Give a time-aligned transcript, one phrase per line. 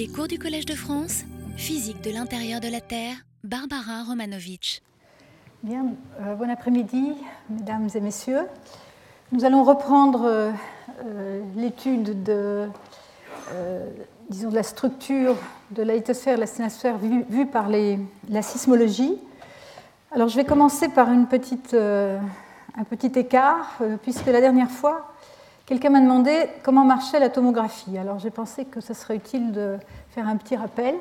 [0.00, 1.24] Les cours du Collège de France,
[1.58, 4.80] physique de l'intérieur de la Terre, Barbara Romanovitch.
[5.62, 5.88] Bien,
[6.22, 7.12] euh, bon après-midi,
[7.50, 8.46] mesdames et messieurs.
[9.30, 10.52] Nous allons reprendre euh,
[11.04, 12.66] euh, l'étude de,
[14.30, 15.36] disons, de la structure
[15.72, 17.98] de la lithosphère et la sténosphère vue, vue par les,
[18.30, 19.18] la sismologie.
[20.12, 25.09] Alors, je vais commencer par une petite, un petit écart, puisque la dernière fois,
[25.70, 27.96] Quelqu'un m'a demandé comment marchait la tomographie.
[27.96, 29.76] Alors j'ai pensé que ce serait utile de
[30.08, 30.96] faire un petit rappel.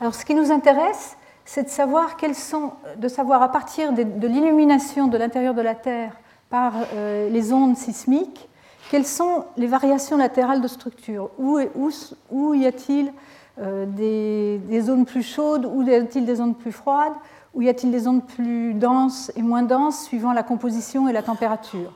[0.00, 4.26] Alors ce qui nous intéresse, c'est de savoir quelles sont, de savoir à partir de,
[4.26, 6.16] l'illumination de l'intérieur de la Terre
[6.48, 8.48] par euh, les ondes sismiques,
[8.90, 11.30] quelles sont les variations latérales de structure.
[11.38, 13.12] Où y a-t-il
[13.60, 17.14] euh, des, des, zones plus chaudes, où y a-t-il des zones plus froides,
[17.54, 21.22] où y a-t-il des zones plus denses et moins denses suivant la composition et la
[21.22, 21.92] température.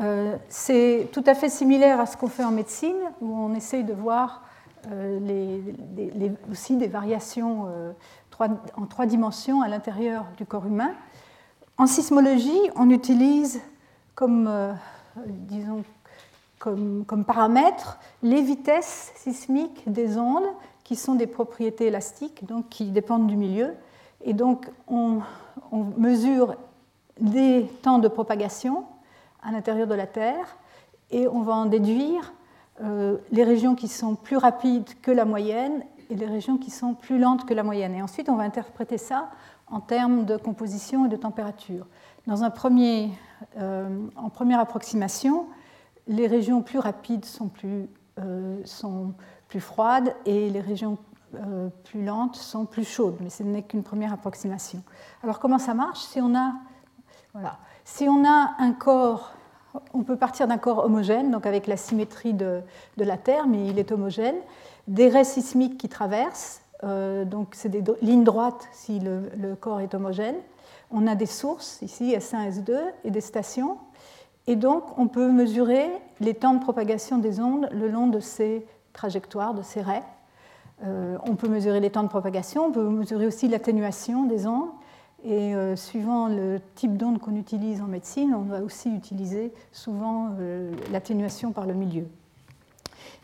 [0.00, 3.84] Euh, c'est tout à fait similaire à ce qu'on fait en médecine, où on essaye
[3.84, 4.42] de voir
[4.90, 5.60] euh,
[6.50, 7.92] aussi des variations euh,
[8.76, 10.92] en trois dimensions à l'intérieur du corps humain.
[11.76, 13.60] En sismologie, on utilise
[14.14, 14.50] comme,
[15.26, 15.82] disons,
[16.58, 20.48] comme paramètre les vitesses sismiques des ondes,
[20.84, 23.74] qui sont des propriétés élastiques, donc qui dépendent du milieu.
[24.24, 25.20] Et donc, on,
[25.70, 26.56] on mesure
[27.20, 28.84] des temps de propagation
[29.42, 30.56] à l'intérieur de la Terre
[31.10, 32.32] et on va en déduire
[32.82, 36.94] euh, les régions qui sont plus rapides que la moyenne et les régions qui sont
[36.94, 37.94] plus lentes que la moyenne.
[37.94, 39.30] Et ensuite, on va interpréter ça
[39.66, 41.86] en termes de composition et de température.
[42.26, 43.10] Dans un premier,
[43.58, 45.46] euh, en première approximation,
[46.08, 47.88] les régions plus rapides sont plus,
[48.18, 49.14] euh, sont
[49.48, 50.98] plus froides et les régions
[51.84, 54.82] plus lentes sont plus chaudes, mais ce n'est qu'une première approximation.
[55.22, 56.54] Alors comment ça marche Si on a,
[57.32, 57.60] voilà,
[57.94, 59.32] si on a un corps,
[59.92, 62.62] on peut partir d'un corps homogène, donc avec la symétrie de,
[62.96, 64.36] la Terre, mais il est homogène,
[64.86, 69.94] des raies sismiques qui traversent, euh, donc c'est des lignes droites si le, corps est
[69.94, 70.36] homogène.
[70.92, 73.76] On a des sources, ici S1, S2, et des stations.
[74.46, 75.88] Et donc on peut mesurer
[76.20, 80.04] les temps de propagation des ondes le long de ces trajectoires, de ces raies.
[80.84, 84.70] Euh, on peut mesurer les temps de propagation, on peut mesurer aussi l'atténuation des ondes.
[85.24, 90.30] Et euh, suivant le type d'onde qu'on utilise en médecine, on va aussi utiliser souvent
[90.40, 92.06] euh, l'atténuation par le milieu.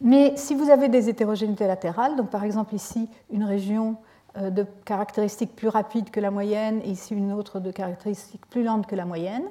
[0.03, 3.97] Mais si vous avez des hétérogénéités latérales, donc par exemple ici une région
[4.37, 8.63] euh, de caractéristiques plus rapides que la moyenne et ici une autre de caractéristiques plus
[8.63, 9.45] lentes que la moyenne,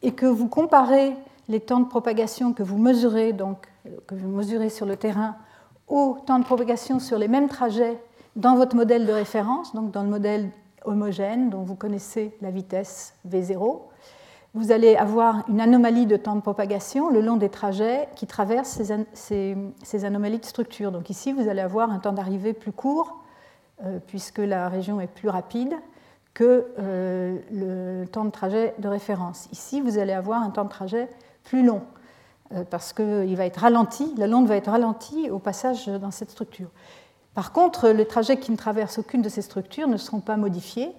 [0.00, 1.14] et que vous comparez
[1.48, 3.66] les temps de propagation que vous mesurez, donc,
[4.06, 5.36] que vous mesurez sur le terrain
[5.86, 7.98] aux temps de propagation sur les mêmes trajets
[8.36, 10.50] dans votre modèle de référence, donc dans le modèle
[10.88, 13.80] homogène dont vous connaissez la vitesse V0.
[14.54, 18.80] Vous allez avoir une anomalie de temps de propagation le long des trajets qui traversent
[19.12, 20.90] ces, anomalies de structure.
[20.90, 23.18] Donc ici, vous allez avoir un temps d'arrivée plus court,
[23.84, 25.74] euh, puisque la région est plus rapide,
[26.32, 29.48] que euh, le temps de trajet de référence.
[29.52, 31.08] Ici, vous allez avoir un temps de trajet
[31.44, 31.82] plus long,
[32.54, 36.30] euh, parce qu'il va être ralenti, la l'onde va être ralentie au passage dans cette
[36.30, 36.70] structure.
[37.38, 40.90] Par contre, les trajets qui ne traversent aucune de ces structures ne seront pas modifiés.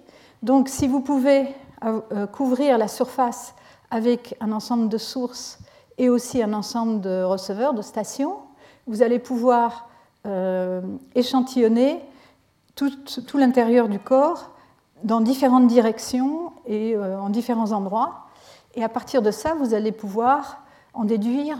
[0.42, 3.54] Donc, si vous pouvez euh, couvrir la surface
[3.90, 5.58] avec un ensemble de sources
[5.98, 8.38] et aussi un ensemble de receveurs, de stations,
[8.86, 9.90] vous allez pouvoir
[10.26, 10.80] euh,
[11.14, 12.00] échantillonner
[12.74, 12.90] tout,
[13.34, 14.48] l'intérieur du corps
[15.04, 18.28] dans différentes directions et euh, en différents endroits.
[18.76, 20.62] Et à partir de ça, vous allez pouvoir
[20.94, 21.58] en déduire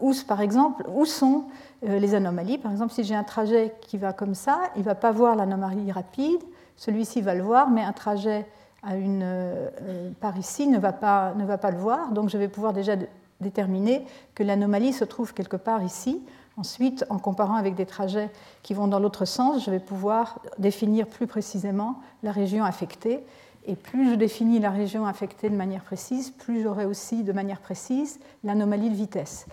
[0.00, 1.50] où, par exemple, où sont euh,
[1.82, 2.58] les anomalies.
[2.58, 5.34] Par exemple, si j'ai un trajet qui va comme ça, il ne va pas voir
[5.34, 6.42] l'anomalie rapide,
[6.76, 8.46] celui-ci va le voir, mais un trajet
[8.82, 12.12] à une, euh, par ici ne va, pas, ne va pas le voir.
[12.12, 12.94] Donc je vais pouvoir déjà
[13.40, 14.04] déterminer
[14.34, 16.22] que l'anomalie se trouve quelque part ici.
[16.56, 18.30] Ensuite, en comparant avec des trajets
[18.62, 23.24] qui vont dans l'autre sens, je vais pouvoir définir plus précisément la région affectée.
[23.66, 27.60] Et plus je définis la région affectée de manière précise, plus j'aurai aussi de manière
[27.60, 29.46] précise l'anomalie de vitesse.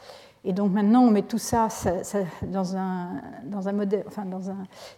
[0.47, 1.67] Et donc maintenant, on met tout ça,
[2.43, 3.21] dans, un,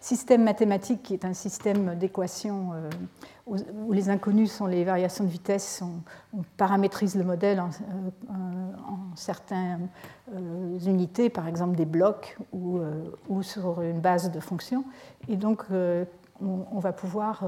[0.00, 2.88] système mathématique qui est un système d'équations euh,
[3.48, 5.82] où, les inconnus sont les variations de vitesse.
[5.82, 8.36] On, paramétrise le modèle en, euh,
[9.16, 9.88] certaines
[10.32, 14.84] euh, unités, par exemple des blocs ou, sur une base de fonctions.
[15.26, 15.64] Et donc,
[16.40, 17.42] on, va pouvoir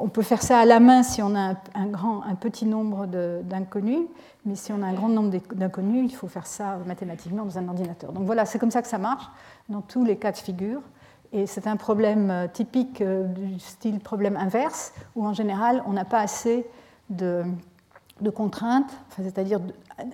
[0.00, 4.06] on peut faire ça à la main si on a un, petit nombre d'inconnus,
[4.44, 7.68] mais si on a un grand nombre d'inconnus, il faut faire ça mathématiquement dans un
[7.68, 8.12] ordinateur.
[8.12, 9.28] Donc voilà, c'est comme ça que ça marche
[9.68, 10.80] dans tous les cas de figure.
[11.32, 15.92] Et c'est un problème euh, typique euh, du style problème inverse, où en général, on
[15.92, 16.66] n'a pas assez
[17.10, 17.44] de,
[18.34, 19.60] contraintes, c'est-à-dire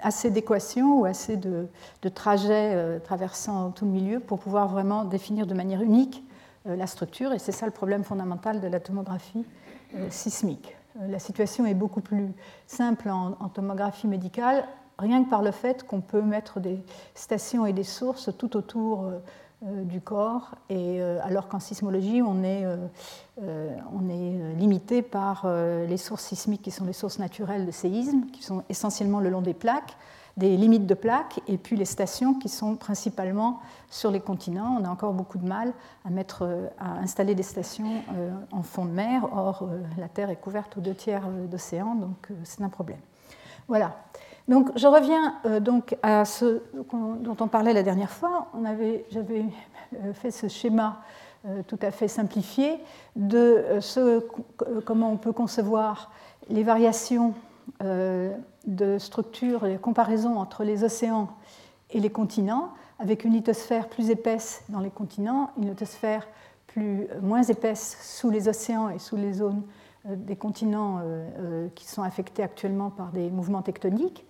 [0.03, 1.69] assez d'équations ou assez de,
[2.15, 6.32] trajets euh, traversant tout le milieu pour pouvoir vraiment définir de manière unique euh,
[6.65, 7.33] la structure.
[7.33, 9.45] Et c'est ça le problème fondamental de la tomographie
[9.95, 10.77] euh, sismique.
[11.01, 12.33] la situation est beaucoup plus
[12.67, 14.65] simple en, tomographie médicale,
[14.99, 16.83] rien que par le fait qu'on peut mettre des
[17.15, 19.11] stations et des sources tout autour
[19.65, 25.47] euh, du corps, et, euh, alors qu'en sismologie, on est, euh, on est limité par
[25.47, 29.41] les sources sismiques qui sont les sources naturelles de séisme, qui sont essentiellement le long
[29.41, 29.97] des plaques,
[30.37, 34.79] des limites de plaques, et puis les stations qui sont principalement sur les continents.
[34.81, 35.73] On a encore beaucoup de mal
[36.05, 38.03] à, mettre, à installer des stations
[38.51, 39.69] en fond de mer, or
[39.99, 43.01] la Terre est couverte aux deux tiers d'océan, donc c'est un problème.
[43.69, 43.93] Voilà.
[44.49, 48.49] Donc, je reviens euh, donc à ce dont on parlait la dernière fois.
[49.11, 49.45] J'avais
[49.95, 51.01] euh, fait ce schéma
[51.47, 52.79] euh, tout à fait simplifié
[53.17, 54.25] de ce,
[54.85, 56.11] comment on peut concevoir
[56.49, 57.35] les variations
[57.81, 61.29] de structure, les comparaisons entre les océans
[61.91, 66.27] et les continents, avec une lithosphère plus épaisse dans les continents, une lithosphère
[66.67, 69.63] plus, moins épaisse sous les océans et sous les zones
[70.05, 71.01] des continents
[71.75, 74.25] qui sont affectés actuellement par des mouvements tectoniques.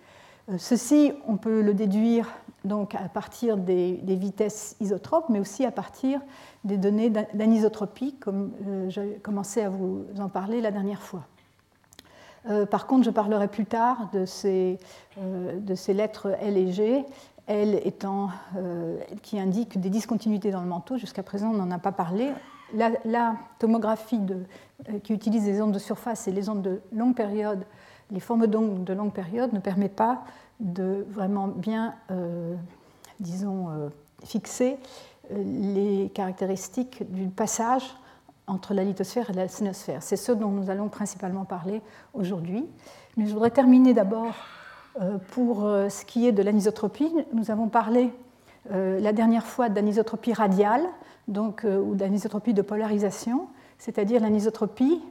[0.49, 2.27] Euh, ceci, on peut le déduire
[2.65, 6.21] donc à partir des, vitesses isotropes, mais aussi à partir
[6.63, 11.25] des données d'anisotropie, comme euh, j'ai commencé à vous en parler la dernière fois.
[12.49, 14.77] Euh, par contre, je parlerai plus tard de ces,
[15.75, 17.05] ces lettres L et G,
[17.47, 18.29] L étant
[19.21, 20.97] qui indiquent des discontinuités dans le manteau.
[20.97, 22.31] Jusqu'à présent, on n'en a pas parlé.
[22.73, 24.19] La, tomographie
[25.03, 27.65] qui utilise les ondes de surface et les ondes de longue période
[28.13, 30.23] les formes d'ongles de longue période ne permettent pas
[30.59, 32.55] de vraiment bien, euh,
[33.19, 33.89] disons, euh,
[34.23, 34.77] fixer
[35.31, 37.83] euh, les caractéristiques du passage
[38.47, 40.03] entre la lithosphère et la sinosphère.
[40.03, 41.81] C'est ce dont nous allons principalement parler
[42.13, 42.65] aujourd'hui.
[43.17, 44.33] Mais je voudrais terminer d'abord
[45.31, 47.11] pour ce qui est de l'anisotropie.
[47.33, 48.11] Nous avons parlé
[48.69, 50.83] la dernière fois d'anisotropie radiale,
[51.27, 53.47] donc, ou d'anisotropie de polarisation,
[53.77, 55.01] c'est-à-dire l'anisotropie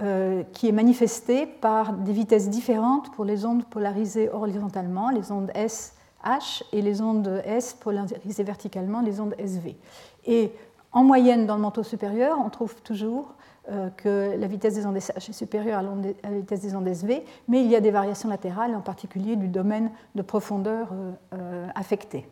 [0.00, 5.50] euh, qui est manifestée par des vitesses différentes pour les ondes polarisées horizontalement, les ondes
[5.56, 9.76] SH, et les ondes S polarisées verticalement, les ondes SV.
[10.24, 10.52] Et
[10.92, 13.34] en moyenne, dans le manteau supérieur, on trouve toujours
[13.70, 17.24] euh, que la vitesse des ondes SH est supérieure à, la vitesse des ondes SV,
[17.48, 20.88] mais il y a des variations latérales, en particulier du domaine de profondeur
[21.34, 22.28] euh, affecté.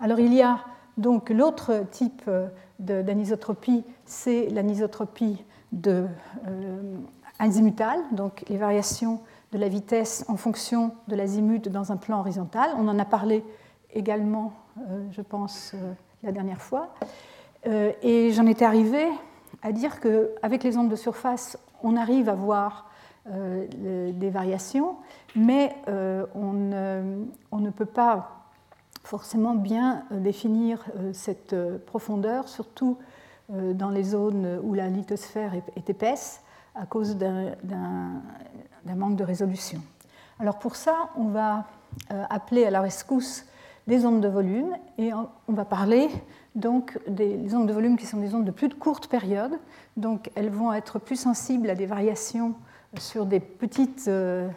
[0.00, 0.60] Alors il y a
[0.96, 2.28] donc l'autre type
[2.78, 6.06] d'anisotropie, c'est l'anisotropie de
[6.46, 6.96] euh,
[8.12, 9.20] donc les variations
[9.52, 12.70] de la vitesse en fonction de l'azimut dans un plan horizontal.
[12.78, 13.44] On en a parlé
[13.92, 15.92] également, euh, je pense, euh,
[16.22, 16.94] la dernière fois.
[17.66, 19.08] Euh, et j'en étais arrivée
[19.62, 22.88] à dire qu'avec les ondes de surface, on arrive à voir
[23.24, 24.96] des variations,
[25.36, 28.48] mais on ne, peut pas
[29.04, 31.54] forcément bien définir cette
[31.86, 32.98] profondeur, surtout
[33.52, 36.42] euh, dans les zones où la lithosphère est épaisse
[36.74, 37.52] à cause d'un
[38.84, 39.80] manque de résolution.
[40.38, 41.66] Alors pour ça, on va
[42.12, 43.44] euh, appeler à la rescousse
[43.86, 46.08] des ondes de volume et on va parler
[46.54, 49.58] donc des ondes de volume qui sont des ondes de plus courte période.
[49.96, 52.54] Donc elles vont être plus sensibles à des variations
[52.98, 54.48] sur des petites, euh,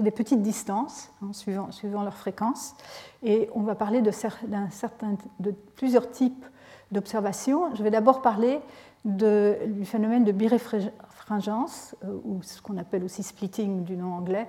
[0.00, 2.74] des petites distances, hein, suivant, leur fréquence.
[3.22, 6.44] Et on va parler de, certain, de plusieurs types
[6.92, 7.74] d'observation.
[7.74, 8.60] Je vais d'abord parler
[9.04, 14.46] du phénomène de biréfringence, euh, ou ce qu'on appelle aussi splitting du nom anglais,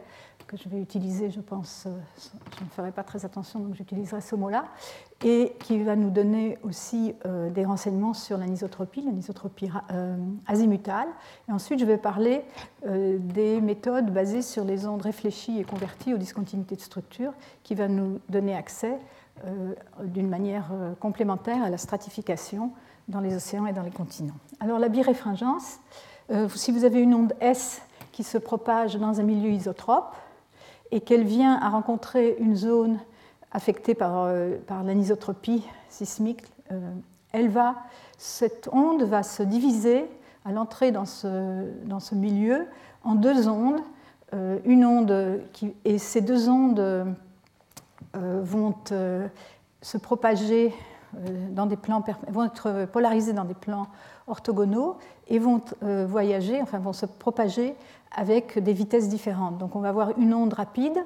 [0.52, 1.98] que je vais utiliser, je pense, euh,
[2.60, 4.66] je ne ferai pas très attention, donc j'utiliserai ce mot-là,
[5.24, 9.70] et qui va nous donner aussi euh, des renseignements sur l'anisotropie, l'anisotropie
[10.48, 11.08] azimutale.
[11.48, 12.44] Et ensuite, je vais parler
[12.86, 17.88] des méthodes basées sur les ondes réfléchies et converties aux discontinuités de structure, qui va
[17.88, 19.00] nous donner accès
[19.46, 22.72] euh, d'une manière euh, complémentaire à la stratification
[23.08, 24.36] dans les océans et dans les continents.
[24.60, 25.80] Alors la biréfringence,
[26.30, 27.82] euh, si vous avez une onde S
[28.12, 30.14] qui se propage dans un milieu isotrope
[30.92, 33.00] et qu'elle vient à rencontrer une zone
[33.52, 34.30] affectée par,
[34.68, 36.44] par l'anisotropie sismique,
[37.34, 37.76] elle va,
[38.18, 40.06] cette onde va se diviser
[40.46, 42.66] à l'entrée dans ce, dans ce milieu
[43.04, 43.82] en deux ondes,
[44.66, 47.14] une onde qui, et ces deux ondes
[48.18, 49.26] euh, vont euh,
[49.82, 50.74] se propager
[51.16, 53.88] euh, dans des plans, vont être polarisés dans des plans
[54.28, 54.98] orthogonaux
[55.30, 57.74] et vont voyager, enfin vont se propager
[58.12, 59.58] avec des vitesses différentes.
[59.58, 60.98] Donc on va avoir une onde rapide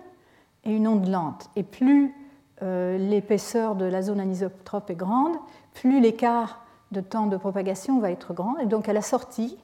[0.64, 1.50] et une onde lente.
[1.56, 2.14] Et plus
[2.62, 5.36] l'épaisseur de la zone anisotrope est grande,
[5.74, 8.58] plus l'écart de temps de propagation va être grand.
[8.58, 9.58] Et donc à la sortie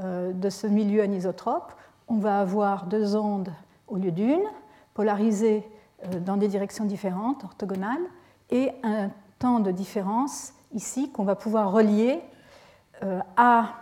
[0.00, 1.72] de ce milieu anisotrope,
[2.06, 3.52] on va avoir deux ondes
[3.88, 4.44] au lieu d'une,
[4.94, 5.68] polarisées
[6.24, 8.06] dans des directions différentes, orthogonales,
[8.50, 12.20] et un temps de différence ici qu'on va pouvoir relier
[13.36, 13.74] à,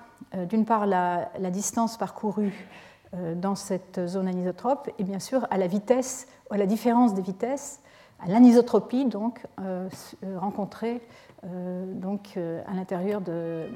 [0.49, 2.67] d'une part, la, distance parcourue
[3.13, 7.81] dans cette zone anisotrope et bien sûr à la vitesse, à la différence des vitesses,
[8.19, 9.47] à l'anisotropie donc
[10.37, 11.01] rencontrée
[11.43, 12.37] donc,
[12.67, 13.69] à l'intérieur de,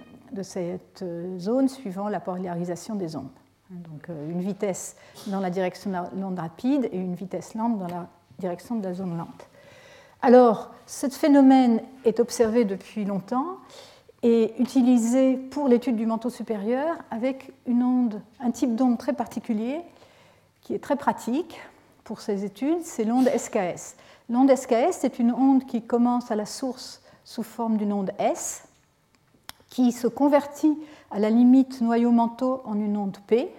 [0.42, 1.04] cette
[1.38, 3.30] zone suivant la polarisation des ondes.
[3.70, 4.96] Donc euh, une vitesse
[5.28, 8.08] dans la direction de l'onde rapide et une vitesse lente dans la
[8.38, 9.48] direction de la zone lente.
[10.22, 13.58] Alors, ce phénomène est observé depuis longtemps
[14.22, 19.80] et utilisé pour l'étude du manteau supérieur avec une onde, un type d'onde très particulier
[20.60, 21.58] qui est très pratique
[22.04, 23.96] pour ces études, c'est l'onde SKS.
[24.28, 28.64] L'onde SKS, c'est une onde qui commence à la source sous forme d'une onde S,
[29.68, 30.76] qui se convertit
[31.10, 33.52] à la limite noyau-manteau en une onde P,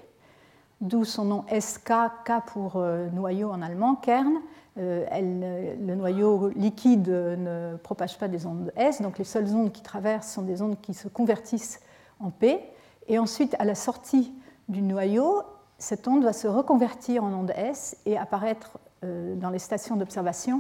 [0.82, 1.94] d'où son nom SK,
[2.26, 4.42] K pour euh, noyau en allemand, Kern.
[4.78, 9.82] Euh, le noyau liquide ne propage pas des ondes S, donc les seules ondes qui
[9.82, 11.82] traversent sont des ondes qui se convertissent
[12.20, 12.60] en P.
[13.08, 14.34] Et ensuite, à la sortie
[14.70, 15.42] du noyau,
[15.78, 20.60] cette onde va se reconvertir en onde S et apparaître euh, dans les stations d'observation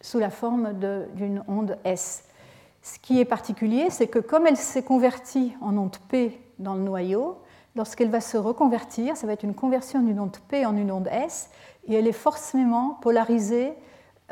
[0.00, 0.74] sous la forme
[1.14, 2.24] d'une onde S.
[2.82, 6.82] Ce qui est particulier, c'est que comme elle s'est convertie en onde P dans le
[6.82, 7.38] noyau,
[7.76, 11.08] lorsqu'elle va se reconvertir, ça va être une conversion d'une onde P en une onde
[11.08, 11.50] S,
[11.86, 13.74] et elle est forcément polarisée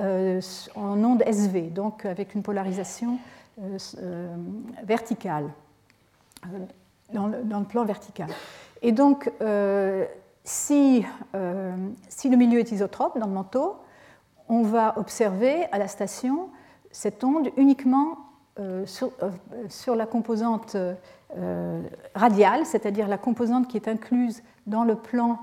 [0.00, 0.40] euh,
[0.74, 3.18] en onde SV, donc avec une polarisation
[3.62, 4.34] euh, euh,
[4.82, 5.48] verticale,
[7.12, 8.28] dans le, plan vertical.
[8.82, 9.30] Et donc,
[10.42, 11.06] si,
[12.08, 13.76] si le milieu est isotrope dans le manteau,
[14.48, 16.50] on va observer à la station
[16.90, 18.18] cette onde uniquement
[18.60, 19.30] euh, euh,
[19.68, 21.82] sur, la composante euh,
[22.14, 25.40] radiale, c'est-à-dire la composante qui est incluse dans le plan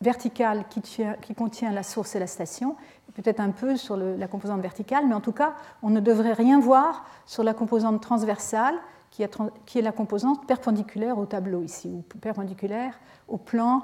[0.00, 2.74] vertical qui, contient la source et la station,
[3.14, 6.58] peut-être un peu sur la composante verticale, mais en tout cas, on ne devrait rien
[6.58, 8.76] voir sur la composante transversale,
[9.10, 12.98] qui est, la composante perpendiculaire au tableau ici, ou perpendiculaire
[13.28, 13.82] au plan,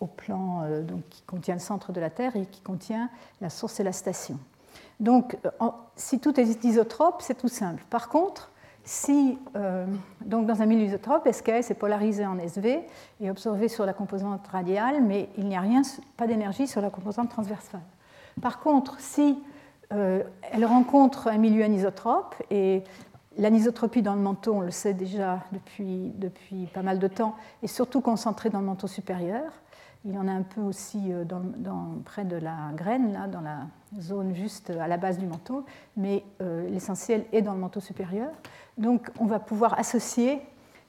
[0.00, 0.64] au plan
[1.08, 3.08] qui contient le centre de la Terre et qui contient
[3.40, 4.40] la source et la station.
[5.00, 7.82] Donc, euh, si tout est isotrope, c'est tout simple.
[7.90, 8.50] Par contre,
[8.84, 9.84] si euh,
[10.24, 12.86] donc dans un milieu isotrope, SKS est polarisé en SV
[13.20, 15.82] et absorbé sur la composante radiale, mais il n'y a rien,
[16.16, 17.80] pas d'énergie sur la composante transversale.
[18.40, 19.38] Par contre, si
[19.92, 20.22] euh,
[20.52, 22.84] elle rencontre un milieu anisotrope, et
[23.36, 27.66] l'anisotropie dans le manteau, on le sait déjà depuis, depuis pas mal de temps, est
[27.66, 29.52] surtout concentrée dans le manteau supérieur,
[30.06, 31.24] il y en a un peu aussi euh,
[32.04, 33.66] près de la graine, là, dans la
[34.00, 35.64] zone juste à la base du manteau,
[35.96, 38.30] mais euh, l'essentiel est dans le manteau supérieur.
[38.78, 40.40] Donc on va pouvoir associer,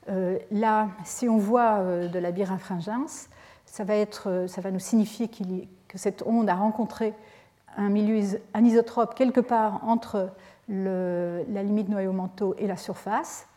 [0.09, 3.27] euh, là, si on voit de la birefringence,
[3.65, 7.13] ça va, être, ça va nous signifier que cette onde a rencontré
[7.75, 8.21] un milieu
[8.53, 10.29] anisotrope quelque part entre
[10.69, 13.47] la limite noyau-manteau et la surface.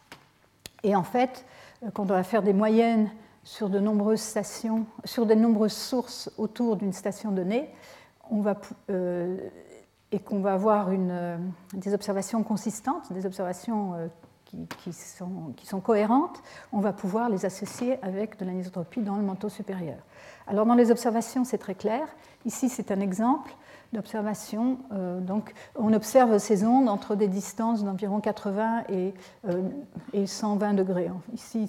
[0.82, 1.44] Et en fait,
[1.92, 3.10] quand on va faire des moyennes
[3.50, 7.68] sur de nombreuses stations, sur de nombreuses sources autour d'une station donnée,
[8.30, 8.54] on va,
[8.90, 9.38] euh,
[10.12, 11.36] et qu'on va avoir euh,
[11.74, 14.06] des observations consistantes, des observations euh,
[14.44, 16.40] qui, sont, qui, sont, cohérentes,
[16.70, 19.98] on va pouvoir les associer avec de l'anisotropie dans le manteau supérieur.
[20.46, 22.06] Alors dans les observations, c'est très clair.
[22.44, 23.50] Ici, c'est un exemple
[23.92, 24.78] d'observation.
[24.92, 29.14] Euh, donc, on observe ces ondes entre des distances d'environ 80 et,
[30.26, 31.10] 120 euh, degrés.
[31.34, 31.68] Ici,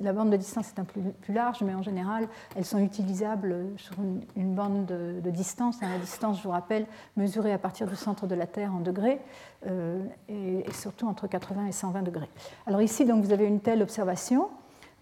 [0.00, 3.66] la, bande de distance est un peu plus, large, mais en général, elles sont utilisables
[3.76, 3.94] sur
[4.36, 5.80] une, bande de, distance.
[5.80, 6.86] la distance, je vous rappelle,
[7.16, 9.20] mesurée à partir du centre de la Terre en degrés,
[9.66, 12.28] euh, et, surtout entre 80 et 120 degrés.
[12.66, 14.48] Alors ici, donc, vous avez une telle observation.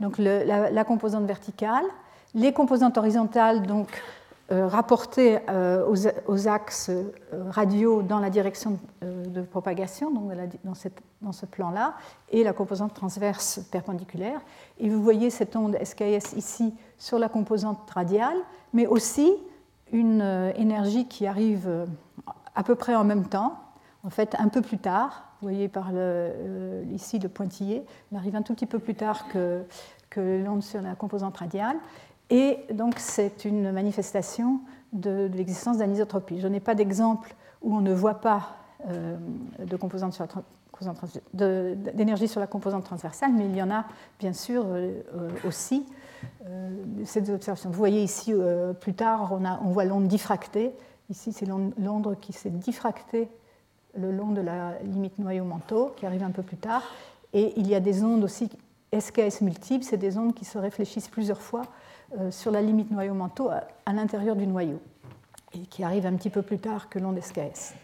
[0.00, 1.84] Donc, la, composante verticale,
[2.34, 3.88] les composantes horizontales, donc
[4.52, 5.86] euh, rapporté euh,
[6.26, 7.12] aux, axes euh,
[7.50, 10.32] radiaux dans la direction de propagation, donc
[10.64, 11.94] dans, ce plan-là,
[12.30, 14.40] et la composante transverse perpendiculaire.
[14.80, 18.38] Et vous voyez cette onde SKS ici sur la composante radiale,
[18.72, 19.32] mais aussi
[19.92, 20.22] une
[20.56, 21.86] énergie qui arrive
[22.56, 23.56] à peu près en même temps,
[24.02, 25.24] en fait un peu plus tard.
[25.40, 25.90] Vous voyez par
[26.92, 30.94] ici le pointillé, elle arrive un tout petit peu plus tard que l'onde sur la
[30.94, 31.76] composante radiale.
[32.30, 34.60] Et donc, c'est une manifestation
[34.92, 36.40] de, l'existence d'anisotropie.
[36.40, 38.56] Je n'ai pas d'exemple où on ne voit pas
[38.88, 39.16] euh,
[39.58, 40.26] de composante sur
[41.34, 43.84] d'énergie sur la composante transversale, mais il y en a
[44.18, 45.84] bien sûr euh, euh, aussi
[47.04, 47.68] ces observations.
[47.68, 48.34] Vous voyez ici,
[48.80, 50.72] plus tard, on, on voit l'onde diffractée.
[51.08, 53.28] Ici, c'est l'onde qui s'est diffractée
[53.94, 56.82] le long de la limite noyau-manteau, qui arrive un peu plus tard.
[57.32, 58.50] Et il y a des ondes aussi
[58.98, 61.62] SKS multiples, c'est des ondes qui se réfléchissent plusieurs fois
[62.30, 64.80] sur la limite noyau-manteau à, l'intérieur du noyau,
[65.54, 67.74] et qui arrive un petit peu plus tard que l'onde SKS.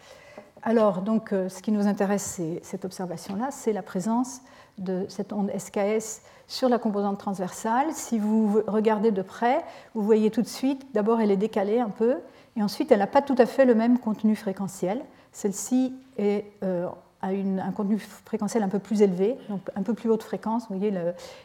[0.62, 4.40] Alors, donc, ce qui nous intéresse, c'est cette observation-là, c'est la présence
[4.78, 7.92] de cette onde SKS sur la composante transversale.
[7.92, 9.64] Si vous regardez de près,
[9.94, 12.18] vous voyez tout de suite, d'abord elle est décalée un peu,
[12.56, 15.02] et ensuite elle n'a pas tout à fait le même contenu fréquentiel.
[15.32, 16.88] Celle-ci euh,
[17.22, 20.66] a un contenu fréquentiel un peu plus élevé, donc un peu plus haute fréquence.
[20.68, 20.96] Vous voyez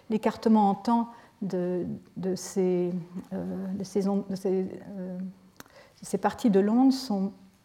[0.09, 1.09] l'écartement en temps
[1.41, 1.85] de,
[2.35, 2.91] ces,
[6.21, 6.93] parties de l'onde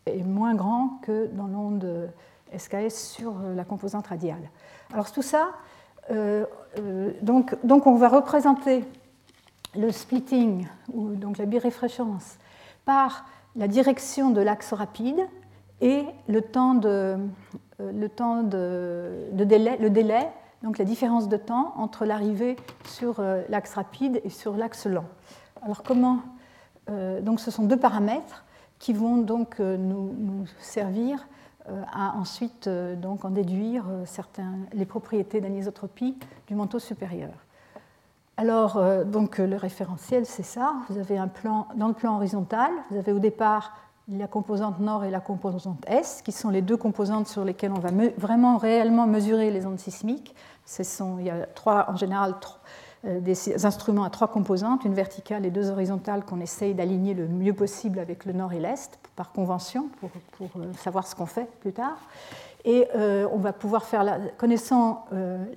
[0.06, 2.10] est moins grand que dans l'onde
[2.56, 4.50] SKS sur la composante radiale.
[4.92, 5.50] Alors tout ça,
[6.10, 6.44] euh,
[6.78, 8.84] euh, donc, on va représenter
[9.76, 12.38] le splitting, ou donc la biréfréquence,
[12.84, 15.20] par la direction de l'axe rapide
[15.80, 17.18] et le temps de,
[17.80, 20.28] euh, délai,
[20.62, 25.04] donc la différence de temps entre l'arrivée sur l'axe rapide et sur l'axe lent.
[25.62, 26.20] Alors comment
[26.88, 28.44] Donc ce sont deux paramètres
[28.78, 31.26] qui vont donc nous, nous servir
[31.68, 37.32] euh, à ensuite euh, donc en déduire euh, certains, les propriétés d'anisotropie du manteau supérieur.
[38.36, 40.74] Alors, donc, le référentiel, c'est ça.
[40.90, 43.72] Vous avez un plan, dans le plan horizontal, vous avez au départ
[44.08, 47.80] la composante nord et la composante S, qui sont les deux composantes sur lesquelles on
[47.80, 50.34] va vraiment réellement mesurer les ondes sismiques.
[50.64, 52.34] Ce sont, il y a trois, en général
[53.04, 57.26] euh, des instruments à trois composantes, une verticale et deux horizontales qu'on essaye d'aligner le
[57.26, 60.10] mieux possible avec le nord et l'est par convention pour,
[60.56, 61.98] euh, savoir ce qu'on fait plus tard.
[62.64, 65.06] Et euh, on va pouvoir faire, la, connaissant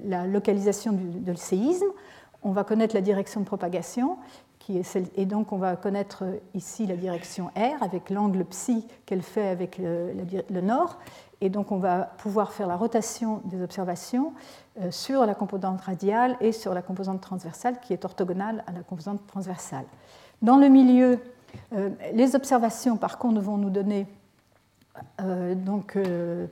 [0.04, 1.88] la localisation du, séisme,
[2.44, 4.18] on va connaître la direction de propagation,
[5.16, 6.24] et donc on va connaître
[6.54, 11.00] ici la direction R avec l'angle psi qu'elle fait avec le, nord,
[11.42, 14.34] et donc on va pouvoir faire la rotation des observations
[14.82, 18.82] euh, sur la composante radiale et sur la composante transversale qui est orthogonale à la
[18.82, 19.86] composante transversale.
[20.42, 21.20] Dans le milieu,
[21.74, 24.06] euh, les observations par contre vont nous donner,
[25.22, 25.98] euh, donc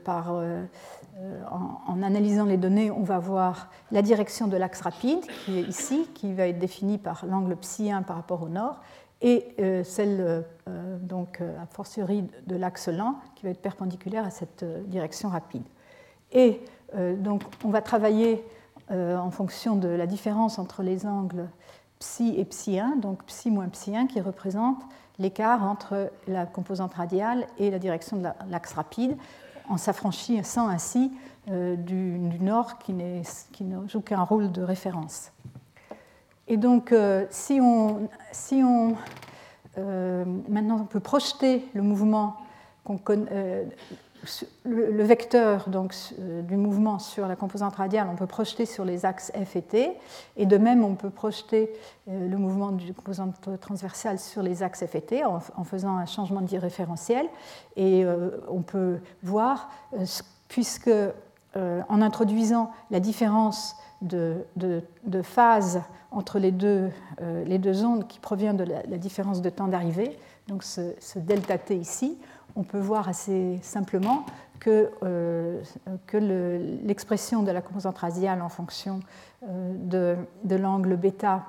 [0.04, 0.32] par,
[1.50, 6.08] en, analysant les données, on va voir la direction de l'axe rapide qui est ici,
[6.14, 8.80] qui va être définie par l'angle psi 1 par rapport au nord,
[9.20, 14.24] et euh, celle, euh, donc, euh, a fortiori de l'axe lent, qui va être perpendiculaire
[14.24, 15.64] à cette direction rapide.
[16.32, 16.60] Et
[17.18, 18.44] donc, on va travailler
[18.90, 21.48] en fonction de la différence entre les angles
[21.98, 24.82] psi et psi 1, donc psi moins psi 1, qui représente
[25.18, 29.16] l'écart entre la composante radiale et la direction de l'axe rapide,
[29.68, 31.12] en s'affranchissant ainsi
[31.46, 32.94] du, du, nord qui,
[33.52, 35.32] qui ne joue qu'un rôle de référence.
[36.48, 38.96] Et donc, euh, si on, si on
[39.76, 42.36] euh, maintenant on peut projeter le mouvement,
[43.10, 43.64] euh,
[44.64, 49.32] le, vecteur donc, du mouvement sur la composante radiale, on peut projeter sur les axes
[49.32, 49.92] F et T,
[50.36, 51.72] et de même on peut projeter
[52.06, 56.40] le mouvement du composante transversale sur les axes F et T en, faisant un changement
[56.40, 57.26] de référentiel,
[57.76, 58.04] et
[58.48, 59.70] on peut voir,
[60.48, 60.90] puisque
[61.54, 68.54] en introduisant la différence de, phase entre les deux, euh, les deux, ondes qui provient
[68.54, 72.18] de la, différence de temps d'arrivée, donc ce, delta t ici,
[72.56, 74.24] on peut voir assez simplement
[74.60, 75.62] que, euh,
[76.84, 79.00] l'expression de la composante radiale en fonction
[79.48, 81.44] euh, de, l'angle bêta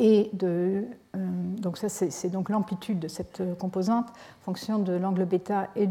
[0.00, 5.68] et de donc ça c'est donc l'amplitude de cette composante en fonction de l'angle bêta
[5.76, 5.86] et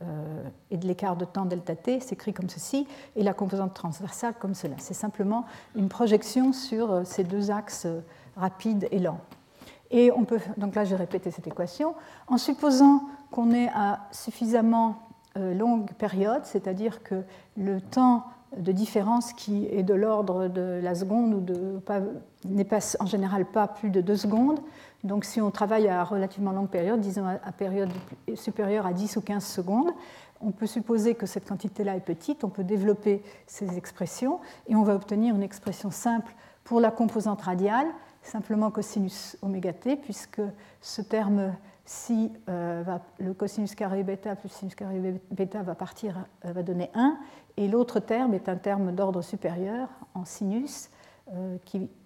[0.00, 4.34] euh, et de l'écart de temps delta t s'écrit comme ceci, et la composante transversale
[4.38, 4.76] comme cela.
[4.78, 8.00] C'est simplement une projection sur euh, ces deux axes euh,
[8.36, 9.18] rapides et lents.
[9.90, 11.94] Et on peut, donc là j'ai répété cette équation,
[12.26, 14.96] en supposant qu'on est à suffisamment
[15.36, 17.22] longue période, c'est-à-dire que
[17.56, 18.24] le temps
[18.56, 23.68] de différence qui est de l'ordre de la seconde ou n'est pas en général pas
[23.68, 24.60] plus de deux secondes,
[25.04, 27.90] donc si on travaille à relativement longue période, disons à période
[28.34, 29.90] supérieure à 10 ou 15 secondes,
[30.40, 34.82] on peut supposer que cette quantité-là est petite, on peut développer ces expressions et on
[34.82, 37.86] va obtenir une expression simple pour la composante radiale,
[38.28, 40.42] simplement cosinus oméga t, puisque
[40.80, 41.52] ce terme
[41.88, 42.84] si euh,
[43.18, 47.16] le cosinus carré bêta plus sinus carré bêta va partir, euh, va donner 1,
[47.56, 50.90] et l'autre terme est un terme d'ordre supérieur en sinus
[51.32, 51.56] euh,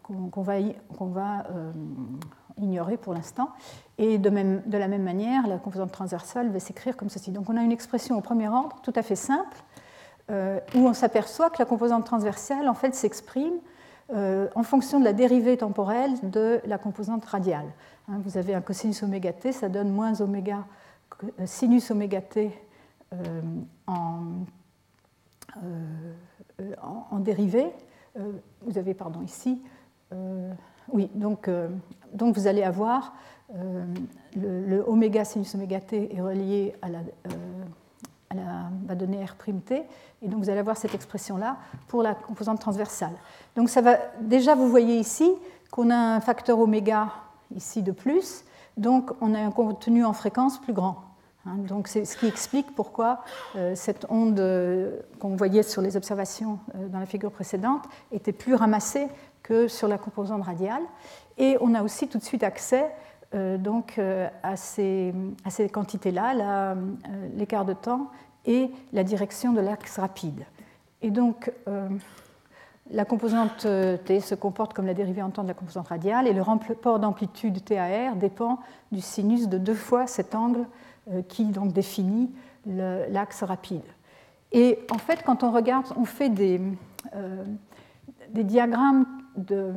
[0.05, 0.55] qu'on va,
[2.59, 3.51] ignoré pour l'instant.
[3.99, 7.33] Et de, même, de, la même manière, la composante transversale va s'écrire comme ceci.
[7.33, 9.65] Donc on a une expression au premier ordre tout à fait simple,
[10.31, 13.55] où on s'aperçoit que la composante transversale en fait s'exprime
[14.11, 17.73] en fonction de la dérivée temporelle de la composante radiale.
[18.09, 20.65] Hein, vous avez un cosinus oméga t, ça donne moins oméga
[21.25, 22.51] euh, sinus oméga t
[23.87, 24.45] en,
[26.83, 27.71] en, en, dérivée.
[28.63, 29.63] vous avez, pardon, ici,
[30.89, 31.51] oui, donc,
[32.15, 33.13] donc vous allez avoir
[34.35, 37.01] le, oméga sinus oméga t est relié à la,
[38.87, 39.85] va donner R''T,
[40.23, 41.57] et donc vous allez avoir cette expression-là
[41.89, 43.13] pour la composante transversale.
[43.57, 45.31] Donc ça va, déjà vous voyez ici
[45.71, 47.09] qu'on a un facteur oméga
[47.55, 48.45] ici de plus,
[48.77, 51.05] donc on a un contenu en fréquence plus grand.
[51.45, 51.57] Hein.
[51.69, 53.25] donc c'est ce qui explique pourquoi
[53.57, 58.31] euh, cette onde euh, qu'on voyait sur les observations euh, dans la figure précédente était
[58.33, 59.09] plus ramassée
[59.43, 60.83] que sur la composante radiale.
[61.39, 62.93] Et on a aussi tout de suite accès
[63.35, 63.99] donc,
[64.43, 65.15] à ces,
[65.45, 66.75] à ces quantités-là,
[67.35, 68.11] l'écart de temps
[68.45, 70.45] et la direction de l'axe rapide.
[71.01, 71.51] Et donc,
[72.93, 76.27] la composante euh, T se comporte comme la dérivée en temps de la composante radiale
[76.27, 78.59] et le rapport d'amplitude TAR dépend
[78.91, 80.67] du sinus de deux fois cet angle
[81.11, 82.31] euh, qui donc définit
[82.67, 83.83] l'axe rapide.
[84.53, 86.61] Et en fait, quand on regarde, on fait des,
[87.15, 87.45] euh,
[88.31, 89.73] des diagrammes de,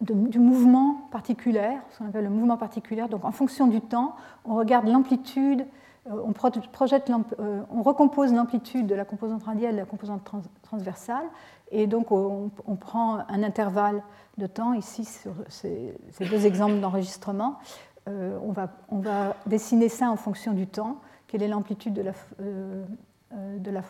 [0.00, 3.04] du mouvement particulier, ce qu'on appelle le mouvement particulier.
[3.08, 5.66] Donc en fonction du temps, on regarde l'amplitude,
[6.08, 10.22] on, projette, on recompose l'amplitude de la composante radiale et de la composante
[10.62, 11.24] transversale,
[11.70, 14.02] et donc, on, prend un intervalle
[14.38, 17.56] de temps, ici, sur ces, deux exemples d'enregistrement.
[18.08, 22.02] Euh, on, va, on, va, dessiner ça en fonction du temps, quelle est l'amplitude de
[22.02, 22.84] la, euh,
[23.34, 23.82] euh, de la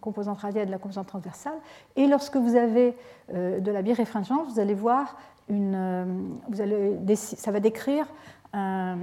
[0.00, 1.54] composante radiale et de la composante transversale?
[1.94, 2.96] Et lorsque vous avez
[3.32, 5.16] de la biréfringence, vous allez voir,
[5.48, 8.06] une, vous allez, ça va décrire
[8.52, 8.96] un,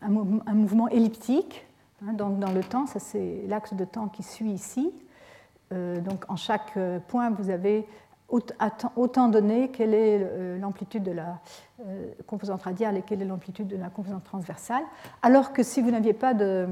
[0.00, 1.66] un mouvement elliptique
[2.06, 2.86] hein, donc dans le temps.
[2.86, 4.92] Ça, c'est l'axe de temps qui suit ici.
[5.72, 7.86] Euh, donc en chaque euh, point, vous avez
[8.28, 11.38] autant donné quelle est euh, l'amplitude de la
[12.26, 14.82] composante radiale et quelle est l'amplitude de la composante transversale,
[15.22, 16.66] alors que si vous n'aviez pas de,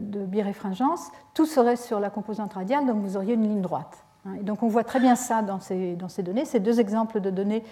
[0.00, 4.03] de biréfringence, tout serait sur la composante radiale, donc vous auriez une ligne droite.
[4.24, 4.36] Hein.
[4.42, 6.44] Donc on voit très bien ça dans ces, données.
[6.44, 7.64] Ces deux exemples de données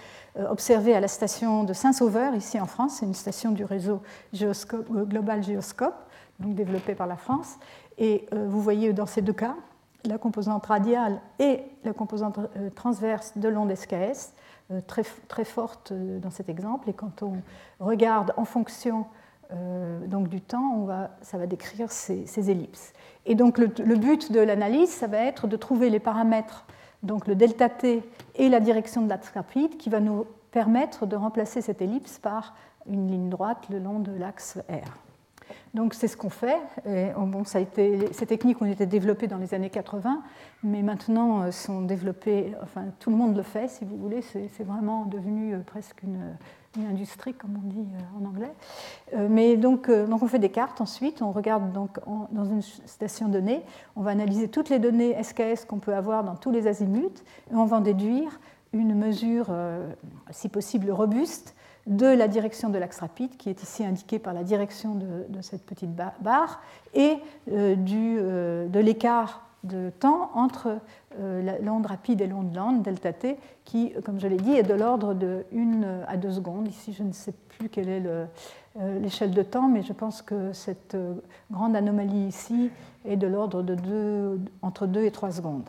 [0.48, 4.02] observées à la station de Saint-Sauveur, ici en France, c'est une station du réseau
[4.34, 5.94] Global Geoscope,
[6.40, 7.56] donc développée par la France.
[7.98, 9.54] Et vous voyez dans ces deux cas,
[10.04, 14.32] la composante radiale et la composante euh, transverse de l'onde SKS,
[14.70, 16.88] euh, très, forte euh, dans cet exemple.
[16.90, 17.36] Et quand on
[17.80, 19.06] regarde en fonction
[20.06, 20.88] donc du temps,
[21.20, 22.94] ça va décrire ces, ellipses.
[23.26, 26.64] Et donc le, but de l'analyse, ça va être de trouver les paramètres,
[27.02, 28.02] donc le delta t
[28.34, 32.54] et la direction de l'axe rapide, qui va nous permettre de remplacer cette ellipse par
[32.86, 34.98] une ligne droite le long de l'axe R.
[35.74, 36.58] Donc c'est ce qu'on fait.
[37.16, 40.22] bon, ça a été, ces techniques ont été développées dans les années 80,
[40.62, 44.64] mais maintenant euh, sont développées, enfin tout le monde le fait si vous voulez, c'est
[44.64, 46.36] vraiment devenu euh, presque une,
[46.76, 48.52] industrie comme on dit euh, en anglais.
[49.28, 51.98] Mais donc, donc on fait des cartes ensuite, on regarde donc
[52.32, 53.62] dans une station donnée,
[53.96, 57.22] on va analyser toutes les données SKS qu'on peut avoir dans tous les azimuts.
[57.50, 58.40] Et on va en déduire
[58.72, 59.48] une mesure,
[60.30, 61.54] si possible, robuste
[61.86, 65.64] de la direction de l'axe rapide, qui est ici indiquée par la direction de, cette
[65.64, 66.60] petite barre,
[66.94, 67.16] et
[67.50, 70.78] euh, du, euh, de l'écart de temps entre
[71.18, 74.74] euh, l'onde rapide et l'onde lente, delta t, qui, comme je l'ai dit, est de
[74.74, 76.68] l'ordre de 1 à 2 secondes.
[76.68, 78.02] Ici, je ne sais plus quelle est
[79.00, 80.96] l'échelle de temps, mais je pense que cette
[81.50, 82.70] grande anomalie ici
[83.04, 85.68] est de l'ordre de 2, entre 2 et 3 secondes.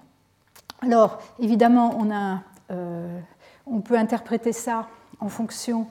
[0.81, 2.41] Alors, évidemment, on, a,
[3.67, 4.87] on peut interpréter ça
[5.19, 5.87] en fonction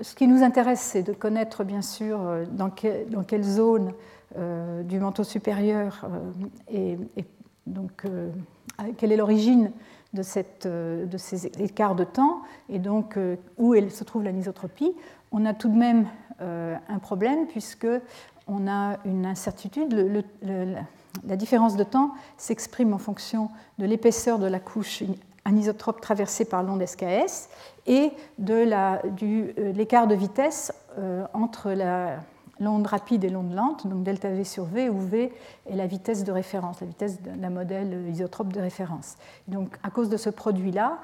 [0.00, 3.92] ce qui nous intéresse, c'est de connaître, bien sûr, euh, dans, quelle zone
[4.36, 6.06] euh, du manteau supérieur
[6.74, 7.24] euh, et,
[7.66, 8.04] donc
[8.96, 9.72] quelle est l'origine
[10.12, 13.18] de, de, ces écarts de temps et donc
[13.58, 14.92] où elle se trouve l'anisotropie.
[15.32, 16.06] On a tout de même
[16.40, 17.88] un problème puisque
[18.46, 20.24] on a une incertitude.
[20.42, 25.02] la différence de temps s'exprime en fonction de l'épaisseur de la couche
[25.46, 27.48] anisotrope traversée par l'onde SKS
[27.86, 31.70] et de euh, l'écart de vitesse euh, entre
[32.60, 35.32] l'onde rapide et l'onde lente, donc delta V sur V, où V
[35.68, 39.16] est la vitesse de référence, la vitesse d'un modèle isotrope de référence.
[39.48, 40.98] Donc à cause de ce produit-là,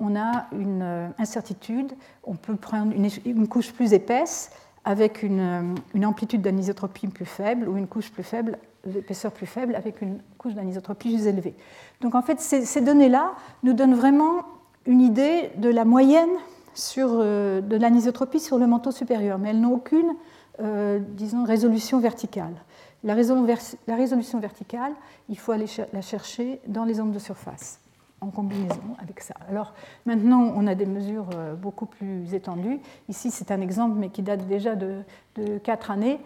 [0.00, 1.92] on a une euh, incertitude,
[2.24, 4.50] on peut prendre une, couche plus épaisse
[4.84, 9.76] avec une, une amplitude d'anisotropie plus faible ou une couche plus faible d'épaisseur plus faible
[9.76, 11.54] avec une couche d'anisotropie plus élevée.
[12.00, 14.44] Donc en fait, ces données-là nous donnent vraiment
[14.86, 16.28] une idée de la moyenne
[16.74, 20.14] sur, euh, de l'anisotropie sur le manteau supérieur, mais elles n'ont aucune,
[20.60, 22.54] euh, disons, résolution verticale.
[23.02, 24.92] La, résolution verticale,
[25.28, 27.80] il faut aller la chercher dans les ondes de surface,
[28.20, 29.34] en combinaison avec ça.
[29.48, 29.74] Alors
[30.06, 32.80] maintenant, on a des mesures euh, beaucoup plus étendues.
[33.08, 35.02] Ici, c'est un exemple, mais qui date déjà de,
[35.36, 36.18] de 4 années,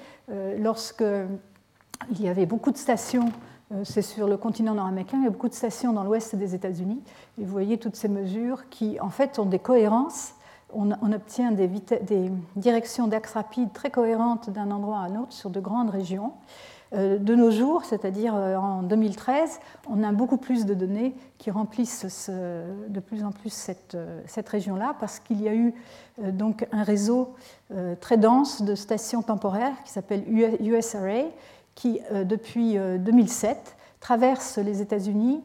[0.59, 1.05] lorsque
[2.11, 3.33] il y avait beaucoup de stations
[3.85, 5.19] c'est sur le continent nord-américain.
[5.19, 7.03] Il y a beaucoup de stations dans l'ouest des États-Unis.
[7.39, 10.33] Et vous voyez toutes ces mesures qui, en fait, ont des cohérences.
[10.73, 11.71] On, obtient des,
[12.57, 16.33] directions d'axe rapide très cohérentes d'un endroit à un autre sur de grandes régions.
[16.95, 21.51] Euh, de nos jours, c'est-à-dire euh, en 2013, on a beaucoup plus de données qui
[21.51, 25.75] remplissent de plus en plus cette, euh, cette région-là parce qu'il y a eu
[26.19, 27.35] donc un réseau
[28.01, 30.25] très dense de stations temporaires qui s'appelle
[30.61, 31.27] USRA
[31.77, 35.45] qui, depuis 2007, traverse les États-Unis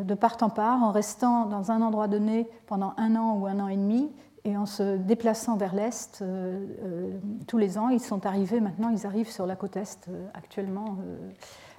[0.00, 3.60] de part en part en restant dans un endroit donné pendant un an ou un
[3.60, 4.10] an et demi
[4.44, 8.90] et en se déplaçant vers l'est euh, euh, tous les ans, ils sont arrivés maintenant,
[8.90, 10.98] ils arrivent sur la côte est euh, actuellement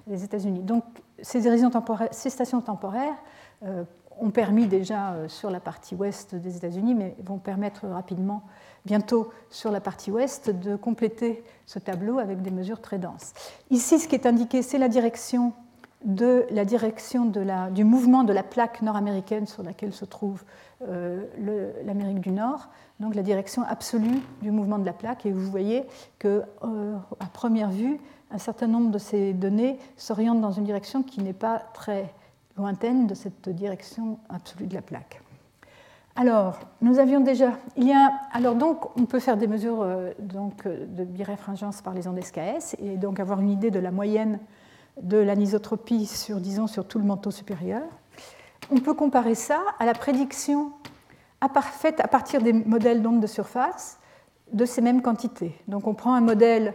[0.06, 0.62] des États-Unis.
[0.62, 0.84] Donc
[1.22, 3.16] ces, stations temporaires
[4.18, 8.42] ont permis déjà sur la partie ouest des États-Unis, mais vont permettre rapidement,
[8.84, 13.32] bientôt sur la partie ouest, de compléter ce tableau avec des mesures très denses.
[13.70, 15.52] Ici, ce qui est indiqué, c'est la direction
[16.04, 17.26] de la direction
[17.70, 20.44] du mouvement de la plaque nord-américaine sur laquelle se trouve
[20.80, 22.68] l'Amérique du Nord,
[23.00, 25.26] donc la direction absolue du mouvement de la plaque.
[25.26, 25.84] Et vous voyez
[26.18, 27.98] que, euh, à première vue,
[28.30, 32.12] un certain nombre de ces données s'orientent dans une direction qui n'est pas très
[32.56, 35.20] lointaine de cette direction absolue de la plaque.
[36.18, 37.52] Alors, nous avions déjà.
[37.76, 41.92] Il y a, alors donc, on peut faire des mesures euh, donc, de biréfringence par
[41.92, 44.38] les ondes SKS et donc avoir une idée de la moyenne
[45.02, 47.82] de l'anisotropie sur, disons, sur tout le manteau supérieur.
[48.70, 50.72] On peut comparer ça à la prédiction
[51.62, 53.98] faite à partir des modèles d'ondes de surface
[54.52, 55.56] de ces mêmes quantités.
[55.68, 56.74] Donc on prend un modèle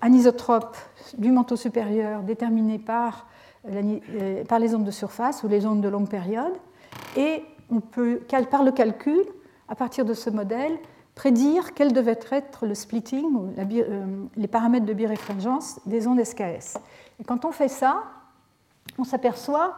[0.00, 0.76] anisotrope
[1.18, 3.26] du manteau supérieur déterminé par,
[3.68, 6.52] euh, par les ondes de surface ou les ondes de longue période,
[7.16, 9.24] et on peut, par le calcul,
[9.68, 10.78] à partir de ce modèle,
[11.14, 14.04] prédire quel devait être le splitting, ou euh,
[14.36, 16.76] les paramètres de biréfringence des ondes SKS.
[17.18, 18.04] Et quand on fait ça,
[18.98, 19.76] on s'aperçoit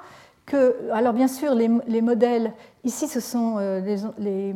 [0.92, 2.52] alors bien sûr, les, modèles,
[2.84, 3.80] ici ce sont euh,
[4.18, 4.54] les,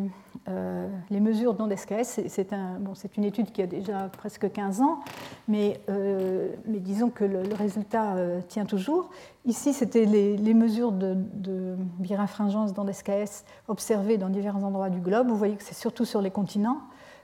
[0.48, 5.00] euh, les, mesures d'ondes SKS, c'est une étude qui a déjà presque 15 ans,
[5.48, 8.16] mais, euh, mais disons que le, résultat
[8.48, 9.10] tient toujours.
[9.44, 15.28] Ici, c'était les, mesures de, de biréfringence d'ondes SKS observées dans divers endroits du globe.
[15.28, 16.78] Vous voyez que c'est surtout sur les continents,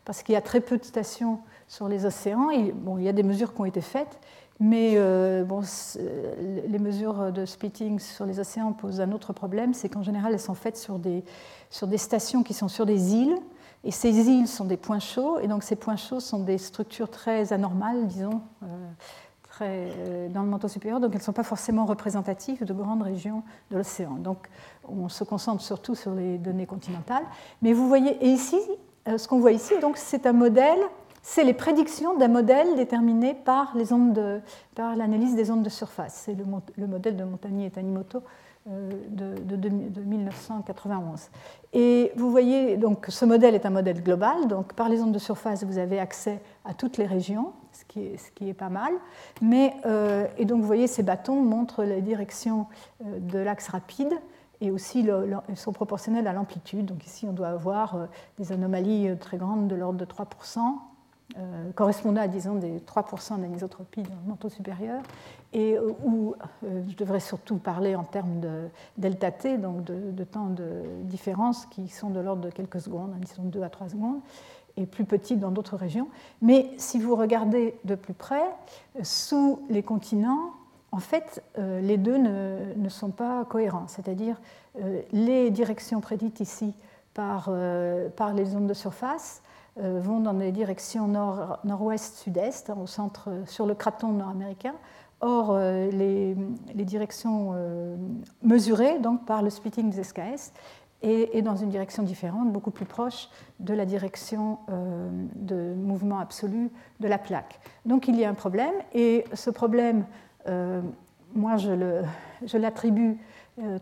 [0.04, 2.50] parce qu'il y a très peu de stations sur les océans.
[2.50, 4.18] Et, il y a des mesures qui ont été faites,
[4.61, 5.62] mais euh, bon,
[6.66, 10.40] les mesures de splitting sur les océans posent un autre problème, c'est qu'en général, elles
[10.40, 11.25] sont faites sur des,
[11.71, 13.37] sur des stations qui sont sur des îles,
[13.85, 17.09] et ces îles sont des points chauds, et donc ces points chauds sont des structures
[17.09, 18.66] très anormales, disons, euh,
[19.44, 23.03] très, euh, dans le manteau supérieur, donc elles ne sont pas forcément représentatives de grandes
[23.03, 24.16] régions de l'océan.
[24.16, 24.49] Donc
[24.88, 27.25] on se concentre surtout sur les données continentales.
[27.62, 28.59] Mais vous voyez, et ici,
[29.07, 30.81] ce qu'on voit ici, c'est un modèle
[31.28, 36.22] c'est les prédictions d'un modèle déterminé par l'analyse des ondes de surface.
[36.24, 38.22] C'est le, modèle de Montagnier et Tanimoto
[38.70, 41.28] euh, de, 1991.
[41.74, 44.48] Et vous voyez, donc, ce modèle est un modèle global.
[44.48, 48.48] Donc, par les ondes de surface, vous avez accès à toutes les régions, ce qui
[48.48, 48.94] est, pas mal.
[49.42, 52.68] Mais, euh, et donc, vous voyez, ces bâtons montrent les directions
[53.04, 54.14] euh, de l'axe rapide
[54.62, 56.86] et aussi elles sont proportionnelles à l'amplitude.
[56.86, 60.78] Donc ici, on doit avoir des anomalies très grandes de l'ordre de 3%,
[61.36, 65.02] euh, correspondant à, disons, des 3% d'anisotropie dans le manteau supérieur,
[65.52, 70.24] et euh, où euh, je devrais surtout parler en termes de delta t, donc de,
[70.24, 73.90] temps de différence qui sont de l'ordre de quelques secondes, hein, disons 2 à 3
[73.90, 74.20] secondes,
[74.78, 76.08] et plus petits dans d'autres régions.
[76.40, 78.44] Mais si vous regardez de plus près,
[79.02, 80.52] sous les continents,
[80.92, 84.40] en fait, les deux ne, ne, sont pas cohérents, c'est-à-dire
[85.12, 86.72] les directions prédites ici
[87.12, 87.50] par,
[88.16, 89.42] par les ondes de surface
[89.78, 94.74] vont dans des directions nord, nord-ouest, sud-est, hein, au centre, euh, sur le craton nord-américain.
[95.20, 96.36] Or, euh, les,
[96.84, 97.54] directions
[98.42, 100.52] mesurées donc, par le splitting des SKS
[101.02, 107.08] et, dans une direction différente, beaucoup plus proche de la direction de mouvement absolu de
[107.08, 107.60] la plaque.
[107.84, 110.06] Donc il y a un problème, et ce problème,
[111.34, 113.18] moi je l'attribue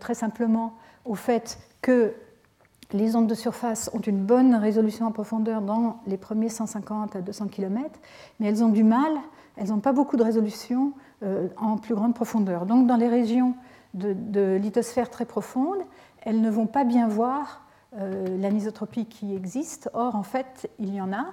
[0.00, 0.72] très simplement
[1.04, 2.14] au fait que
[2.92, 7.20] les ondes de surface ont une bonne résolution en profondeur dans les premiers 150 à
[7.20, 7.90] 200 km,
[8.38, 9.12] mais elles ont du mal,
[9.56, 12.66] elles n'ont pas beaucoup de résolution euh, en plus grande profondeur.
[12.66, 13.54] Donc dans les régions
[13.94, 15.78] de, lithosphère très profonde,
[16.22, 17.62] elles ne vont pas bien voir
[17.98, 19.90] euh, l'anisotropie qui existe.
[19.94, 21.26] Or, en fait, il y en a,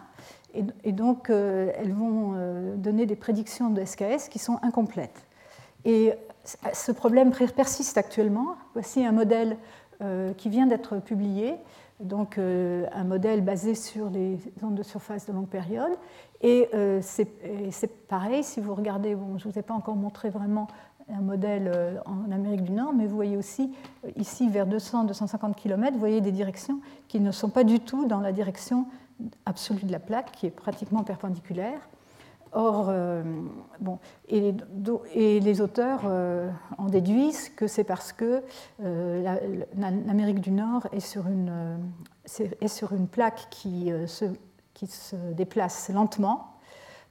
[0.53, 2.35] et, donc euh, elles vont
[2.77, 5.25] donner des prédictions de SKS qui sont incomplètes.
[5.85, 6.13] Et
[6.73, 8.55] ce problème persiste actuellement.
[8.73, 9.55] Voici un modèle euh,
[10.37, 11.55] qui vient d'être publié,
[11.99, 15.91] donc euh, un modèle basé sur les ondes de surface de longue période.
[16.41, 20.67] Et euh, c'est pareil, si vous regardez, je ne vous ai pas encore montré vraiment
[21.09, 23.73] un modèle en Amérique du Nord, mais vous voyez aussi
[24.15, 26.79] ici vers 200-250 km, vous voyez des directions
[27.09, 28.85] qui ne sont pas du tout dans la direction
[29.45, 31.79] absolue de la plaque, qui est pratiquement perpendiculaire.
[32.55, 33.23] Or, euh,
[33.79, 34.53] bon, et,
[35.15, 38.43] les auteurs euh, en déduisent que c'est parce que
[38.83, 41.79] euh, l'Amérique du Nord est sur une,
[43.11, 44.25] plaque qui se,
[44.73, 46.53] qui se déplace lentement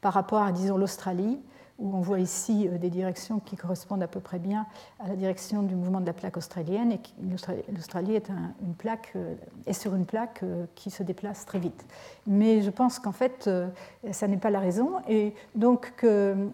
[0.00, 1.40] par rapport à, disons, l'Australie,
[1.82, 4.66] où on voit ici euh, des directions qui correspondent à peu près bien
[5.00, 7.00] à la direction du mouvement de la plaque australienne, et
[7.72, 9.34] l'Australie est, une plaque, euh,
[9.66, 11.84] est sur une plaque euh, qui se déplace très vite.
[12.26, 13.50] Mais je pense qu'en fait,
[14.12, 15.92] ça n'est pas la raison, et donc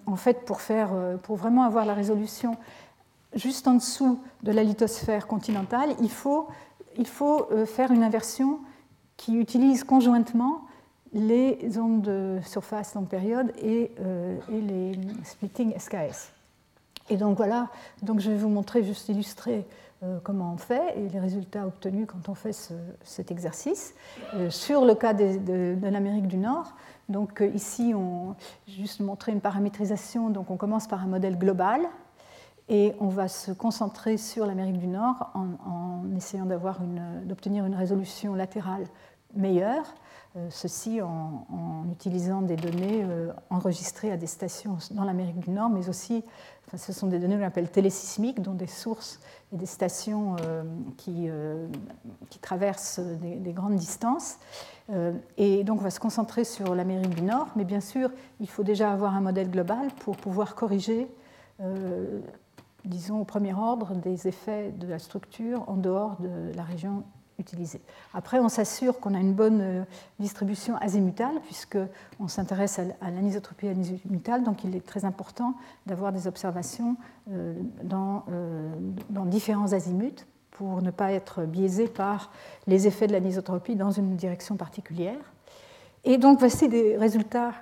[0.06, 0.90] en fait, pour, faire,
[1.22, 2.56] pour vraiment avoir la résolution
[3.34, 6.48] juste en dessous de la lithosphère continentale, il faut,
[6.96, 8.60] il faut faire une inversion
[9.18, 10.62] qui utilise conjointement
[11.12, 14.92] les ondes de surface longue période et, euh, les
[15.24, 16.32] splitting SKS.
[17.10, 17.68] Et donc voilà,
[18.02, 19.66] donc je vais vous montrer, juste illustrer
[20.02, 22.52] euh, comment on fait et les résultats obtenus quand on fait
[23.02, 23.94] cet exercice.
[24.34, 26.74] Euh, sur le cas de, l'Amérique du Nord,
[27.08, 30.28] donc ici, on juste montrer une paramétrisation.
[30.28, 31.80] Donc on commence par un modèle global
[32.68, 37.78] et on va se concentrer sur l'Amérique du Nord en, en essayant d'obtenir une, une
[37.78, 38.84] résolution latérale
[39.34, 39.94] meilleure.
[40.38, 45.70] Euh, ceci en, utilisant des données euh, enregistrées à des stations dans l'Amérique du Nord,
[45.70, 46.22] mais aussi,
[46.66, 49.20] enfin, ce sont des données qu'on appelle télésismiques, dont des sources
[49.52, 50.62] et des stations euh,
[50.96, 51.28] qui,
[52.30, 54.38] qui, traversent des, grandes distances.
[55.36, 58.62] et donc on va se concentrer sur l'Amérique du Nord, mais bien sûr, il faut
[58.62, 61.08] déjà avoir un modèle global pour pouvoir corriger
[62.84, 67.02] disons au premier ordre, des effets de la structure en dehors de la région
[68.14, 69.82] après, on s'assure qu'on a une bonne euh,
[70.18, 75.54] distribution azimutale, puisqu'on s'intéresse à l'anisotropie azimutale, donc il est très important
[75.86, 76.96] d'avoir des observations
[77.30, 77.54] euh,
[77.92, 78.68] euh,
[79.10, 82.32] dans différents azimuts pour ne pas être biaisé par
[82.66, 85.18] les effets de l'anisotropie dans une direction particulière.
[86.04, 87.52] Et donc voici des résultats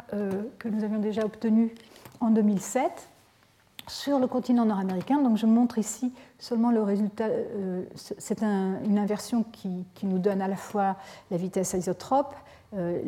[0.58, 1.70] que nous avions déjà obtenus
[2.20, 3.08] en 2007
[3.86, 5.20] sur le continent nord-américain.
[5.20, 7.26] Donc je montre ici seulement le résultat.
[7.26, 10.96] Euh, c'est une inversion qui, nous donne à la fois
[11.30, 12.34] la vitesse isotrope,
[12.74, 13.00] euh,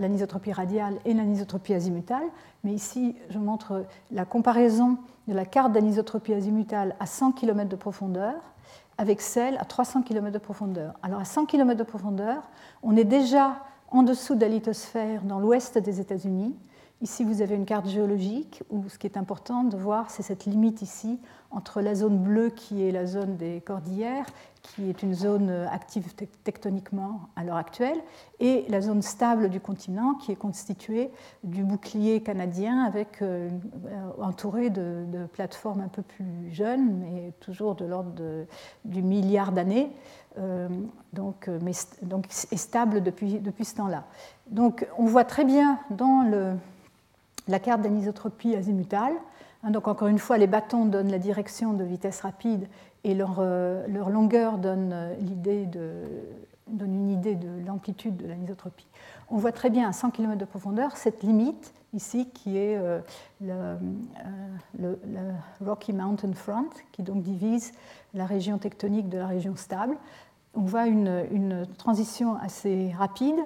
[0.00, 2.24] l'anisotropie radiale et l'anisotropie azimutale.
[2.64, 7.76] Mais ici, je montre la comparaison de la carte d'anisotropie azimutale à 100 km de
[7.76, 8.34] profondeur
[8.98, 10.92] avec celle à 300 km de profondeur.
[11.02, 12.42] Alors à 100 km de profondeur,
[12.82, 13.56] on est déjà
[13.88, 16.54] en dessous de la lithosphère dans l'ouest des États-Unis
[17.02, 20.44] Ici, vous avez une carte géologique où ce qui est important de voir, c'est cette
[20.44, 21.18] limite ici
[21.50, 24.26] entre la zone bleue qui est la zone des cordillères,
[24.62, 27.96] qui est une zone active tectoniquement à l'heure actuelle,
[28.38, 31.10] et la zone stable du continent qui est constituée
[31.42, 33.48] du bouclier canadien avec euh,
[34.20, 38.12] entouré de, plateformes un peu plus jeunes, mais toujours de l'ordre
[38.84, 39.90] du milliard d'années.
[40.38, 40.68] Euh,
[41.12, 44.04] donc, euh, mais, donc, est stable depuis, depuis ce temps-là.
[44.48, 46.54] Donc on voit très bien dans le,
[47.48, 49.14] la carte d'anisotropie azimutale.
[49.62, 52.66] Hein, donc encore une fois, les bâtons donnent la direction de vitesse rapide
[53.04, 55.14] et leur, euh, longueur donne, euh,
[56.68, 58.86] donne, une idée de l'amplitude de l'anisotropie.
[59.30, 63.00] On voit très bien à 100 km de profondeur cette limite ici qui est euh,
[63.40, 63.76] le,
[65.64, 67.72] Rocky Mountain Front qui donc divise
[68.14, 69.96] la région tectonique de la région stable.
[70.54, 73.36] On voit une transition assez rapide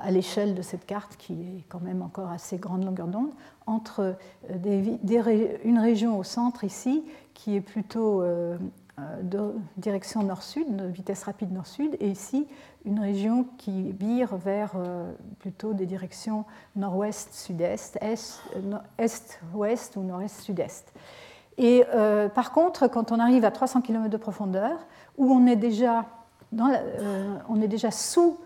[0.00, 3.32] à l'échelle de cette carte, qui est quand même encore assez grande longueur d'onde,
[3.66, 4.16] entre
[4.50, 8.56] euh, une région au centre ici, qui est plutôt euh,
[8.98, 12.46] euh, de direction nord-sud, vitesse rapide nord-sud, et ici
[12.84, 14.72] une région qui vire vers
[15.38, 17.96] plutôt des directions nord-ouest-sud-est,
[18.98, 20.92] est-ouest ou nord-est-sud-est.
[21.58, 21.84] Et
[22.34, 24.84] par contre, quand on arrive à 300 km de profondeur,
[25.16, 26.06] où on est déjà,
[26.58, 28.36] on est déjà sous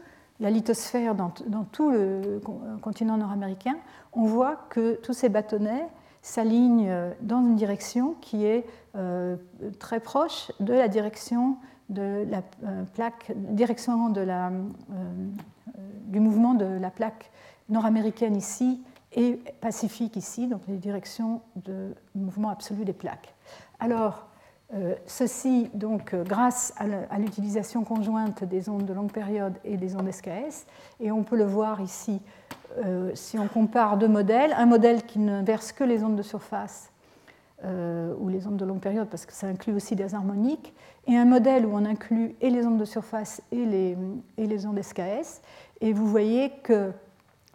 [0.41, 1.31] la lithosphère dans,
[1.73, 2.41] tout le
[2.83, 3.77] continent nord-américain,
[4.13, 5.87] on voit que tous ces bâtonnets
[6.23, 9.37] s'alignent dans une direction qui est euh,
[9.79, 11.57] très proche de la direction
[11.89, 14.53] de la euh, plaque, direction de la, euh,
[16.07, 17.31] du mouvement de la plaque
[17.69, 23.35] nord-américaine ici et pacifique ici, donc les directions de mouvement absolu des plaques.
[23.83, 24.11] Euh,
[25.07, 30.11] ceci, donc, euh, grâce à l'utilisation conjointe des ondes de longue période et des ondes
[30.11, 30.67] SKS.
[31.01, 32.21] Et on peut le voir ici,
[32.85, 36.23] euh, si on compare deux modèles, un modèle qui ne verse que les ondes de
[36.23, 36.91] surface
[38.21, 40.73] ou les ondes de longue période, parce que ça inclut aussi des harmoniques,
[41.09, 43.97] et un modèle où on inclut et les ondes de surface et les,
[44.37, 45.41] et les ondes SKS.
[45.81, 46.93] Et vous voyez que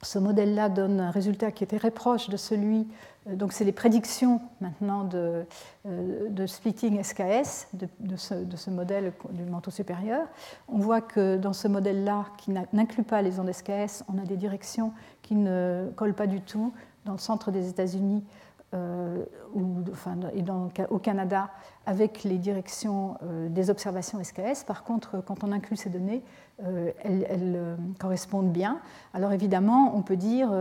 [0.01, 2.87] ce modèle-là donne un résultat qui est très proche de celui
[3.27, 5.45] donc c'est les prédictions maintenant de,
[5.85, 10.27] de splitting SKS, de, ce, de, ce, modèle du manteau supérieur.
[10.67, 14.37] On voit que dans ce modèle-là, qui n'inclut pas les ondes SKS, on a des
[14.37, 14.91] directions
[15.21, 16.73] qui ne collent pas du tout.
[17.05, 21.49] Dans le centre des États-Unis, euh, dans, au Canada
[21.85, 24.63] avec les directions euh, des observations SKS.
[24.65, 26.23] Par contre, quand on inclut ces données,
[26.63, 28.79] euh, elles, correspondent bien.
[29.13, 30.53] Alors évidemment, on peut dire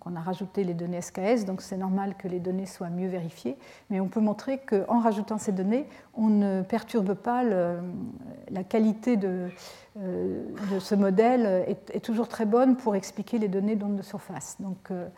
[0.00, 3.56] qu'on a rajouté les données SKS, donc c'est normal que les données soient mieux vérifiées,
[3.90, 9.50] mais on peut montrer qu'en rajoutant ces données, on ne perturbe pas la qualité de,
[10.80, 14.56] ce modèle est, est, toujours très bonne pour expliquer les données d'onde de surface.
[14.60, 15.08] Donc euh,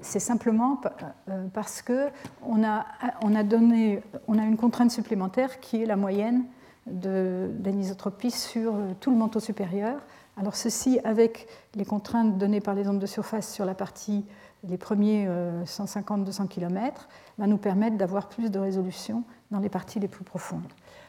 [0.00, 0.80] c'est simplement
[1.28, 2.86] euh, parce qu'on a,
[3.22, 6.44] on a, donné, on a une contrainte supplémentaire qui est la moyenne
[6.86, 10.00] d'anisotropie sur euh, tout le manteau supérieur.
[10.36, 14.24] Alors ceci avec les contraintes données par les ondes de surface sur la partie,
[14.64, 15.28] les premiers
[15.66, 20.62] 150-200 km, va nous permettre d'avoir plus de résolution dans les parties les plus profondes.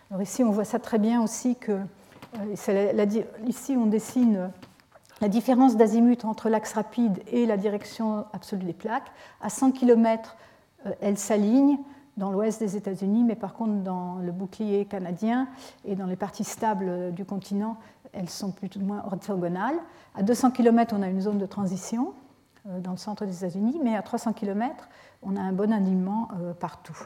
[0.09, 1.79] Alors ici, on voit ça très bien aussi que
[3.47, 4.51] ici on dessine
[5.21, 9.11] la différence d'azimut entre l'axe rapide et la direction absolue des plaques.
[9.41, 10.35] À 100 km,
[10.85, 11.77] euh, elle s'aligne
[12.17, 15.47] dans l'ouest des États-Unis, mais par contre, dans le bouclier canadien
[15.85, 17.77] et dans les parties stables du continent,
[18.11, 19.77] elles sont plus ou moins orthogonales.
[20.13, 22.13] À 200 km, on a une zone de transition
[22.67, 24.89] euh, dans le centre des États-Unis, mais à 300 km,
[25.23, 26.97] on a un bon alignement euh, partout.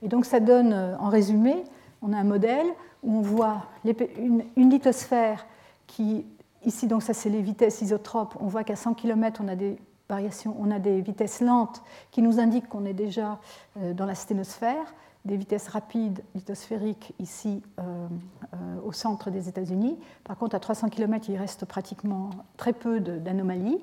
[0.00, 1.64] Et donc, ça donne, en résumé,
[2.02, 2.66] on a un modèle
[3.02, 5.46] où on voit une lithosphère
[5.86, 6.26] qui
[6.64, 8.36] Ici, donc, ça, c'est les vitesses isotropes.
[8.40, 12.22] On voit qu'à 100 km, on a des variations, on a des vitesses lentes qui
[12.22, 13.38] nous indiquent qu'on est déjà
[13.78, 14.94] euh, dans la sténosphère,
[15.24, 19.98] des vitesses rapides lithosphériques ici euh, euh, au centre des États-Unis.
[20.24, 23.78] Par contre, à 300 km, il reste pratiquement très peu d'anomalies.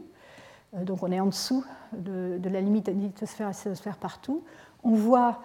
[0.74, 4.42] Donc on est en dessous de, de la limite lithosphère et sténosphère partout
[4.84, 5.42] on voit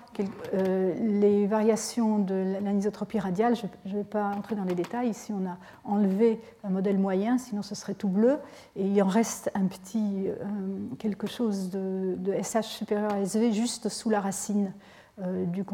[0.55, 3.55] euh, les variations de l'anisotropie radiale.
[3.55, 5.11] Je ne vais pas entrer dans les détails.
[5.11, 8.39] Ici, on a enlevé un modèle moyen, sinon ce serait tout bleu.
[8.77, 10.35] Et il en reste un petit, euh,
[10.99, 14.73] quelque chose de, SH supérieur à SV juste sous la racine
[15.23, 15.65] euh, du,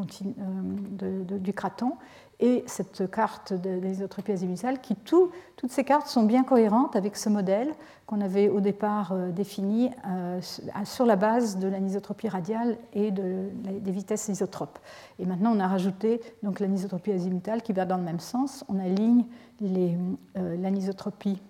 [1.39, 1.95] du, craton
[2.41, 7.29] et cette carte de l'isotropie azimutale, qui toutes ces cartes sont bien cohérentes avec ce
[7.29, 7.73] modèle
[8.07, 10.41] qu'on avait au départ euh, défini euh,
[10.85, 13.49] sur la base de l'anisotropie radiale et de,
[13.81, 14.79] des vitesses isotropes.
[15.21, 18.65] Et maintenant, on a rajouté donc l'anisotropie azimutale qui va dans le même sens.
[18.69, 19.25] On aligne
[19.63, 21.41] euh, l'anisotropie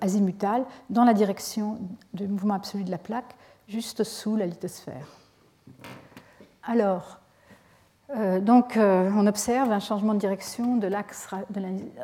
[0.00, 1.78] azimutale dans la direction
[2.14, 3.36] du mouvement absolu de la plaque,
[3.68, 5.06] juste sous la lithosphère.
[6.62, 7.20] Alors,
[8.14, 11.28] donc, euh, on observe un changement de direction de l'axe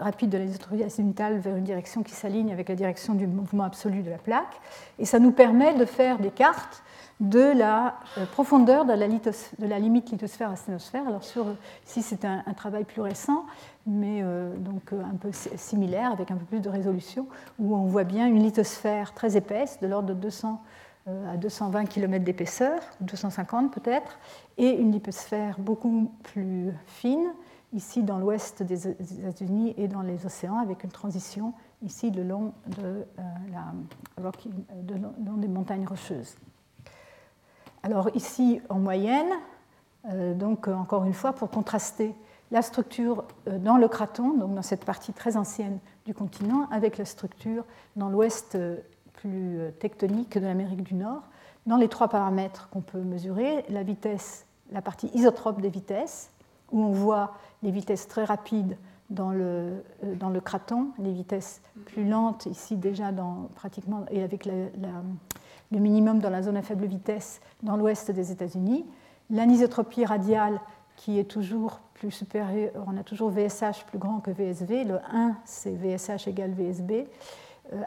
[0.01, 4.03] rapide de l'isotropie azimutale vers une direction qui s'aligne avec la direction du mouvement absolu
[4.03, 4.61] de la plaque.
[4.99, 6.83] Et ça nous permet de faire des cartes
[7.21, 11.07] de la euh, profondeur de la, limite lithosphère à sténosphère.
[11.07, 11.47] Alors, sur,
[11.87, 13.47] ici, c'est un, travail plus récent,
[13.87, 14.25] mais
[14.59, 17.29] donc un peu similaire, avec un peu plus de résolution,
[17.61, 20.57] où on voit bien une lithosphère très épaisse, de l'ordre de 200 euh,
[21.07, 24.19] à 220 km d'épaisseur, 250 peut-être,
[24.57, 27.33] et une lithosphère beaucoup plus fine,
[27.73, 32.53] ici dans l'ouest des États-Unis et dans les océans, avec une transition ici le long,
[32.67, 33.05] de, euh,
[33.51, 33.73] la,
[34.83, 36.37] de, long des montagnes rocheuses.
[37.83, 39.33] Alors ici, en moyenne,
[40.11, 42.15] euh, donc encore une fois, pour contraster
[42.53, 47.07] la structure dans le craton, donc dans cette partie très ancienne du continent, avec la
[47.07, 47.65] structure
[47.97, 48.59] dans l'ouest
[49.23, 51.23] plus euh, tectonique de l'Amérique du Nord,
[51.67, 56.31] dans les trois paramètres qu'on peut mesurer, la vitesse, la partie isotrope des vitesses,
[56.73, 58.77] où on voit les vitesses très rapides
[59.11, 64.25] dans le, euh, dans le craton, les vitesses plus lentes ici déjà dans, pratiquement, et
[64.25, 68.85] avec le minimum dans la zone à faible vitesse dans l'ouest des États-Unis,
[69.31, 70.61] l'anisotropie radiale
[70.97, 75.37] qui est toujours plus supérieure, on a toujours VSH plus grand que VSV, le 1
[75.45, 77.07] c'est VSH égale VSB,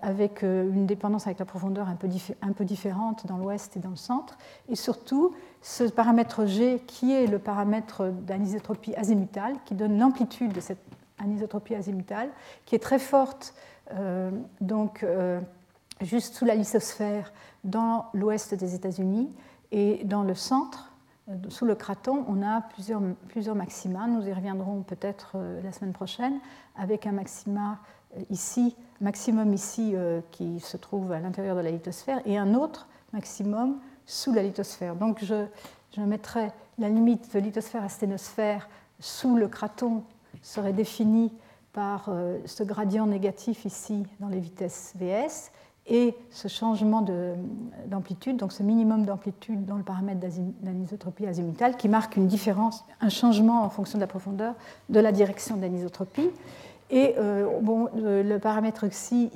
[0.01, 2.07] avec euh, une dépendance avec la profondeur un peu,
[2.41, 4.37] un peu différente dans l'ouest et dans le centre.
[4.69, 10.59] Et surtout, ce paramètre G, qui est le paramètre d'anisotropie azimutale, qui donne l'amplitude de
[10.59, 10.81] cette
[11.19, 12.29] anisotropie azimutale,
[12.65, 13.53] qui est très forte,
[13.93, 15.05] euh, donc
[16.01, 17.31] juste sous la lithosphère
[17.63, 19.31] dans l'ouest des États-Unis,
[19.71, 20.91] et dans le centre,
[21.49, 24.07] sous le craton, on a plusieurs, plusieurs maxima.
[24.07, 26.39] Nous y reviendrons peut-être la semaine prochaine,
[26.77, 27.79] avec un maxima
[28.29, 32.87] ici, maximum ici euh, qui se trouve à l'intérieur de la lithosphère, et un autre
[33.13, 34.95] maximum sous la lithosphère.
[34.95, 35.45] Donc je,
[35.95, 38.69] je mettrai la limite de lithosphère à sténosphère
[38.99, 40.03] sous le craton
[40.41, 41.31] serait définie
[41.73, 45.51] par euh, ce gradient négatif ici dans les vitesses Vs,
[45.87, 47.05] et ce changement
[47.85, 50.19] d'amplitude, donc ce minimum d'amplitude dans le paramètre
[50.61, 54.55] d'anisotropie azimutale qui marque une différence, un changement en fonction de la profondeur
[54.89, 56.29] de la direction d'anisotropie.
[56.89, 59.31] Et euh, bon, le, paramètre xi,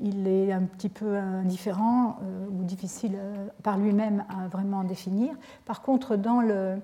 [0.00, 5.34] il, est un petit peu indifférent euh, ou difficile euh, par lui-même à vraiment définir.
[5.66, 6.76] Par contre, dans le,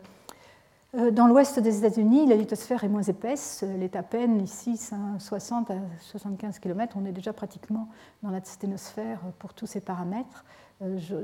[1.11, 4.81] dans l'ouest des États-Unis, la lithosphère est moins épaisse, elle est à peine ici
[5.19, 7.89] 60 à 75 km, on est déjà pratiquement
[8.23, 10.45] dans la sténosphère pour tous ces paramètres.
[10.81, 11.15] Je,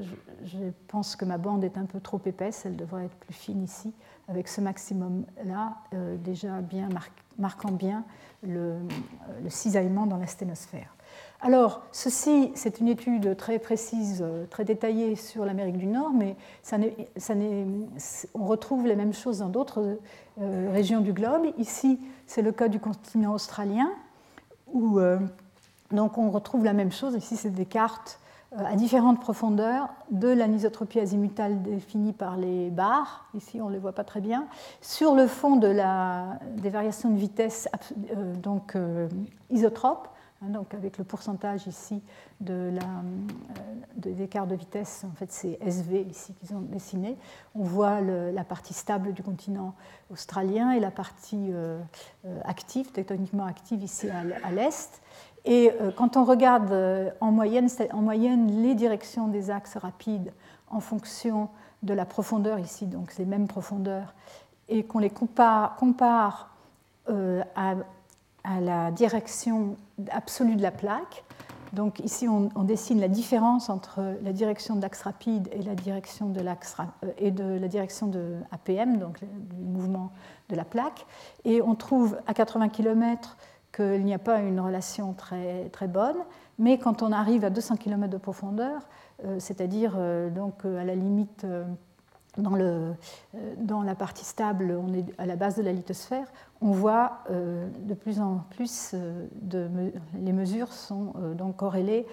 [0.87, 3.95] pense que ma bande est un peu trop épaisse, elle devrait être plus fine ici,
[4.29, 6.89] avec ce maximum-là, euh, déjà bien
[7.39, 8.05] marquant bien
[8.43, 8.79] le,
[9.43, 10.97] le cisaillement dans la sténosphère.
[11.41, 16.35] Alors, ceci, c'est une étude très précise, très détaillée sur l'Amérique du Nord, mais
[18.35, 19.99] on retrouve les mêmes choses dans d'autres
[20.41, 21.43] euh, régions du globe.
[21.59, 23.91] Ici, c'est le cas du continent australien,
[24.73, 25.19] où euh,
[25.91, 27.15] donc on retrouve la même chose.
[27.15, 28.26] Ici, c'est des cartes euh,
[28.57, 33.27] à différentes profondeurs de l'anisotropie azimutale définie par les barres.
[33.35, 34.47] Ici, on ne les voit pas très bien.
[34.81, 37.69] Sur le fond de la, des variations de vitesse
[38.43, 38.77] donc,
[39.51, 40.09] isotropes,
[40.43, 42.03] Hein, donc avec le pourcentage ici
[42.41, 47.17] de la, euh, de vitesse, en fait c'est SV ici qu'ils ont dessiné.
[47.55, 49.75] On voit la partie stable du continent
[50.11, 51.81] australien et la partie euh,
[52.27, 55.01] euh, active, tectoniquement active ici à, l'est.
[55.49, 56.75] Et quand on regarde
[57.21, 60.33] en moyenne, en moyenne les directions des axes rapides
[60.69, 61.49] en fonction
[61.85, 64.13] de la profondeur ici, donc les mêmes profondeurs,
[64.69, 66.51] et qu'on les compare, compare
[67.07, 69.77] à la direction
[70.11, 71.25] absolue de la plaque.
[71.73, 76.29] Donc ici, on, dessine la différence entre la direction de l'axe rapide et la direction
[76.29, 80.11] de l'axe euh, et de la direction de APM, donc du mouvement
[80.49, 81.05] de la plaque.
[81.45, 83.37] Et on trouve à 80 km
[83.77, 86.17] qu'il n'y a pas une relation très, très bonne,
[86.59, 88.81] mais quand on arrive à 200 km de profondeur,
[89.25, 91.47] euh, c'est-à-dire euh, donc à la limite
[92.39, 92.95] dans, le,
[93.59, 96.27] dans, la partie stable, on est à la base de la lithosphère,
[96.61, 99.27] on voit euh, de plus en plus euh,
[100.15, 102.07] les mesures sont euh, donc corrélées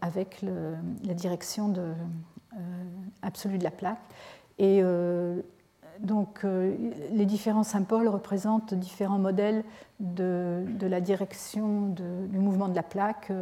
[0.00, 1.72] avec la direction
[3.22, 4.00] absolue de la plaque.
[4.58, 4.82] Et
[6.02, 9.64] donc les différents symboles représentent différents modèles
[10.00, 13.32] de, la direction du mouvement de la plaque.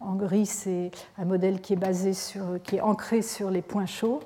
[0.00, 3.86] En gris, c'est un modèle qui est basé sur, qui est ancré sur les points
[3.86, 4.20] chauds.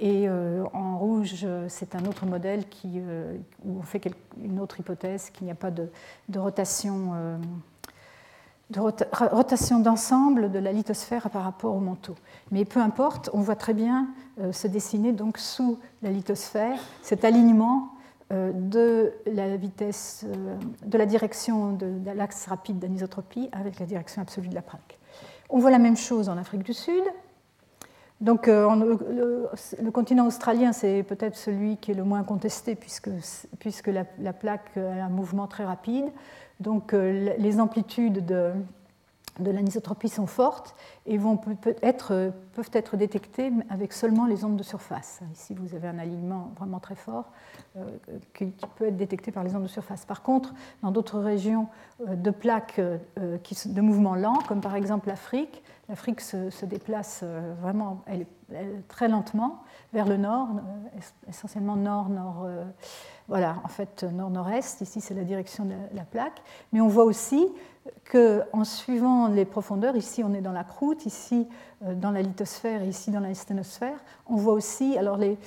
[0.00, 4.00] Et euh, en rouge, c'est un autre modèle euh, où on fait
[4.40, 5.88] une autre hypothèse, qu'il n'y a pas de,
[6.36, 7.36] rotation, euh,
[8.70, 12.14] de rotation d'ensemble de la lithosphère par rapport au manteau.
[12.50, 14.08] Mais peu importe, on voit très bien
[14.52, 17.88] se dessiner donc sous la lithosphère cet alignement
[18.30, 20.26] de la vitesse,
[20.84, 24.98] de la direction de, l'axe rapide d'anisotropie avec la direction absolue de la plaque.
[25.48, 27.04] On voit la même chose en Afrique du Sud,
[28.20, 29.48] donc euh,
[29.80, 33.10] le, continent australien, c'est peut-être celui qui est le moins contesté puisque,
[33.60, 36.06] puisque la, plaque a un mouvement très rapide.
[36.60, 38.52] Donc euh, les amplitudes de,
[39.40, 40.74] l'anisotropie sont fortes
[41.06, 45.20] et vont peut être, peuvent être détectées avec seulement les ondes de surface.
[45.32, 47.26] Ici, vous avez un alignement vraiment très fort
[47.76, 47.84] euh,
[48.34, 50.04] qui, peut être détecté par les ondes de surface.
[50.04, 51.68] Par contre, dans d'autres régions
[52.06, 58.04] de plaques de mouvement lent, comme par exemple l'Afrique, l'Afrique se, déplace euh, vraiment
[58.88, 62.46] très lentement vers le nord, euh, essentiellement nord-nord.
[63.28, 64.80] Euh, voilà, en fait, nord-nord-est.
[64.80, 66.42] Ici, c'est la direction de la, plaque.
[66.72, 67.46] Mais on voit aussi
[68.10, 71.46] qu'en suivant les profondeurs, ici, on est dans la croûte, ici,
[71.82, 74.98] dans la lithosphère, ici, dans la sténosphère, on voit aussi.
[74.98, 75.38] Alors, les,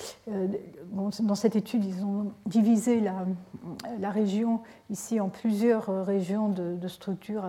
[0.91, 7.43] dans cette étude, ils ont divisé la, région ici en plusieurs régions de, de structures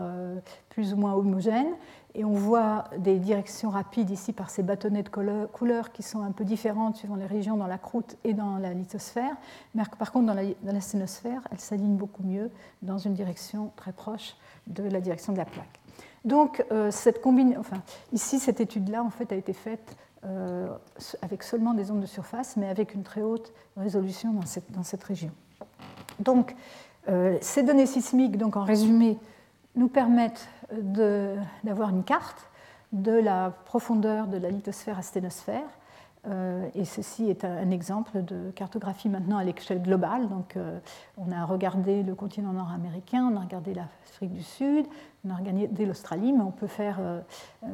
[0.70, 1.74] plus ou moins homogènes.
[2.14, 6.32] Et on voit des directions rapides ici par ces bâtonnets de couleurs qui sont un
[6.32, 9.34] peu différentes suivant les régions dans la croûte et dans la lithosphère.
[9.74, 12.50] Mais par contre, dans la, dans sténosphère, elles s'alignent beaucoup mieux
[12.82, 14.36] dans une direction très proche
[14.66, 15.80] de la direction de la plaque.
[16.24, 17.20] Donc, euh, cette
[17.58, 17.82] enfin,
[18.12, 20.68] ici, cette étude-là en fait, a été faite euh,
[21.22, 24.84] avec seulement des ondes de surface, mais avec une très haute résolution dans cette, dans
[24.84, 25.30] cette région.
[26.20, 26.54] Donc,
[27.08, 29.18] euh, ces données sismiques, donc en résumé,
[29.74, 30.46] nous permettent
[30.80, 32.48] d'avoir une carte
[32.92, 35.68] de la profondeur de la lithosphère à sténosphère.
[36.28, 40.28] Euh, et ceci est un, exemple de cartographie maintenant à l'échelle globale.
[40.28, 40.78] Donc, euh,
[41.16, 44.86] on a regardé le continent nord-américain, on a regardé l'Afrique du Sud,
[45.26, 47.20] on a regardé l'Australie, mais on peut faire euh,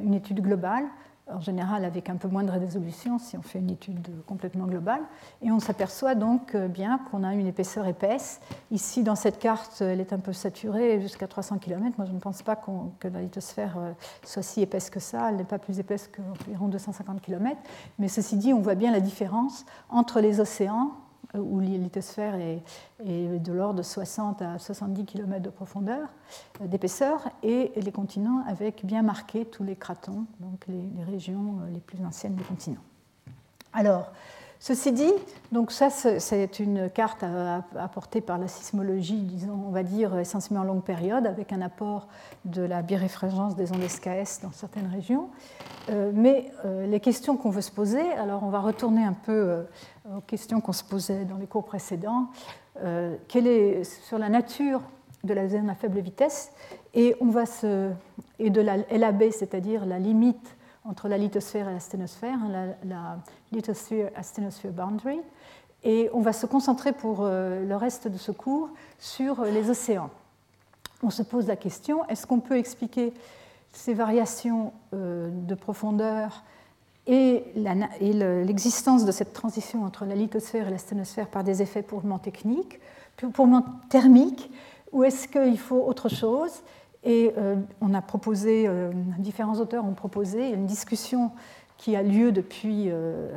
[0.03, 0.85] une étude globale
[1.31, 5.03] en général avec un peu moins de résolution si on fait une étude complètement globale.
[5.43, 8.41] Et on s'aperçoit donc bien qu'on a une épaisseur épaisse.
[8.71, 11.97] Ici, dans cette carte, elle est un peu saturée jusqu'à 300 km.
[11.99, 13.77] Moi, je ne pense pas que la lithosphère
[14.25, 15.31] soit si épaisse que ça.
[15.31, 17.57] Elle n'est pas plus épaisse qu'environ 250 km.
[17.99, 20.93] Mais ceci dit, on voit bien la différence entre les océans
[21.35, 22.63] euh, où lithosphère est,
[23.05, 26.09] de l'ordre de 60 à 70 km de profondeur,
[26.63, 31.71] euh, d'épaisseur, et les continents avec bien marqué tous les cratons, donc les, régions euh,
[31.71, 32.81] les plus anciennes des continents.
[33.75, 34.11] Alors,
[34.61, 35.13] Ceci dit,
[35.53, 37.25] donc ça c'est une carte
[37.79, 42.09] apportée par la sismologie, disons, on va dire essentiellement en longue période, avec un apport
[42.45, 45.29] de la biréfrigérance des ondes SKS dans certaines régions.
[46.13, 49.65] mais les questions qu'on veut se poser, alors on va retourner un peu
[50.17, 52.27] aux questions qu'on se posait dans les cours précédents,
[52.83, 54.83] euh, quelle est sur la nature
[55.25, 56.53] de la zone à faible vitesse,
[56.95, 57.17] et,
[58.39, 60.57] et de la LAB, c'est-à-dire la limite
[60.89, 63.19] entre la lithosphère et la sténosphère, hein, la, la
[63.53, 65.21] lithosphere-asténosphère boundary,
[65.85, 70.11] et on va se concentrer pour euh, le reste de ce cours sur les océans.
[71.03, 73.13] On se pose la question, est-ce qu'on peut expliquer
[73.73, 76.43] ces variations euh, de profondeur
[77.07, 82.19] et l'existence de cette transition entre la lithosphère et la sténosphère par des effets purement
[82.19, 82.81] techniques,
[83.17, 84.51] purement thermiques,
[84.93, 86.53] ou est-ce qu'il faut autre chose?
[87.05, 91.31] Et euh, on a proposé, euh, différents auteurs ont proposé une discussion
[91.77, 93.31] qui a lieu depuis euh,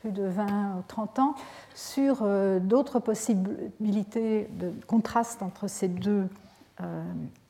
[0.00, 1.34] plus de 20 ou 30 ans
[1.74, 2.26] sur
[2.60, 6.26] d'autres possibilités de contraste entre ces deux,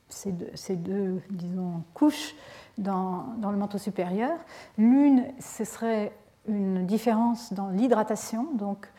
[0.09, 2.35] ces deux, ces deux disons, couches
[2.77, 4.37] dans, le manteau supérieur.
[4.77, 6.11] L'une, ce serait
[6.47, 8.91] une différence dans l'hydratation, donc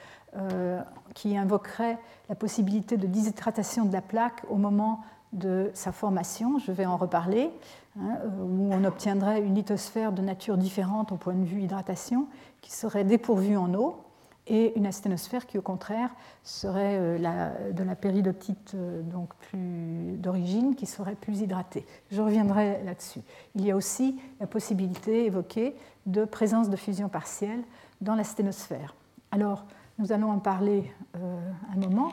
[1.15, 1.99] qui invoquerait
[2.31, 5.01] la possibilité de déshydratation de la plaque au moment
[5.33, 7.51] de sa formation, je vais en reparler,
[7.99, 12.27] hein, où on obtiendrait une lithosphère de nature différente au point de vue hydratation,
[12.61, 13.97] qui serait dépourvue en eau,
[14.49, 16.11] et une asténosphère qui, au contraire,
[16.43, 21.87] serait euh, de la péridotite euh, donc d'origine, qui serait plus hydratée.
[22.11, 23.21] Je reviendrai là-dessus.
[23.55, 25.77] Il y a aussi la possibilité évoquée
[26.07, 27.63] de présence de fusion partielle
[28.01, 28.97] dans l'asténosphère.
[29.31, 29.65] Alors,
[29.99, 32.13] nous allons en parler euh, un moment.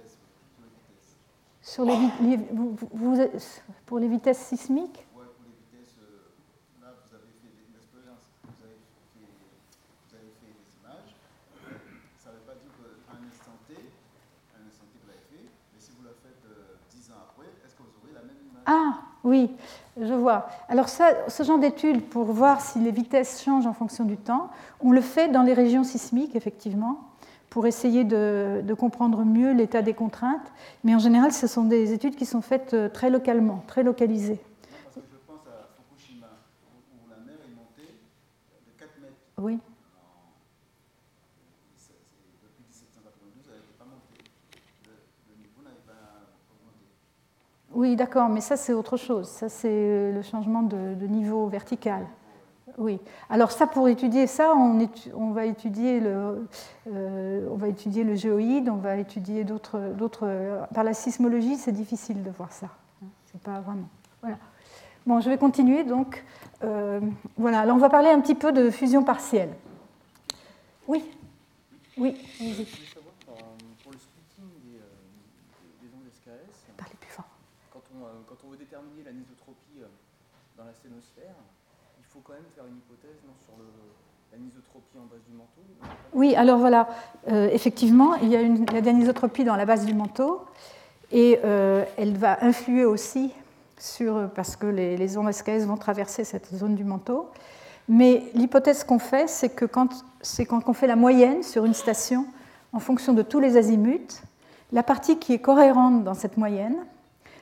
[1.71, 1.95] sur les,
[2.51, 3.17] vous,
[3.85, 5.07] pour les vitesses sismiques?
[5.15, 8.75] Oui, pour les vitesses, euh, là vous avez fait une expérience, vous avez
[9.15, 9.23] fait,
[10.03, 11.15] vous avez fait des images.
[12.19, 15.47] Ça ne veut pas dire qu'à un instant T, un instant T vous l'avez fait,
[15.47, 16.43] mais si vous le faites
[16.91, 18.67] 10 euh, ans après, est-ce que vous aurez la même image?
[18.67, 19.55] Ah oui,
[19.95, 20.47] je vois.
[20.67, 24.49] Alors ça, ce genre d'étude pour voir si les vitesses changent en fonction du temps,
[24.81, 27.10] on le fait dans les régions sismiques, effectivement
[27.51, 30.51] pour essayer de, comprendre mieux l'état des contraintes.
[30.83, 34.39] Mais en général, ce sont des études qui sont faites euh, très localement, très localisées.
[34.85, 36.27] Parce que je pense à Fukushima,
[36.93, 37.99] où la mer est montée
[38.65, 39.15] de 4 mètres.
[39.37, 39.59] Oui.
[42.41, 44.23] Depuis 1792, elle n'était pas montée.
[44.85, 46.85] Le, niveau n'avait pas augmenté.
[47.73, 49.27] Oui, d'accord, mais ça c'est autre chose.
[49.27, 52.07] Ça c'est le changement de, de niveau vertical.
[52.77, 52.99] Oui.
[53.29, 56.47] Alors ça, pour étudier ça, on, va, étudier le,
[56.87, 59.79] euh, on va étudier le géoïde, on va étudier d'autres...
[60.73, 62.67] Par la sismologie, c'est difficile de voir ça.
[63.25, 63.87] C'est pas vraiment...
[64.21, 64.37] Voilà.
[65.05, 65.83] Bon, je vais continuer.
[65.83, 66.23] Donc,
[66.63, 66.99] euh,
[67.37, 67.61] voilà.
[67.61, 69.53] Alors, on va parler un petit peu de fusion partielle.
[70.87, 71.03] Oui
[71.97, 72.65] Oui, allez-y.
[72.65, 73.13] savoir,
[73.83, 77.25] pour le splitting des, des ondes SKS, Parlez plus fort.
[77.71, 79.81] Quand on, quand on veut déterminer l'anisotropie
[80.57, 81.35] dans la sténosphère,
[82.23, 83.53] quand même faire une hypothèse sur
[84.99, 85.61] en base du manteau
[86.13, 86.87] Oui, alors voilà,
[87.29, 90.41] euh, effectivement, il y, a une, il dans la base du manteau
[91.11, 93.31] et euh, elle va influer aussi
[93.77, 97.29] sur, parce que les, les, ondes SKS vont traverser cette zone du manteau.
[97.89, 101.73] Mais l'hypothèse qu'on fait, c'est que quand, c'est quand on fait la moyenne sur une
[101.73, 102.25] station
[102.73, 104.21] en fonction de tous les azimuts,
[104.71, 106.77] la partie qui est cohérente dans cette moyenne,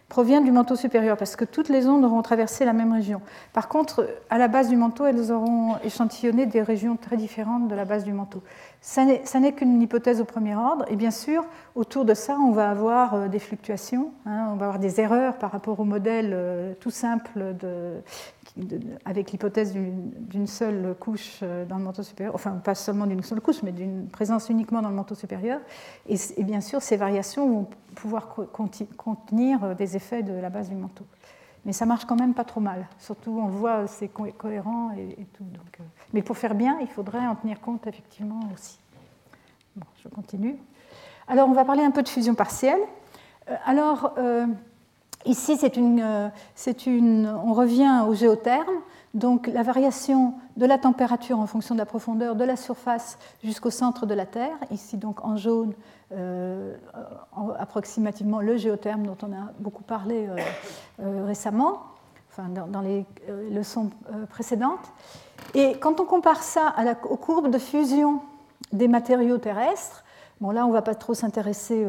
[0.10, 3.22] provient du manteau supérieur, parce que toutes les ondes auront traversé la même région.
[3.54, 7.76] Par contre, à la base du manteau, elles auront échantillonné des régions très différentes de
[7.76, 8.42] la base du manteau.
[8.82, 11.44] Ça n'est qu'une hypothèse au premier ordre, et bien sûr,
[11.76, 15.38] autour de ça, on va avoir euh, des fluctuations, hein, on va avoir des erreurs
[15.38, 17.56] par rapport au modèle euh, tout simple
[19.06, 23.42] avec l'hypothèse d'une seule couche euh, dans le manteau supérieur, enfin pas seulement d'une seule
[23.42, 25.60] couche, mais d'une présence uniquement dans le manteau supérieur.
[26.08, 28.30] Et, bien sûr, ces variations vont pouvoir
[28.98, 31.06] contenir des effets de la base du manteau.
[31.66, 32.88] Mais ça marche quand même pas trop mal.
[33.00, 35.44] Surtout, on voit, c'est cohérent et, tout.
[35.44, 35.84] Donc, euh,
[36.14, 38.80] mais pour faire bien, il faudrait en tenir compte effectivement aussi.
[39.76, 40.58] Bon, je continue.
[41.28, 42.80] Alors, on va parler un peu de fusion partielle.
[43.50, 44.48] Euh, alors, euh,
[45.26, 46.32] ici, c'est une,
[46.86, 48.82] une, on revient au géotherme.
[49.16, 53.72] Donc, la variation de la température en fonction de la profondeur de la surface jusqu'au
[53.72, 54.56] centre de la Terre.
[54.72, 55.74] Ici, donc, en jaune,
[56.12, 56.76] euh,
[57.58, 60.38] approximativement le géotherme dont on a beaucoup parlé euh,
[61.02, 61.84] euh, récemment,
[62.32, 63.06] enfin, dans, les
[63.52, 63.90] leçons
[64.30, 64.92] précédentes.
[65.56, 66.76] Et quand on compare ça
[67.10, 68.22] aux courbes de fusion
[68.72, 70.04] des matériaux terrestres,
[70.42, 71.86] Bon, là, on ne va pas trop s'intéresser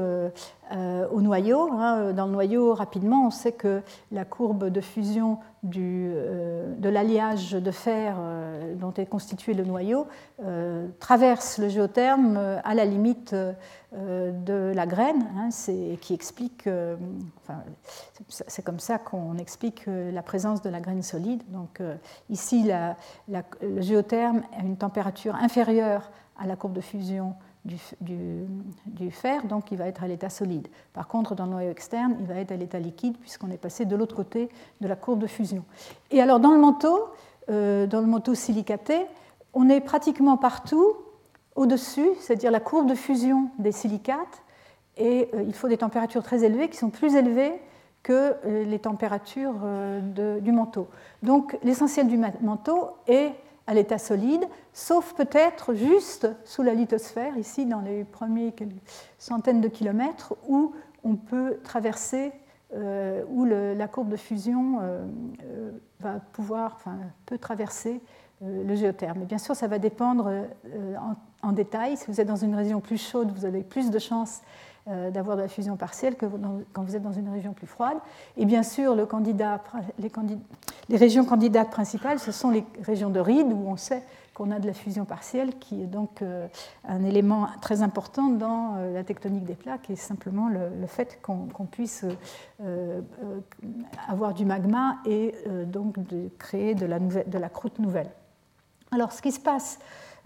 [1.12, 1.70] au noyau.
[1.70, 2.12] Hein.
[2.12, 6.12] Dans le noyau, rapidement, on sait que la courbe de fusion du,
[6.78, 8.16] de l'alliage de fer
[8.76, 10.06] dont est constitué le noyau
[10.98, 13.34] traverse le géotherme à la limite
[13.92, 15.48] euh, de la graine, hein,
[16.00, 16.94] qui explique, euh,
[18.28, 21.42] c'est comme ça qu'on explique euh, la présence de la graine solide.
[21.48, 21.82] Donc
[22.28, 22.70] ici,
[23.28, 27.34] le géotherme a une température inférieure à la courbe de fusion
[27.64, 30.68] du, fer, donc il va être à l'état solide.
[30.92, 33.84] Par contre, dans le noyau externe, il va être à l'état liquide puisqu'on est passé
[33.84, 34.48] de l'autre côté
[34.80, 35.64] de la courbe de fusion.
[36.10, 37.08] Et alors dans le manteau,
[37.48, 39.06] dans le manteau silicaté,
[39.52, 40.94] on est pratiquement partout
[41.56, 44.42] au-dessus, c'est-à-dire la courbe de fusion des silicates,
[44.96, 47.54] et euh, il faut des températures très élevées qui sont plus élevées
[48.02, 50.88] que euh, les températures euh, du manteau.
[51.22, 53.32] Donc l'essentiel du manteau est
[53.70, 58.52] à l'état solide, sauf peut-être juste sous la lithosphère, ici dans les premiers
[59.16, 60.72] centaines de kilomètres, où
[61.04, 62.32] on peut traverser,
[62.74, 64.80] où la courbe de fusion
[66.00, 66.96] va pouvoir, enfin,
[67.26, 68.00] peut traverser
[68.40, 69.20] le géotherme.
[69.20, 70.32] Mais bien sûr, ça va dépendre
[71.42, 71.96] en détail.
[71.96, 74.44] Si vous êtes dans une région plus chaude, vous avez plus de chances euh,
[74.86, 77.98] d'avoir de la fusion partielle quand vous êtes dans une région plus froide.
[78.36, 83.76] Et bien sûr, les, régions candidates principales, ce sont les régions de ride où on
[83.76, 84.02] sait
[84.34, 86.46] qu'on a de la fusion partielle, qui est donc euh,
[86.88, 91.66] un élément très important dans euh, la tectonique des plaques, et simplement le, fait qu'on
[91.70, 92.04] puisse
[94.08, 95.34] avoir du magma et
[95.66, 98.10] donc de créer de la, de la croûte nouvelle.
[98.92, 99.78] Alors, ce qui se passe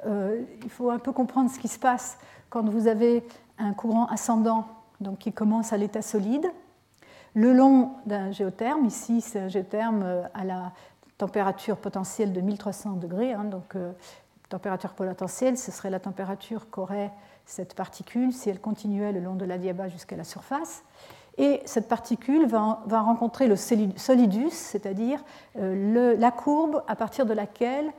[0.07, 2.19] euh, il faut un peu comprendre ce qui se passe
[2.51, 3.25] quand vous avez
[3.59, 4.67] un courant ascendant
[5.01, 6.47] donc qui commence à l'état solide,
[7.35, 8.87] le long d'un géotherme.
[8.87, 10.73] Ici, c'est un géotherme euh, à la
[11.19, 13.33] température potentielle de 1300 degrés.
[13.33, 13.93] Hein, donc, euh,
[14.49, 17.13] température potentielle, ce serait la température qu'aurait
[17.45, 20.85] cette particule si elle continuait le long de la diaba jusqu'à la surface.
[21.37, 25.23] Et cette particule va, rencontrer le solidus, c'est-à-dire
[25.57, 27.93] la courbe à partir de laquelle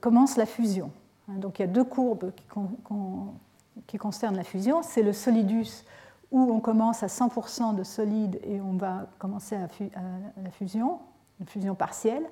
[0.00, 0.90] commence la fusion.
[1.28, 2.44] Hein, donc il y a deux courbes qui,
[3.98, 4.82] concernent la fusion.
[4.82, 5.84] C'est le solidus
[6.30, 9.68] où on commence à 100% de solide et on va commencer à,
[10.42, 10.98] la fusion,
[11.40, 12.24] une fusion partielle.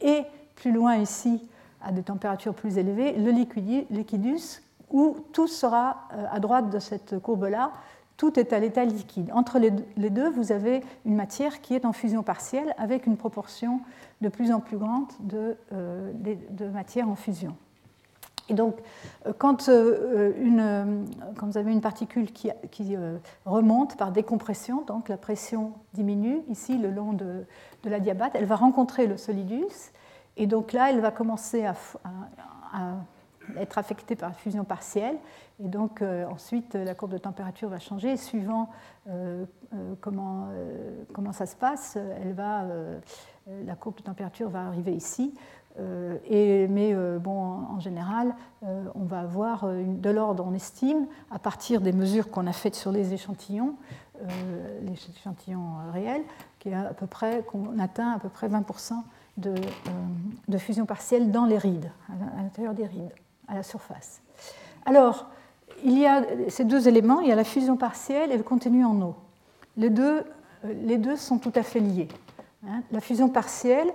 [0.00, 0.22] Et
[0.56, 1.46] plus loin ici,
[1.82, 7.18] à des températures plus élevées, le liquidus où tout sera euh, à droite de cette
[7.18, 7.72] courbe-là,
[8.16, 9.30] tout est à l'état liquide.
[9.34, 13.80] Entre les deux, vous avez une matière qui est en fusion partielle avec une proportion
[14.20, 17.56] de plus en plus grande de, euh, de matière en fusion.
[18.48, 18.76] Et donc,
[19.26, 22.50] euh, quand, euh, une, quand, vous avez une particule qui,
[22.96, 27.44] euh, remonte par décompression, donc la pression diminue, ici le long de,
[27.84, 29.92] la diabate, elle va rencontrer le solidus,
[30.36, 31.74] et donc là, elle va commencer à,
[33.56, 35.16] être affectée par fusion partielle,
[35.62, 38.70] et donc ensuite la courbe de température va changer, suivant
[40.00, 40.48] comment,
[41.12, 42.64] comment ça se passe, elle va,
[43.66, 45.34] la courbe de température va arriver ici.
[45.80, 51.38] Euh, mais euh, bon, en, général, euh, on va avoir de l'ordre, on estime, à
[51.38, 53.74] partir des mesures qu'on a faites sur les échantillons,
[54.82, 56.22] les échantillons réels,
[57.46, 58.92] qu'on atteint à peu près 20%
[59.36, 59.54] de,
[60.58, 63.12] fusion partielle dans les rides, à l'intérieur des rides,
[63.48, 64.20] à la surface.
[64.86, 65.26] Alors,
[65.82, 68.84] il y a ces deux éléments, il y a la fusion partielle et le contenu
[68.84, 69.16] en eau.
[69.76, 70.24] Les deux,
[71.16, 72.08] sont tout à fait liés.
[72.64, 72.82] Hein.
[72.92, 73.92] La fusion partielle,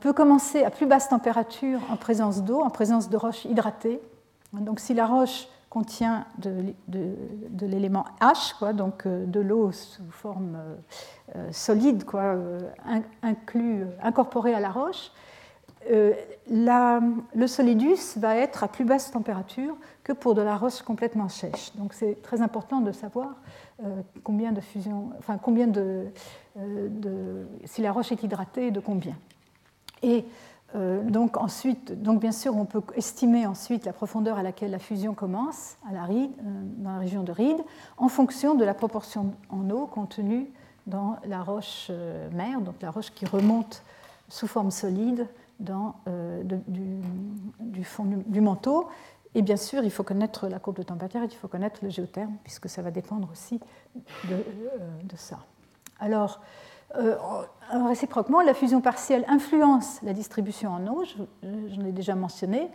[0.00, 4.00] peut commencer à plus basse température en présence d'eau, en présence de roches hydratées.
[4.52, 6.74] Donc si la roche contient de,
[7.60, 10.56] l'élément H, donc euh, de l'eau sous forme
[11.36, 12.36] euh, solide, quoi,
[13.22, 15.12] inclus, incorporée à la roche,
[15.90, 21.74] le solidus va être à plus basse température que pour de la roche complètement sèche.
[21.76, 23.36] Donc c'est très important de savoir
[24.22, 26.06] combien de fusion, enfin combien de,
[27.64, 29.14] si la roche est hydratée, de combien.
[30.02, 30.24] Et
[30.74, 35.14] donc ensuite, donc bien sûr, on peut estimer ensuite la profondeur à laquelle la fusion
[35.14, 36.30] commence, ride,
[36.76, 37.60] dans la région de ride,
[37.96, 40.46] en fonction de la proportion en eau contenue
[40.86, 41.90] dans la roche
[42.32, 43.82] mère, donc la roche qui remonte
[44.28, 45.26] sous forme solide
[46.06, 46.42] euh,
[47.58, 48.88] du, fond du, manteau.
[49.34, 51.90] Et bien sûr, il faut connaître la courbe de température et il faut connaître le
[51.90, 53.60] géotherme, puisque ça va dépendre aussi
[54.28, 55.40] de, euh, ça.
[55.98, 56.40] Alors,
[56.96, 57.16] euh,
[57.70, 61.04] réciproquement, la fusion partielle influence la distribution en eau,
[61.42, 62.68] j'en ai déjà mentionné,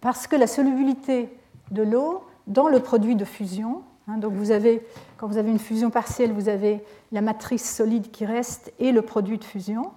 [0.00, 1.30] parce que la solubilité
[1.70, 5.58] de l'eau dans le produit de fusion, hein, donc vous avez, quand vous avez une
[5.58, 9.90] fusion partielle, vous avez la matrice solide qui reste et le produit de fusion.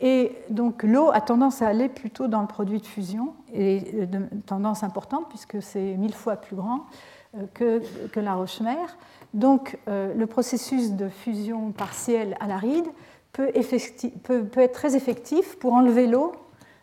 [0.00, 4.20] Et donc l'eau a tendance à aller plutôt dans le produit de fusion, et de
[4.46, 6.86] tendance importante puisque c'est mille fois plus grand
[7.36, 8.96] euh, que, que la roche-mère.
[9.34, 12.86] Donc euh, le processus de fusion partielle à l'aride
[13.32, 13.50] peut,
[14.24, 16.32] peut, être très effectif pour enlever l'eau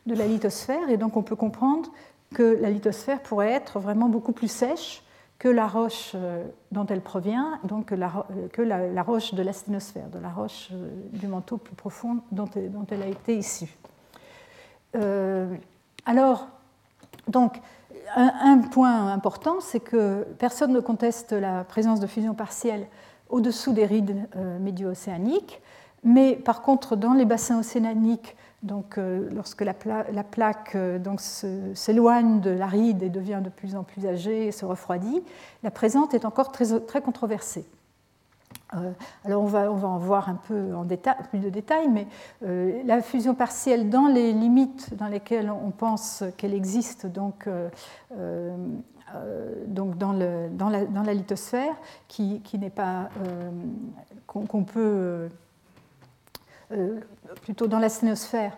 [0.05, 1.89] de la lithosphère, et donc on peut comprendre
[2.33, 5.03] que la lithosphère pourrait être vraiment beaucoup plus sèche
[5.39, 10.19] que la roche euh, dont elle provient, donc euh, que la, roche de l'asténosphère, de
[10.19, 13.77] la roche euh, du manteau plus profond dont, dont elle a été issue.
[16.05, 16.47] alors,
[17.27, 17.61] donc,
[18.15, 22.87] un, point important, c'est que personne ne conteste la présence de fusion partielle
[23.29, 24.27] au-dessous des rides
[24.61, 25.61] médio-océaniques,
[26.03, 28.35] mais par contre, dans les bassins océaniques
[28.97, 30.99] euh, lorsque la, plaque euh,
[31.75, 35.21] s'éloigne de l'aride et devient de plus en plus âgée et se refroidit,
[35.63, 37.65] la présente est encore très controversée.
[38.73, 38.91] Euh,
[39.23, 40.85] alors on va, on va, en voir un peu en
[41.29, 42.07] plus de détails, mais
[42.83, 47.47] la fusion partielle dans les limites dans lesquelles on pense qu'elle existe, donc,
[49.67, 51.75] donc dans, le, dans, la, dans, la, lithosphère,
[52.09, 53.09] qui, qui n'est pas
[54.25, 55.29] qu'on peut
[56.73, 56.99] euh,
[57.43, 58.57] plutôt dans la sténosphère,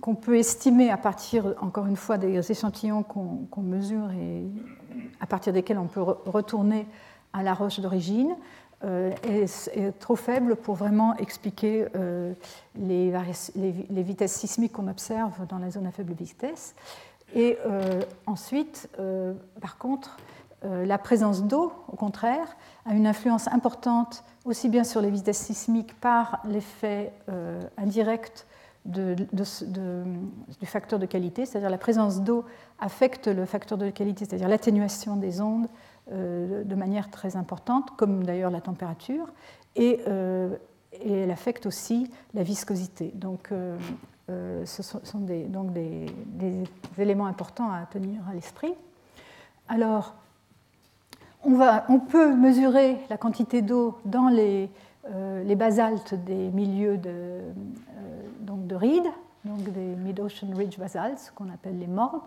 [0.00, 4.46] qu'on peut estimer à partir, encore une fois, des échantillons qu'on mesure et
[5.20, 6.86] à partir desquels on peut retourner
[7.32, 8.34] à la roche d'origine,
[8.84, 12.32] euh, est, trop faible pour vraiment expliquer euh,
[12.78, 13.12] les,
[14.02, 16.74] vitesses sismiques qu'on observe dans la zone à faible vitesse.
[17.34, 17.58] Et
[18.26, 18.88] ensuite,
[19.60, 20.16] par contre,
[20.64, 22.56] la présence d'eau, au contraire,
[22.86, 28.46] a une influence importante aussi bien sur les vitesses sismiques par l'effet euh, indirect
[28.86, 29.14] du
[30.64, 32.44] facteur de qualité, c'est-à-dire la présence d'eau
[32.80, 35.68] affecte le facteur de qualité, c'est-à-dire l'atténuation des ondes euh,
[36.10, 39.26] de manière très importante, comme d'ailleurs la température,
[39.76, 40.56] et, euh,
[41.04, 43.12] elle affecte aussi la viscosité.
[43.14, 43.52] Donc
[44.28, 46.06] ce sont, des, donc des,
[46.98, 48.74] éléments importants à tenir à l'esprit.
[49.68, 50.14] Alors,
[51.44, 54.68] on, peut mesurer la quantité d'eau dans les,
[55.10, 57.42] euh, basaltes des milieux de, euh,
[58.40, 59.10] donc de rides,
[59.44, 62.20] donc des Mid-Ocean Ridge basalts, qu'on appelle les MORD.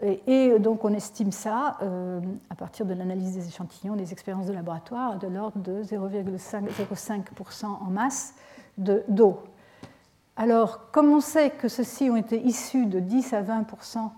[0.00, 2.20] Et, donc on estime ça euh,
[2.50, 7.90] à partir de l'analyse des échantillons, des expériences de laboratoire, de l'ordre de 0,05% en
[7.90, 8.34] masse
[8.76, 9.42] d'eau.
[10.36, 14.08] Alors, comme on sait que ceux-ci ont été issus de 10 à 20%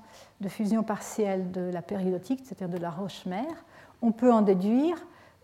[0.43, 3.64] de fusion partielle de la périodique, c'est-à-dire de la roche-mère,
[4.03, 4.99] on peut en déduire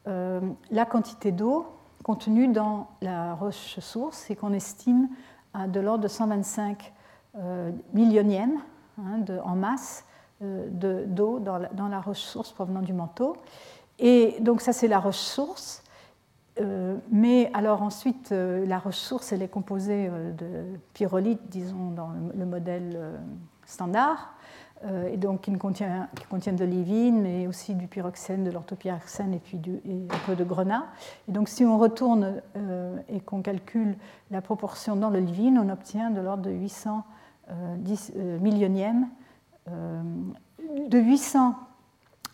[0.07, 1.67] euh, la quantité d'eau
[2.03, 5.09] contenue dans la roche source et qu'on estime
[5.55, 6.93] à de l'ordre de 125
[7.37, 8.61] euh, millionièmes
[8.99, 10.05] hein, en masse
[10.43, 13.37] euh, d'eau dans, la roche source provenant du manteau.
[13.99, 15.83] Et donc ça c'est la roche source.
[17.11, 20.65] mais alors ensuite, la roche source, elle est composée de
[20.95, 22.99] pyrolite, disons, dans le modèle
[23.67, 24.37] standard.
[24.85, 29.33] Euh, et donc qui, contient, qui, contiennent de l'ivine, mais aussi du pyroxène, de l'orthopyroxène
[29.33, 29.59] et puis
[30.11, 30.85] un peu de grenat.
[31.29, 33.97] Et donc si on retourne euh, et qu'on calcule
[34.31, 37.05] la proportion dans le livine, on obtient de l'ordre de 800
[37.49, 39.09] euh, millionièmes,
[39.67, 41.55] de 800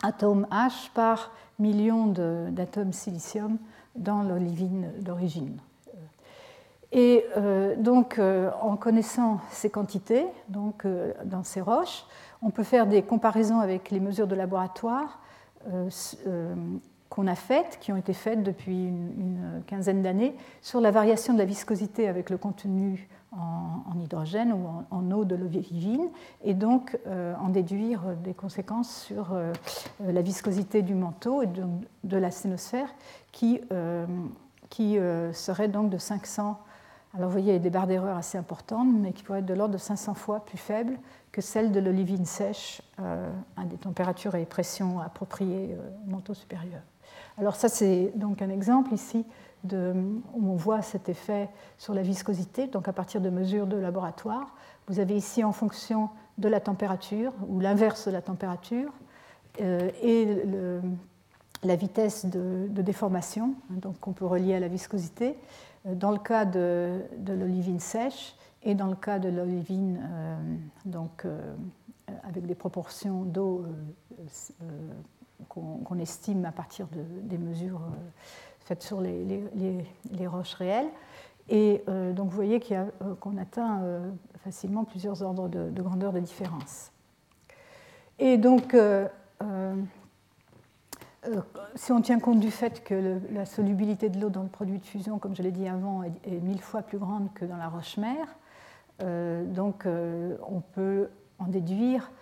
[0.02, 3.58] atomes H par million d'atomes silicium
[3.96, 5.58] dans l'olivine d'origine.
[6.92, 7.24] Et
[7.78, 8.20] donc,
[8.60, 10.86] en connaissant ces quantités donc,
[11.24, 12.04] dans ces roches,
[12.42, 15.20] on peut faire des comparaisons avec les mesures de laboratoire
[15.70, 15.88] euh,
[16.26, 16.54] euh,
[17.12, 21.38] qu'on a faites, qui ont été faites depuis une, quinzaine d'années, sur la variation de
[21.38, 26.08] la viscosité avec le contenu en, hydrogène ou en, eau de l'ovivine,
[26.42, 29.36] et donc euh, en déduire des conséquences sur
[30.00, 31.48] la viscosité du manteau et
[32.02, 32.88] de, la sténosphère,
[33.30, 33.60] qui,
[34.70, 34.96] qui
[35.32, 36.58] serait donc de 500
[37.12, 39.46] Alors vous voyez, il y a des barres d'erreur assez importantes, mais qui pourraient être
[39.46, 40.98] de l'ordre de 500 fois plus faibles
[41.30, 46.80] que celles de l'olivine sèche à des températures et pressions appropriées au manteau supérieur.
[47.38, 49.24] Alors ça, c'est donc un exemple ici
[49.64, 54.54] où on voit cet effet sur la viscosité, donc à partir de mesures de laboratoire.
[54.88, 58.90] Vous avez ici en fonction de la température, ou l'inverse de la température,
[59.60, 60.26] euh, et
[61.62, 65.36] la vitesse de, déformation, hein, donc qu'on peut relier à la viscosité,
[65.86, 71.38] euh, dans le cas de, l'olivine sèche et dans le cas de l'olivine euh,
[72.24, 73.64] avec des proportions d'eau
[75.48, 77.80] qu'on estime à partir des mesures
[78.60, 80.90] faites sur les, roches réelles.
[81.48, 82.60] Et donc vous voyez
[83.20, 83.82] qu'on atteint
[84.42, 86.90] facilement plusieurs ordres de, grandeur de différence.
[88.18, 89.08] Et donc, euh,
[89.42, 89.74] euh,
[91.26, 91.40] euh,
[91.74, 94.84] si on tient compte du fait que la solubilité de l'eau dans le produit de
[94.84, 98.26] fusion, comme je l'ai dit avant, est, mille fois plus grande que dans la roche-mère,
[99.00, 101.08] donc on peut
[101.40, 102.12] en déduire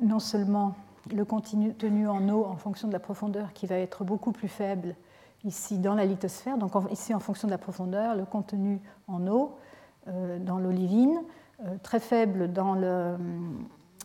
[0.00, 0.74] non seulement
[1.12, 1.74] le contenu
[2.08, 4.94] en eau en fonction de la profondeur qui va être beaucoup plus faible
[5.44, 9.56] ici dans la lithosphère, donc ici en fonction de la profondeur, le contenu en eau
[10.08, 11.22] euh, dans l'olivine,
[11.64, 13.16] euh, très faible dans le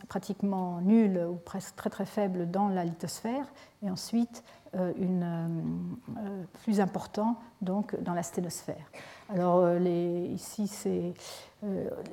[0.08, 3.46] pratiquement nul ou presque très très faible dans la lithosphère,
[3.82, 4.43] et ensuite
[4.76, 4.91] euh,
[6.64, 8.86] plus important donc dans la sténosphère.
[9.34, 10.70] Alors les, ici,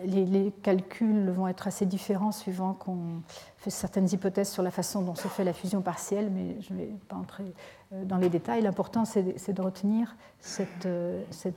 [0.02, 3.20] les, les, calculs vont être assez différents suivant qu'on
[3.58, 6.78] fait certaines hypothèses sur la façon dont se fait la fusion partielle, mais je ne
[6.78, 7.52] vais pas entrer
[7.90, 8.62] dans les détails.
[8.62, 10.88] L'important, c'est de retenir cette,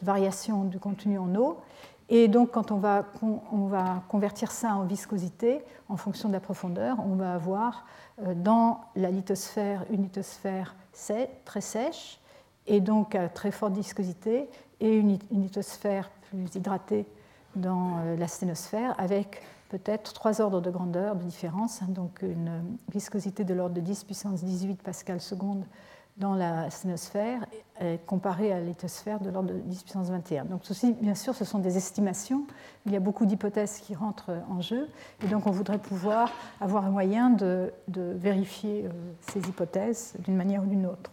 [0.04, 1.58] variation du contenu en eau
[2.10, 3.06] et donc, quand on va,
[3.52, 7.86] on va, convertir ça en viscosité, en fonction de la profondeur, on va avoir
[8.22, 10.76] euh, dans la lithosphère une lithosphère
[11.46, 12.20] très sèche,
[12.68, 14.50] et donc à très forte viscosité,
[14.86, 17.06] et une lithosphère plus hydratée
[17.56, 22.64] dans euh, la sténosphère, avec peut-être trois ordres de grandeur de différence, hein, donc une
[22.94, 25.66] viscosité de l'ordre de 10 puissance 18 pascal seconde
[26.18, 27.42] dans la sténosphère
[28.06, 30.46] comparé à l'éthosphère de l'ordre de 10 puissance 21.
[30.46, 32.46] Donc ceci, bien sûr, ce sont des estimations.
[32.86, 34.88] Il y a beaucoup d'hypothèses qui rentrent en jeu.
[35.26, 36.32] Et donc on voudrait pouvoir
[36.62, 41.12] avoir un moyen de, vérifier euh, ces hypothèses d'une manière ou d'une autre.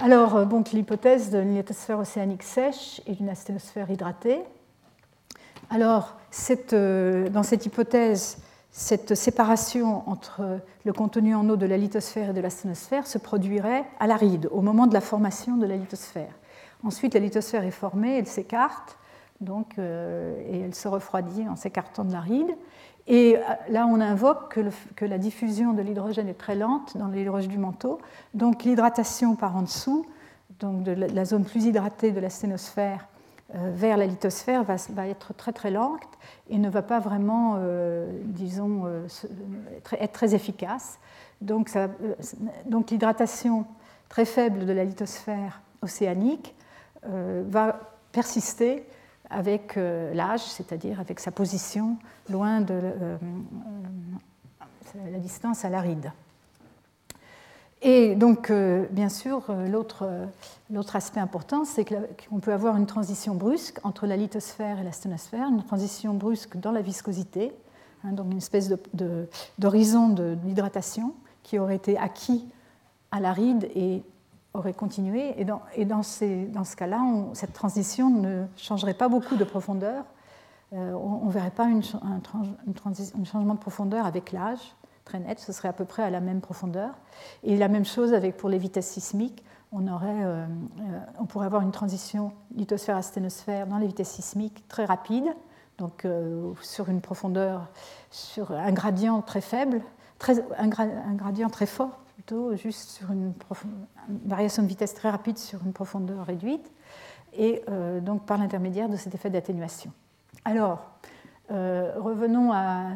[0.00, 4.40] Alors, euh, donc, l'hypothèse d'une lithosphère océanique sèche et d'une asténosphère hydratée.
[5.70, 6.16] Alors,
[6.72, 8.38] euh, dans cette hypothèse,
[8.70, 13.18] cette séparation entre le contenu en eau de la lithosphère et de la sténosphère se
[13.18, 16.32] produirait à l'aride, au moment de la formation de la lithosphère.
[16.84, 18.98] Ensuite, la lithosphère est formée, elle s'écarte,
[19.40, 22.54] donc, euh, et elle se refroidit en s'écartant de l'aride.
[23.08, 23.40] Et euh,
[23.70, 24.60] là, on invoque
[24.94, 27.98] que, la diffusion de l'hydrogène est très lente dans les roches du manteau,
[28.34, 30.06] donc l'hydratation par en dessous,
[30.60, 33.08] donc de la zone plus hydratée de la sténosphère
[33.54, 36.02] euh, vers la lithosphère va, être très très lente
[36.50, 38.84] et ne va pas vraiment, euh, disons,
[39.92, 40.98] être très efficace.
[41.40, 41.70] Donc
[42.90, 43.64] l'hydratation
[44.10, 46.54] très faible de la lithosphère océanique
[47.04, 47.78] va
[48.12, 48.84] persister
[49.30, 51.96] avec l'âge, c'est-à-dire avec sa position
[52.30, 52.76] loin de
[55.10, 56.10] la distance à l'aride.
[57.80, 60.26] Et donc, euh, bien sûr, euh, euh,
[60.70, 64.90] l'autre aspect important, c'est qu'on peut avoir une transition brusque entre la lithosphère et la
[64.90, 67.52] sténosphère, une transition brusque dans la viscosité,
[68.02, 68.72] hein, donc une espèce
[69.58, 71.14] d'horizon d'hydratation
[71.44, 72.48] qui aurait été acquis
[73.12, 74.02] à l'aride et
[74.58, 75.40] aurait continué.
[75.40, 77.00] Et dans, et dans, ces, dans ce cas-là,
[77.32, 80.04] cette transition ne changerait pas beaucoup de profondeur.
[80.72, 84.74] on ne verrait pas une, un, changement de profondeur avec l'âge
[85.08, 86.90] très net, ce serait à peu près à la même profondeur.
[87.42, 89.42] Et la même chose avec pour les vitesses sismiques,
[89.72, 94.84] on, aurait, euh, euh, on pourrait avoir une transition lithosphère-asténosphère dans les vitesses sismiques très
[94.84, 95.26] rapide,
[95.78, 97.66] donc euh, sur une profondeur,
[98.10, 99.80] sur un gradient très faible,
[100.18, 103.32] très, un, gradient très fort plutôt, juste sur une,
[104.26, 106.70] variation de vitesse très rapide sur une profondeur réduite,
[107.36, 107.62] et
[108.00, 109.92] donc par l'intermédiaire de cet effet d'atténuation.
[110.44, 110.80] Alors,
[111.48, 112.90] revenons à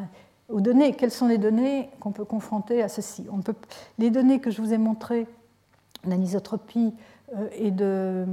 [0.49, 0.93] aux données.
[0.93, 3.27] Quelles sont les données qu'on peut confronter à ceci?
[3.97, 5.27] Les données que je vous ai montrées
[6.05, 6.93] d'anisotropie
[7.35, 8.25] euh, et de,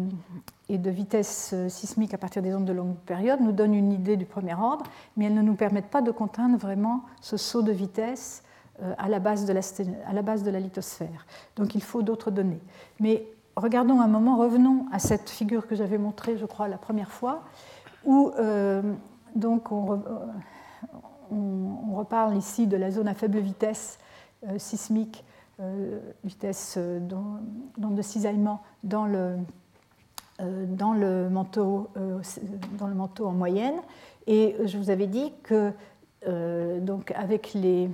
[0.68, 3.92] et de vitesse euh, sismique à partir des ondes de longue période nous donnent une
[3.92, 4.84] idée du premier ordre,
[5.16, 8.49] mais elles ne nous permettent pas de contraindre vraiment ce saut de vitesse euh,
[8.98, 9.60] à la base de la,
[10.06, 11.26] à la, base de la lithosphère.
[11.56, 12.60] Donc il faut d'autres données.
[12.98, 13.26] Mais
[13.56, 17.42] regardons un moment, revenons à cette figure que j'avais montrée, je crois, la première fois,
[18.04, 18.32] où
[19.36, 20.02] donc on,
[21.30, 23.98] on, reparle ici de la zone à faible vitesse
[24.48, 25.24] euh, sismique,
[25.60, 26.98] euh, vitesse euh,
[27.78, 29.36] de cisaillement dans le,
[30.40, 31.88] dans, le manteau,
[32.78, 33.76] dans le manteau en moyenne.
[34.26, 35.72] Et je vous avais dit que
[36.80, 37.90] donc avec les,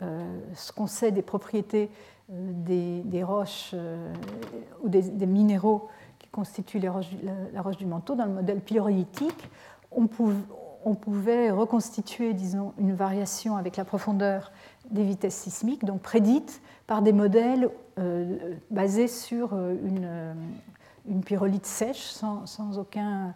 [0.00, 1.90] ce qu'on sait des propriétés
[2.28, 3.74] des, roches
[4.82, 5.88] ou des, minéraux
[6.18, 9.50] qui constituent la, roche du manteau, dans le modèle pyrolytique,
[9.90, 10.06] on,
[10.94, 14.52] pouvait reconstituer, disons, une variation avec la profondeur
[14.90, 20.32] des vitesses sismiques, donc prédites par des modèles euh, basés sur euh, une, euh,
[21.08, 23.34] une, pyrolite sèche, sans, aucun,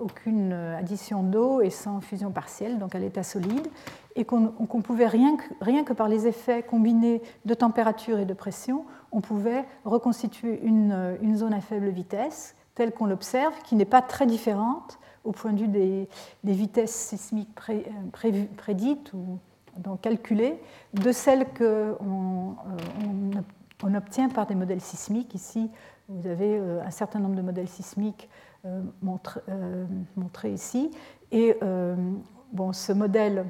[0.00, 3.68] aucune addition d'eau et sans fusion partielle, donc à l'état solide,
[4.16, 9.20] et qu'on pouvait, rien que, par les effets combinés de température et de pression, on
[9.20, 14.26] pouvait reconstituer une, une zone à faible vitesse, telle qu'on l'observe, qui n'est pas très
[14.26, 16.08] différente au point de vue des,
[16.44, 17.54] vitesses sismiques
[18.56, 19.38] prédites ou
[19.76, 20.60] donc calculées
[20.94, 23.40] de celles qu'on euh,
[23.82, 25.34] on, obtient par des modèles sismiques.
[25.34, 25.70] Ici,
[26.08, 28.28] vous avez euh, un certain nombre de modèles sismiques
[28.66, 28.82] euh,
[30.16, 30.90] montrés ici.
[31.32, 31.56] Et
[32.52, 33.46] bon, ce modèle,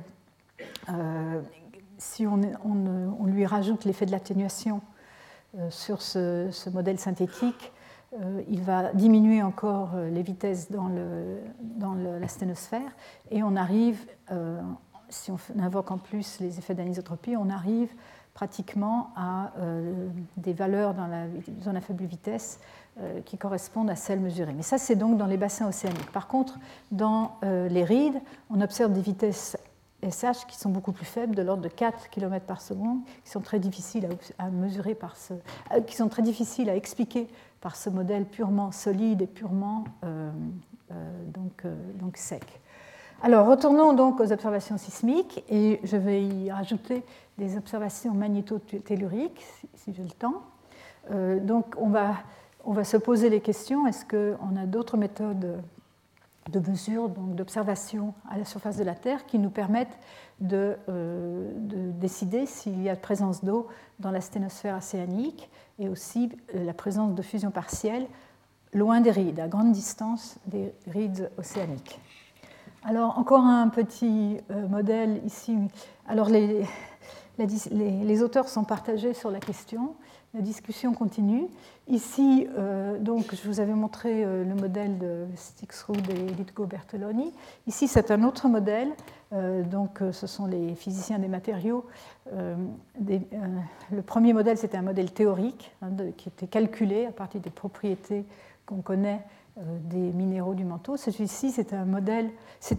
[1.99, 4.81] si on, lui rajoute l'effet de l'atténuation
[5.69, 7.73] sur ce, modèle synthétique,
[8.19, 12.91] euh, il va diminuer encore euh, les vitesses dans, la sténosphère
[13.31, 14.61] et on arrive, euh,
[15.09, 17.91] si on invoque en plus les effets d'anisotropie, on arrive
[18.35, 19.53] pratiquement à
[20.37, 21.27] des valeurs dans la
[21.63, 22.61] zone à faible vitesse
[23.27, 24.55] qui correspondent à celles mesurées.
[24.55, 26.11] Mais ça, c'est donc dans les bassins océaniques.
[26.13, 26.59] Par contre,
[26.93, 29.59] dans les rides, on observe des vitesses
[30.03, 33.41] SH qui sont beaucoup plus faibles, de l'ordre de 4 km par seconde, qui sont
[33.41, 35.35] très difficiles à, mesurer par ce,
[35.87, 37.29] qui sont très difficiles à expliquer
[37.61, 40.31] par ce modèle purement solide et purement euh,
[40.91, 40.95] euh,
[41.27, 42.45] donc, euh, donc, sec.
[43.23, 47.03] Alors, retournons donc aux observations sismiques et je vais y rajouter
[47.37, 49.45] des observations magnétotelluriques,
[49.75, 50.43] si, j'ai le temps.
[51.43, 52.15] donc, on va,
[52.65, 55.63] on va se poser les questions est-ce qu'on a d'autres méthodes
[56.51, 59.99] de mesure, donc d'observation à la surface de la Terre, qui nous permettent
[60.41, 66.65] de, de décider s'il y a présence d'eau dans la sténosphère océanique et aussi euh,
[66.65, 68.07] la présence de fusion partielle
[68.73, 72.01] loin des rides, à grande distance des rides océaniques.
[72.85, 75.57] Alors encore un petit euh, modèle ici.
[76.07, 76.65] Alors les,
[77.39, 79.95] les, auteurs sont partagés sur la question,
[80.35, 81.47] la discussion continue.
[81.89, 87.33] Ici, euh, donc, je vous avais montré le modèle de Stixrud et Litgo Bertoloni.
[87.67, 88.91] Ici, c'est un autre modèle
[89.33, 91.87] euh, donc, euh, ce sont les physiciens des matériaux.
[92.33, 92.57] Euh,
[93.01, 98.25] le premier modèle, c'était un modèle théorique hein, qui était calculé à partir des propriétés
[98.67, 99.21] qu'on connaît
[99.57, 100.97] des minéraux du manteau.
[100.97, 102.31] Celui-ci, c'est un modèle,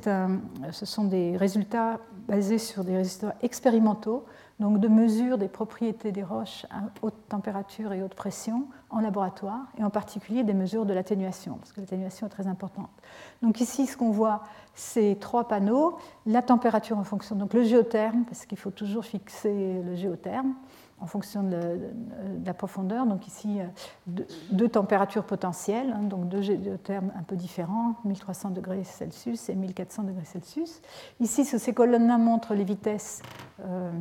[0.08, 0.40] un,
[0.72, 4.26] ce sont des résultats basés sur des résultats expérimentaux
[4.62, 9.66] donc de mesure des propriétés des roches à haute température et haute pression en laboratoire,
[9.78, 12.92] et en particulier des mesures de l'atténuation, parce que l'atténuation est très importante.
[13.42, 14.44] Donc ici, ce qu'on voit,
[14.76, 19.82] c'est trois panneaux, la température en fonction, donc le géotherme, parce qu'il faut toujours fixer
[19.82, 20.54] le géotherme
[21.02, 21.80] en fonction de,
[22.46, 23.06] la profondeur.
[23.06, 23.60] Donc ici,
[24.52, 30.04] deux, températures potentielles, hein, donc deux géothermes un peu différents, 1300 degrés Celsius et 1400
[30.04, 30.82] degrés Celsius.
[31.20, 33.22] Ici, ces colonnes-là montrent les vitesses
[33.66, 33.92] euh,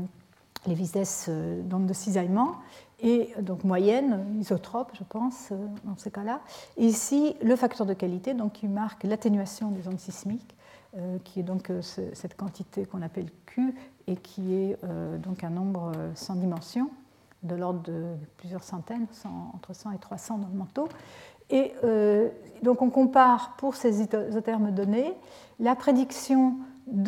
[0.66, 2.56] les vitesses euh, de cisaillement,
[3.02, 6.40] et donc moyenne, isotrope, je pense, euh, dans ce cas-là.
[6.76, 10.54] Et ici, le facteur de qualité, donc, qui marque l'atténuation des ondes sismiques,
[10.98, 11.70] euh, qui est donc
[12.14, 13.74] cette quantité qu'on appelle Q,
[14.10, 14.76] et qui est
[15.22, 16.90] donc un nombre sans dimension,
[17.44, 18.04] de l'ordre de
[18.36, 19.06] plusieurs centaines,
[19.54, 20.88] entre 100 et 300 dans le manteau.
[21.48, 21.72] Et
[22.62, 25.14] donc on compare pour ces isothermes donnés
[25.60, 26.56] la prédiction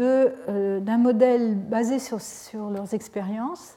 [0.00, 3.76] euh, d'un modèle basé sur, sur, leurs expériences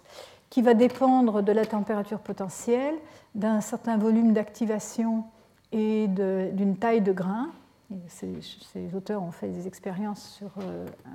[0.49, 2.95] qui va dépendre de la température potentielle,
[3.33, 5.23] d'un certain volume d'activation
[5.71, 7.49] et d'une taille de grain.
[8.07, 11.09] ces, auteurs ont fait des expériences sur, euh, euh,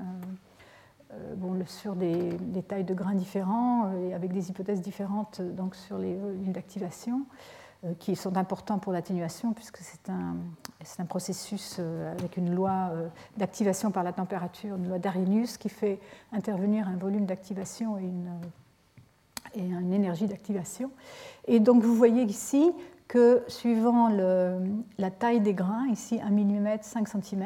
[1.37, 2.37] bon, sur des,
[2.69, 7.27] tailles de grains différents et avec des hypothèses différentes donc, sur les volumes d'activation.
[7.87, 10.37] Euh, qui sont importants pour l'atténuation, puisque c'est un,
[10.99, 13.09] un, processus euh, avec une loi euh,
[13.39, 15.99] d'activation par la température, une loi d'Arrhenius, qui fait
[16.31, 18.39] intervenir un volume d'activation et une,
[19.55, 20.91] et énergie d'activation.
[21.47, 22.71] Et donc vous voyez ici
[23.09, 24.09] que suivant
[24.99, 27.45] la taille des grains, ici 1 mm, 5 cm,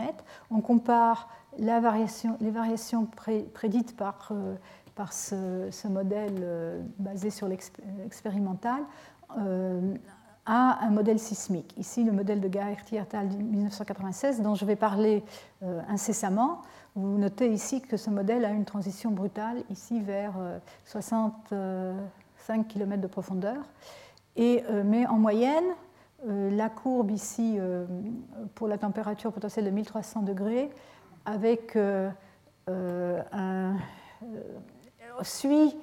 [0.50, 1.28] on compare
[1.58, 3.06] les variations
[3.52, 4.32] prédites par,
[4.94, 8.82] par ce, modèle basé sur l'expérimental
[10.46, 11.74] à un modèle sismique.
[11.78, 13.28] Ici, le modèle de Gaerti et al.
[13.28, 15.24] 1996, dont je vais parler
[15.62, 16.60] euh, incessamment.
[16.94, 20.34] Vous notez ici que ce modèle a une transition brutale, ici vers
[20.84, 21.94] 65 euh,
[22.68, 23.56] km de profondeur.
[24.38, 25.64] Euh, mais en moyenne,
[26.26, 27.58] la courbe ici
[28.54, 30.70] pour la température potentielle de 1300 degrés
[31.24, 33.76] avec un,
[35.22, 35.76] suit,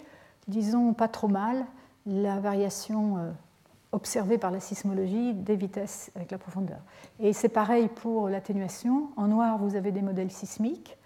[0.47, 1.65] disons, pas trop mal
[2.05, 3.33] la variation
[3.91, 6.79] observée par la sismologie des vitesses avec la profondeur.
[7.19, 9.09] Et c'est pareil pour l'atténuation.
[9.17, 10.97] En noir, vous avez des modèles sismiques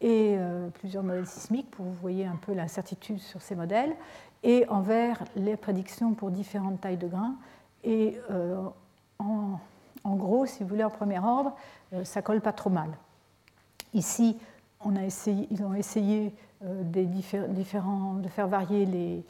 [0.00, 3.94] et euh, plusieurs modèles sismiques pour vous voyez un peu l'incertitude sur ces modèles.
[4.42, 7.34] Et en vert, les prédictions pour différentes tailles de grains.
[7.84, 8.56] Et euh,
[9.18, 11.54] en, gros, si vous voulez, en premier ordre,
[11.92, 12.90] euh, ça colle pas trop mal.
[13.94, 14.36] Ici,
[14.86, 19.24] ils ont essayé euh, de faire varier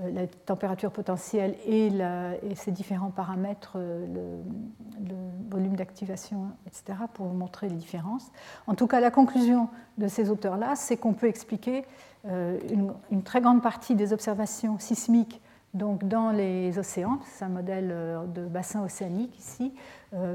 [0.00, 1.90] euh, la température potentielle et,
[2.54, 4.06] ces différents paramètres, euh,
[5.00, 5.14] le,
[5.50, 8.30] volume d'activation, etc., pour montrer les différences.
[8.66, 9.68] En tout cas, la conclusion
[9.98, 11.84] de ces auteurs-là, c'est qu'on peut expliquer
[12.24, 15.40] une, très grande partie des observations sismiques
[15.74, 17.94] donc dans les océans, c'est un modèle
[18.34, 19.74] de bassin océanique ici,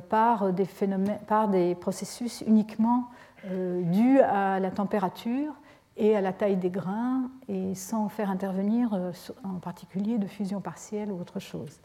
[0.10, 3.10] par, des phénomènes, par des processus uniquement
[3.44, 5.54] dus à la température
[5.98, 9.12] et à la taille des grains et sans faire intervenir euh,
[9.44, 11.80] en particulier de fusion partielle ou autre chose.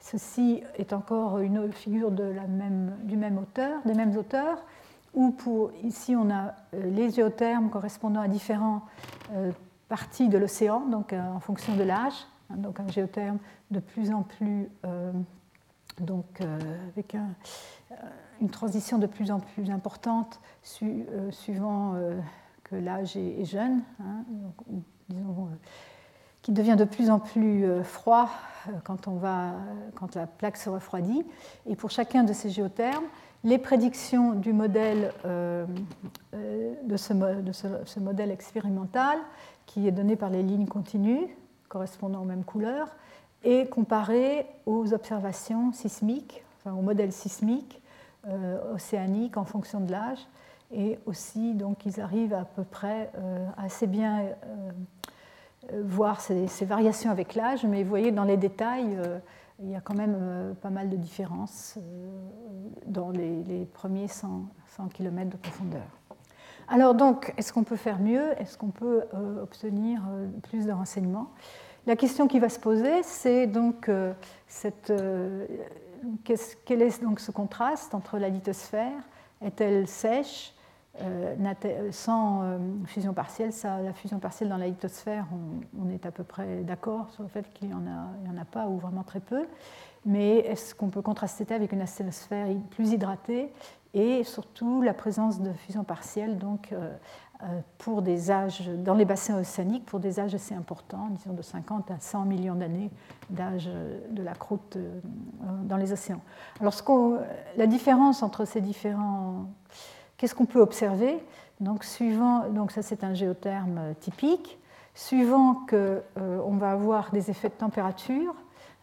[0.00, 4.58] Ceci est encore une figure du même auteur, des mêmes auteurs,
[5.14, 8.82] où pour, ici on a euh, les géothermes correspondant à différentes
[9.32, 9.52] euh,
[9.88, 13.38] parties de l'océan, donc en fonction de l'âge, hein, donc un géotherme
[13.70, 14.68] de plus en plus,
[16.00, 17.14] donc avec
[18.42, 20.40] une transition de plus en plus importante
[21.30, 21.94] suivant
[22.80, 24.24] l'âge est, jeune, hein,
[25.10, 25.14] euh,
[26.42, 28.30] qui devient de plus en plus euh, froid
[28.68, 29.52] euh, quand, on va,
[29.94, 31.24] quand la plaque se refroidit.
[31.66, 33.04] Et pour chacun de ces géothermes,
[33.44, 39.18] les prédictions du modèle, de, ce, modèle expérimental,
[39.66, 41.26] qui est donné par les lignes continues
[41.68, 42.94] correspondant aux mêmes couleurs,
[43.42, 47.81] et comparées aux observations sismiques, enfin, au modèle sismique
[48.72, 50.26] océanique en fonction de l'âge,
[50.72, 54.70] et aussi donc ils arrivent à peu près euh, assez bien euh,
[55.72, 58.98] euh, voir ces, variations avec l'âge, mais vous voyez dans les détails,
[59.62, 61.78] il y a quand même pas mal de différences
[62.86, 64.46] dans les, premiers 100,
[64.76, 65.86] 100, km de profondeur.
[66.68, 68.32] Alors donc, est-ce qu'on peut faire mieux?
[68.40, 69.04] Est-ce qu'on peut
[69.40, 70.02] obtenir
[70.42, 71.30] plus de renseignements?
[71.86, 73.88] La question qui va se poser, c'est donc
[74.48, 74.92] cette,
[76.64, 79.02] quel est donc ce contraste entre la lithosphère?
[79.40, 80.54] Est-elle sèche?
[81.00, 81.34] Euh,
[81.90, 85.24] sans euh, fusion partielle, la fusion partielle dans la lithosphère,
[85.80, 88.76] on, est à peu près d'accord sur le fait qu'il n'y en, a pas ou
[88.76, 89.46] vraiment très peu.
[90.04, 93.50] Mais est-ce qu'on peut contraster avec une asténosphère plus hydratée
[93.94, 96.94] et surtout la présence de fusion partielle donc, euh,
[97.78, 101.90] pour des âges, dans les bassins océaniques pour des âges assez importants, disons de 50
[101.90, 102.90] à 100 millions d'années
[103.30, 103.68] d'âge
[104.10, 104.78] de la croûte
[105.64, 106.20] dans les océans.
[106.60, 106.74] Alors
[107.56, 109.46] la différence entre ces différents
[110.22, 111.18] Qu'est-ce qu'on peut observer?
[111.58, 114.56] Donc, suivant, donc ça c'est un géotherme euh, typique.
[114.94, 118.32] Suivant qu'on euh, on va avoir des effets de température,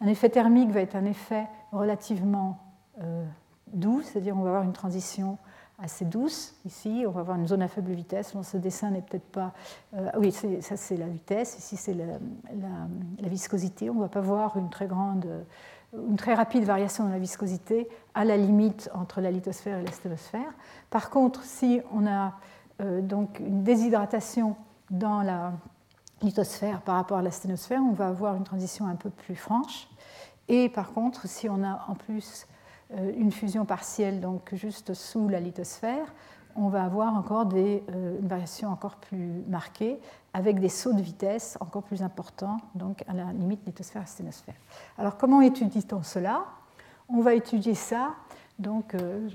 [0.01, 2.59] un effet thermique va être un effet relativement
[3.01, 3.23] euh,
[3.67, 5.37] doux, c'est-à-dire on va avoir une transition
[5.81, 8.33] assez douce ici, on va avoir une zone à faible vitesse.
[8.41, 9.53] ce dessin n'est peut-être pas.
[10.17, 13.89] oui, ça c'est la vitesse, ici c'est la, viscosité.
[13.89, 15.27] On ne va pas voir une très grande
[15.93, 19.91] une très rapide variation dans la viscosité à la limite entre la lithosphère et la
[19.91, 20.51] sténosphère.
[20.89, 22.33] Par contre, si on a
[22.81, 24.55] euh, donc une déshydratation
[24.91, 25.53] dans la
[26.21, 29.87] lithosphère par rapport à la sténosphère, on va avoir une transition un peu plus franche.
[30.47, 32.58] Et par contre, si on a en plus euh,
[32.91, 36.11] une fusion partielle donc juste sous la lithosphère,
[36.55, 39.99] on va avoir encore des, euh, une variation encore plus marquée
[40.33, 44.55] avec des sauts de vitesse encore plus importants, donc à la limite lithosphère-sténosphère.
[44.97, 46.45] Alors comment étudie-t-on cela?
[47.07, 48.13] On va étudier ça,
[48.59, 49.27] donc euh,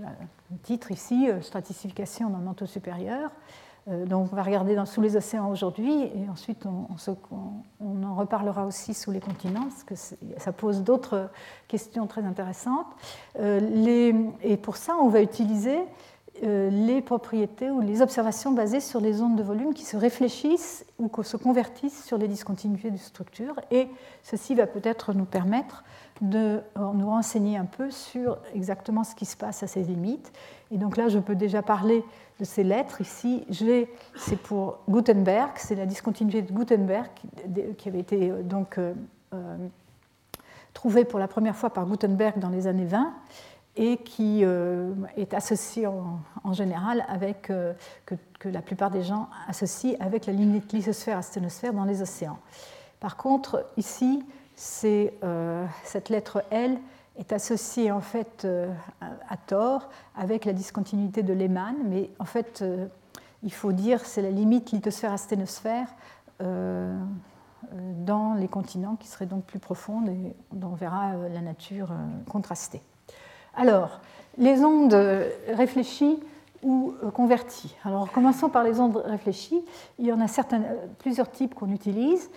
[0.63, 3.31] titre ici, euh, stratification dans le manteau supérieur.
[3.87, 6.87] Donc on va regarder dans, sous les océans aujourd'hui et ensuite on,
[7.81, 9.95] on, en reparlera aussi sous les continents parce que
[10.39, 11.29] ça pose d'autres
[11.69, 12.87] questions très intéressantes.
[13.39, 15.79] Les, et pour ça on va utiliser
[16.43, 20.85] euh, les propriétés ou les observations basées sur les ondes de volume qui se réfléchissent
[20.99, 23.61] ou qui se convertissent sur les discontinuités de structure.
[23.71, 23.87] Et
[24.25, 25.85] ceci va peut-être nous permettre
[26.23, 30.33] de euh, nous renseigner un peu sur exactement ce qui se passe à ces limites.
[30.73, 32.05] Et donc là, je peux déjà parler
[32.41, 33.01] de ces lettres.
[33.01, 33.47] Ici,
[34.17, 37.09] c'est pour Gutenberg, c'est la discontinuité de Gutenberg
[37.79, 38.79] qui avait été euh, donc
[40.73, 43.15] trouvée pour la première fois par Gutenberg dans les années 20
[43.77, 47.73] et qui euh, est associé en, général avec, euh,
[48.07, 48.15] que,
[48.49, 52.39] la plupart des gens associent avec la limite lithosphère-asténosphère dans les océans.
[53.01, 54.23] Par contre, ici,
[54.55, 56.79] c'est euh, cette lettre L
[57.19, 58.47] est associée en fait
[59.01, 62.65] à, tort avec la discontinuité de Lehmann, mais en fait,
[63.43, 65.87] il faut dire c'est la limite lithosphère-asténosphère
[66.41, 71.93] dans les continents qui seraient donc plus profondes et dont on verra la nature
[72.29, 72.83] contrastée.
[73.55, 74.01] Alors,
[74.37, 74.97] les ondes
[75.49, 76.19] réfléchies
[76.65, 77.77] ou euh, converties.
[77.85, 79.63] Alors commençons par les ondes réfléchies.
[79.99, 82.31] Il y en a certains, euh, plusieurs types qu'on utilise.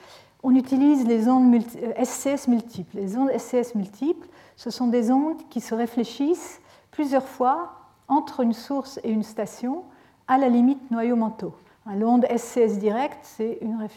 [0.44, 1.56] On utilise les ondes
[2.04, 2.98] SCS euh, multiples.
[2.98, 4.28] Les ondes SCS multiples,
[4.58, 6.60] ce sont des ondes qui se réfléchissent
[6.92, 7.72] plusieurs fois
[8.10, 9.86] entre une source et une station
[10.28, 11.56] à la limite noyau-manteau.
[11.96, 13.88] L'onde SCS directe, c'est une,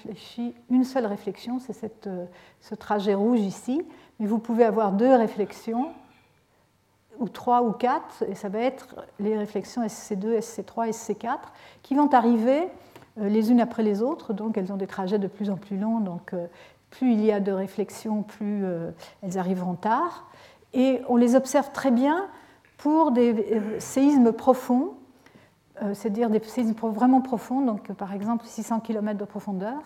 [0.68, 1.90] une, seule réflexion, c'est
[2.60, 3.82] ce trajet rouge ici,
[4.20, 5.88] mais vous pouvez avoir deux réflexions
[7.18, 11.38] ou 3 ou 4, et ça va être les réflexions SC2, SC3, SC4,
[11.82, 12.68] qui vont arriver
[13.18, 15.76] euh, les unes après les autres, donc elles ont des trajets de plus en plus
[15.76, 16.46] longs, donc euh,
[16.90, 18.90] plus il y a de réflexions, plus euh,
[19.22, 20.30] elles arriveront tard.
[20.72, 22.28] Et on les observe très bien
[22.78, 24.94] pour des séismes profonds,
[25.94, 29.80] c'est-à-dire des séismes vraiment profonds, donc par exemple 600 km de profondeur,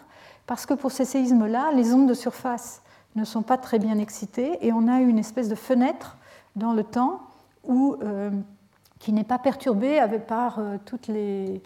[0.47, 2.83] parce que pour ces séismes-là, les ondes de surface
[3.17, 6.17] ne sont pas très bien excitées et on a une espèce de fenêtre
[6.57, 7.21] dans le temps
[7.65, 8.31] où, euh,
[8.99, 11.61] qui n'est pas perturbé par euh, toutes les,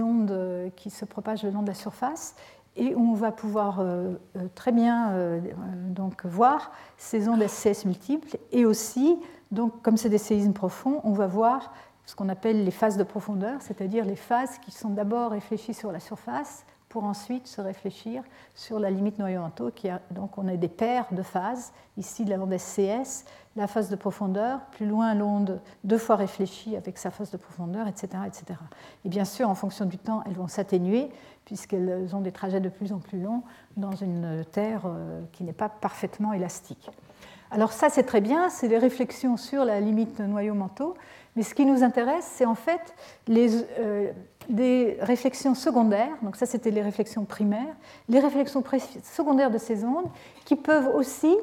[0.00, 2.34] ondes euh, qui se propagent le long de la surface
[2.76, 3.84] et on va pouvoir
[4.54, 5.40] très bien
[5.88, 9.16] donc, voir ces ondes SCS multiples et aussi,
[9.52, 11.72] donc, comme c'est des séismes profonds, on va voir
[12.06, 15.92] ce qu'on appelle les phases de profondeur, c'est-à-dire les phases qui sont d'abord réfléchies sur
[15.92, 18.22] la surface pour ensuite se réfléchir
[18.54, 19.72] sur la limite noyau-manteau.
[20.12, 23.24] Donc on a des paires de phases, ici la bande SCS,
[23.56, 27.88] la phase de profondeur, plus loin l'onde deux fois réfléchie avec sa phase de profondeur,
[27.88, 28.60] etc., etc.
[29.04, 31.10] Et bien sûr, en fonction du temps, elles vont s'atténuer
[31.44, 33.42] puisqu'elles ont des trajets de plus en plus longs
[33.76, 36.92] dans une Terre euh, qui n'est pas parfaitement élastique.
[37.50, 40.94] Alors ça, c'est très bien, c'est des réflexions sur la limite noyau-manteau,
[41.34, 42.94] mais ce qui nous intéresse, c'est en fait
[43.26, 44.12] les, euh,
[44.48, 47.74] des réflexions secondaires, donc ça c'était les réflexions primaires,
[48.08, 48.62] les réflexions
[49.02, 50.08] secondaires de ces ondes
[50.44, 51.34] qui peuvent aussi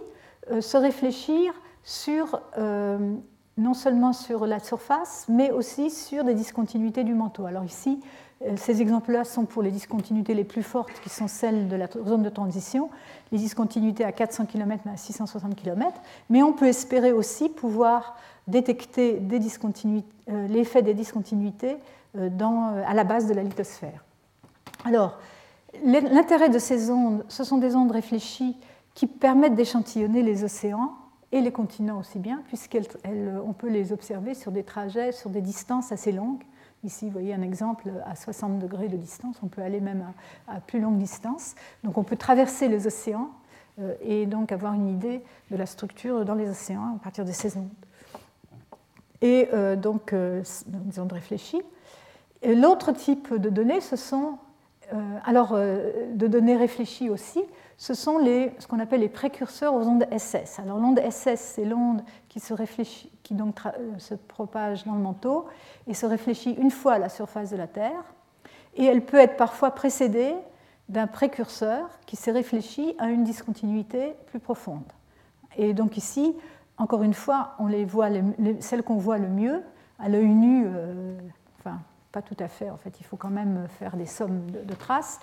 [0.52, 1.54] euh, se réfléchir
[1.84, 3.16] sur, euh,
[3.58, 7.46] non seulement sur la surface, mais aussi sur des discontinuités du manteau.
[7.46, 8.00] Alors ici,
[8.44, 11.88] euh, ces exemples-là sont pour les discontinuités les plus fortes, qui sont celles de la
[11.88, 12.90] zone de transition,
[13.32, 16.00] les discontinuités à 400 km à 660 km,
[16.30, 18.16] mais on peut espérer aussi pouvoir
[18.48, 19.22] détecter
[20.28, 21.78] l'effet des discontinuités
[22.16, 24.04] dans, euh, à la base de la lithosphère.
[24.86, 25.18] Alors,
[25.84, 28.58] l'intérêt de ces ondes, ce sont des ondes réfléchies
[28.94, 30.94] qui permettent d'échantillonner les océans
[31.32, 35.94] et les continents aussi bien, puisqu'on peut les observer sur des trajets, sur des distances
[35.94, 36.44] assez longues.
[36.84, 40.04] Ici, vous voyez un exemple à 60 degrés de distance, on peut aller même
[40.48, 41.56] à, plus longue distance.
[41.86, 43.30] Donc on peut traverser les océans
[43.80, 47.32] euh, et donc avoir une idée de la structure dans les océans à partir de
[47.32, 47.70] ces ondes.
[49.22, 49.48] Et
[49.78, 51.62] donc, des ondes réfléchies.
[52.44, 54.38] L'autre type de données, ce sont,
[54.94, 57.44] euh, alors euh, de données réfléchies aussi,
[57.78, 60.60] ce sont les, ce qu'on appelle les précurseurs aux ondes SS.
[60.60, 63.70] Alors l'onde SS, c'est l'onde qui, se, réfléchit, qui donc euh,
[64.00, 65.46] se propage dans le manteau
[65.88, 68.04] et se réfléchit une fois à la surface de la Terre.
[68.76, 70.34] Et elle peut être parfois précédée
[70.90, 74.84] d'un précurseur qui s'est réfléchi à une discontinuité plus profonde.
[75.58, 76.36] Et donc ici,
[76.78, 78.10] encore une fois, on les voit,
[78.62, 79.62] celles qu'on voit le mieux
[80.00, 80.68] à l'œil nu,
[82.12, 85.20] pas tout à fait, en fait, il faut quand même faire des sommes de, traces.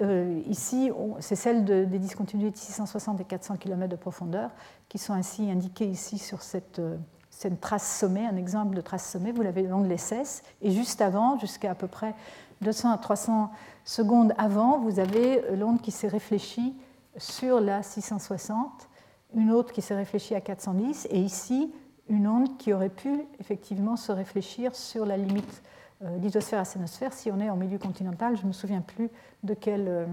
[0.00, 4.50] Euh, ici, c'est celle des discontinuités de 660 et 400 km de profondeur
[4.88, 6.96] qui sont ainsi indiquées ici sur cette, euh,
[7.28, 10.70] cette trace sommet, un exemple de trace sommet, vous l'avez le long de l'SS, et
[10.70, 12.14] juste avant, jusqu'à à peu près
[12.62, 13.50] 200 à 300
[13.84, 16.74] secondes avant, vous avez l'onde qui s'est réfléchie
[17.16, 18.88] sur la 660,
[19.34, 21.72] une autre qui s'est réfléchie à 410, et ici,
[22.08, 25.79] une onde qui aurait pu effectivement se réfléchir sur la limite euh,
[26.18, 29.10] lithosphère à sénosphère, si on est en milieu continental, je ne me souviens plus
[29.42, 30.06] de quel, euh,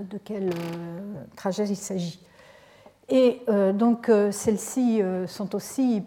[0.00, 0.50] de euh,
[1.36, 2.20] trajet il s'agit.
[3.08, 3.42] Et
[3.74, 5.02] donc celles-ci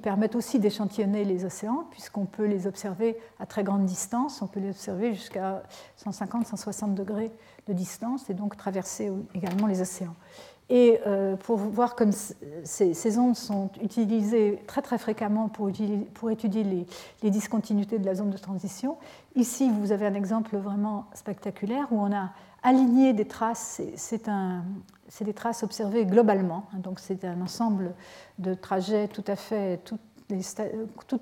[0.01, 4.59] permettent aussi d'échantillonner les océans, puisqu'on peut les observer à très grande distance, on peut
[4.59, 5.61] les observer jusqu'à
[6.03, 7.31] 150-160 degrés
[7.67, 10.15] de distance, et donc traverser également les océans.
[10.69, 12.11] Et euh, pour voir comme
[12.63, 16.63] ces, ondes sont utilisées très très fréquemment pour, étudier
[17.21, 18.97] les, discontinuités de la zone de transition,
[19.35, 22.31] ici vous avez un exemple vraiment spectaculaire où on a
[22.63, 24.27] aligné des traces, c'est
[25.23, 27.93] des traces observées globalement, hein, donc c'est un ensemble
[28.39, 30.01] de trajets tout à fait, toutes,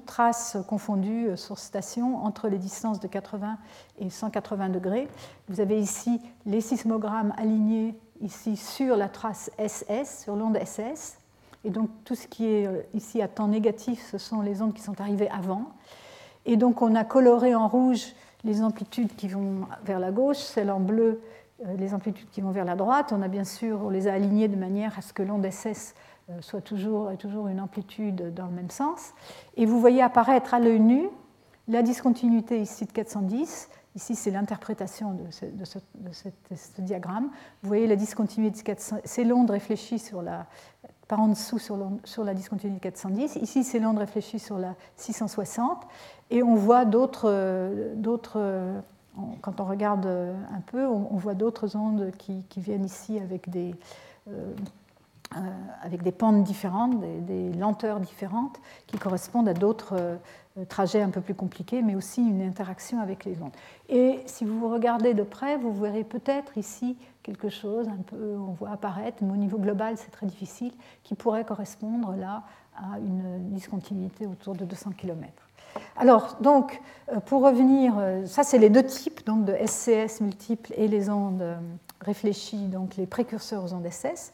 [0.06, 3.58] traces confondues euh, sur station entre les distances de 80
[4.00, 5.10] et 180 degrés.
[5.50, 11.18] Vous avez ici les sismogrammes alignés ici sur la trace SS, sur l'onde SS,
[11.66, 14.82] Et donc tout ce qui est ici à temps négatif, ce sont les ondes qui
[14.82, 15.66] sont arrivées avant.
[16.46, 18.14] Et donc on a coloré en rouge
[18.44, 21.22] les amplitudes qui vont vers la gauche, celles en bleu
[21.78, 23.14] les amplitudes qui vont vers la droite.
[23.14, 25.96] On a bien sûr, on les a alignées de manière à ce que l'onde SS
[26.42, 29.14] soit toujours, toujours une amplitude dans le même sens.
[29.56, 31.10] Et vous voyez apparaître à l'œil nu
[31.70, 35.78] la discontinuité ici de 410 Ici, c'est l'interprétation de, ce,
[36.80, 37.30] diagramme.
[37.62, 40.48] Vous voyez la discontinuité de 400, c'est l'onde réfléchie sur la,
[41.08, 41.78] par en dessous sur,
[42.24, 43.36] la discontinuité de 410.
[43.38, 45.84] Ici, c'est l'onde réfléchie sur la 660.
[46.32, 48.82] Et on voit d'autres, d'autres
[49.42, 53.76] quand on regarde un peu, on, voit d'autres ondes qui, viennent ici avec des,
[54.30, 54.54] euh,
[55.82, 61.22] avec des pentes différentes, des, lenteurs différentes, qui correspondent à d'autres euh, trajet un peu
[61.22, 63.54] plus compliqué, mais aussi une interaction avec les ondes.
[63.90, 68.52] Et si vous regardez de près, vous verrez peut-être ici quelque chose, un peu, on
[68.52, 70.74] voit apparaître, mais au niveau global, c'est très difficile,
[71.04, 72.44] qui pourrait correspondre là
[72.76, 75.32] à une discontinuité autour de 200 km.
[75.96, 76.82] Alors, donc,
[77.12, 81.10] euh, pour revenir, euh, ça c'est les deux types donc de SCS multiples et les
[81.10, 81.56] ondes euh,
[82.02, 84.32] réfléchies, donc les précurseurs aux ondes SS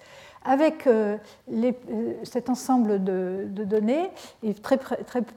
[0.49, 1.15] avec euh,
[1.51, 4.09] euh, cet ensemble de, données,
[4.41, 4.79] et très,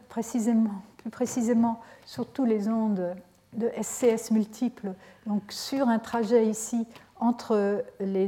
[0.08, 3.14] précisément, plus précisément surtout les ondes
[3.52, 4.94] de SCS multiples,
[5.26, 6.86] donc sur un trajet ici
[7.20, 8.26] entre les,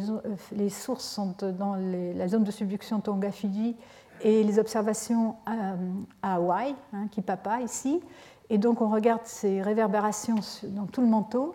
[0.53, 3.75] les sources dans la zone de subduction Tonga-Fiji
[4.21, 8.03] et les observations à, Hawaï, hein, Kipapa ici.
[8.51, 11.55] Et donc on regarde ces réverbérations dans tout le manteau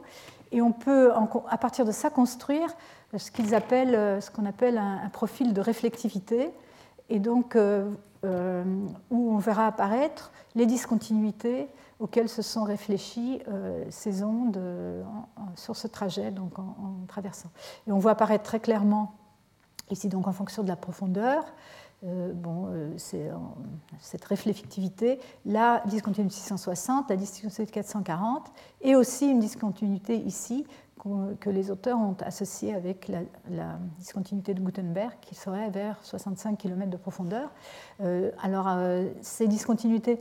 [0.52, 1.12] et on peut,
[1.50, 2.70] à partir de ça, construire
[3.18, 6.52] ce euh, qu'on appelle un, profil de réflectivité,
[7.10, 7.90] et donc euh,
[8.26, 8.64] euh,
[9.10, 11.68] où on verra apparaître les discontinuités
[12.00, 13.42] auxquelles se sont réfléchies
[13.90, 14.58] ces ondes
[15.56, 17.50] sur ce trajet, donc en, traversant.
[17.88, 19.16] Et on voit apparaître très clairement
[19.92, 21.44] ici donc en fonction de la profondeur.
[22.04, 23.30] Bon, c'est
[24.00, 28.52] cette réflectivité, la discontinuité 660, la discontinuité de 440,
[28.82, 30.66] et aussi une discontinuité ici
[31.40, 33.08] que les auteurs ont associé avec
[33.48, 37.50] la, discontinuité de Gutenberg, qui serait vers 65 km de profondeur.
[38.02, 40.20] Euh, alors, euh, ces discontinuités,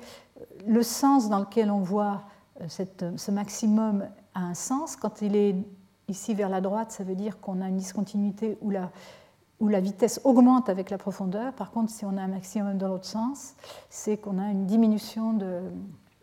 [0.66, 2.22] le sens dans lequel on voit
[2.60, 4.96] euh, ce maximum a un sens.
[4.96, 5.56] Quand il est
[6.08, 8.90] ici vers la droite, ça veut dire qu'on a une discontinuité où la,
[9.60, 11.52] où la vitesse augmente avec la profondeur.
[11.52, 13.54] Par contre, si on a un maximum dans l'autre sens,
[13.90, 15.62] c'est qu'on a une diminution de,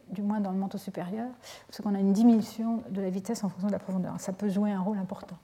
[0.09, 1.27] du moins dans le manteau supérieur,
[1.67, 4.13] parce qu'on a une diminution de la vitesse en fonction de la profondeur.
[4.19, 5.35] Ça peut jouer un rôle important.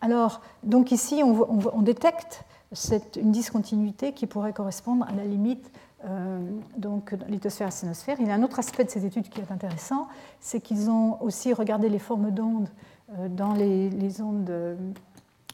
[0.00, 2.44] Alors, donc ici, on, détecte
[3.16, 5.70] une discontinuité qui pourrait correspondre à la limite
[6.04, 6.40] euh,
[6.76, 8.16] donc lithosphère sténosphère.
[8.18, 10.08] Il y a un autre aspect de cette étude qui est intéressant,
[10.40, 12.68] c'est qu'ils ont aussi regardé les formes d'ondes
[13.18, 14.76] euh, dans les, les ondes de,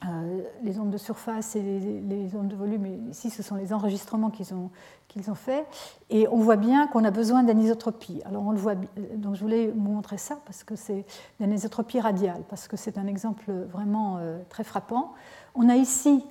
[0.06, 4.30] euh, les ondes de surface et les, ondes de volume, ici ce sont les enregistrements
[4.30, 4.70] qu'ils ont,
[5.08, 5.66] qu'ils ont faits,
[6.08, 8.22] et on voit bien qu'on a besoin d'anisotropie.
[8.24, 8.76] Alors on le voit,
[9.16, 11.04] donc je voulais vous montrer ça parce que c'est
[11.40, 15.14] l'anisotropie radiale, parce que c'est un exemple vraiment euh, très frappant.
[15.56, 16.24] On a ici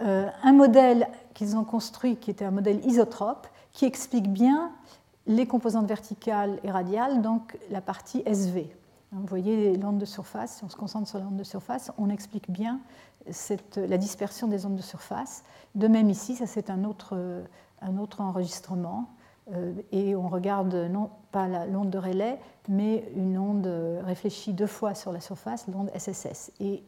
[0.00, 4.72] euh, un modèle qu'ils ont construit qui était un modèle isotrope, qui explique bien
[5.28, 8.74] les composantes verticales et radiales, donc la partie SV.
[9.12, 12.50] Vous voyez l'onde de surface, si on se concentre sur l'onde de surface, on explique
[12.50, 12.80] bien
[13.76, 15.44] la dispersion des ondes de surface.
[15.74, 17.44] De même ici, ça c'est un autre,
[17.80, 19.08] un autre enregistrement.
[19.52, 22.38] Euh, et on regarde non pas l'onde de relais,
[22.68, 23.66] mais une onde
[24.04, 26.52] réfléchie deux fois sur la surface, l'onde SSS.
[26.60, 26.84] Et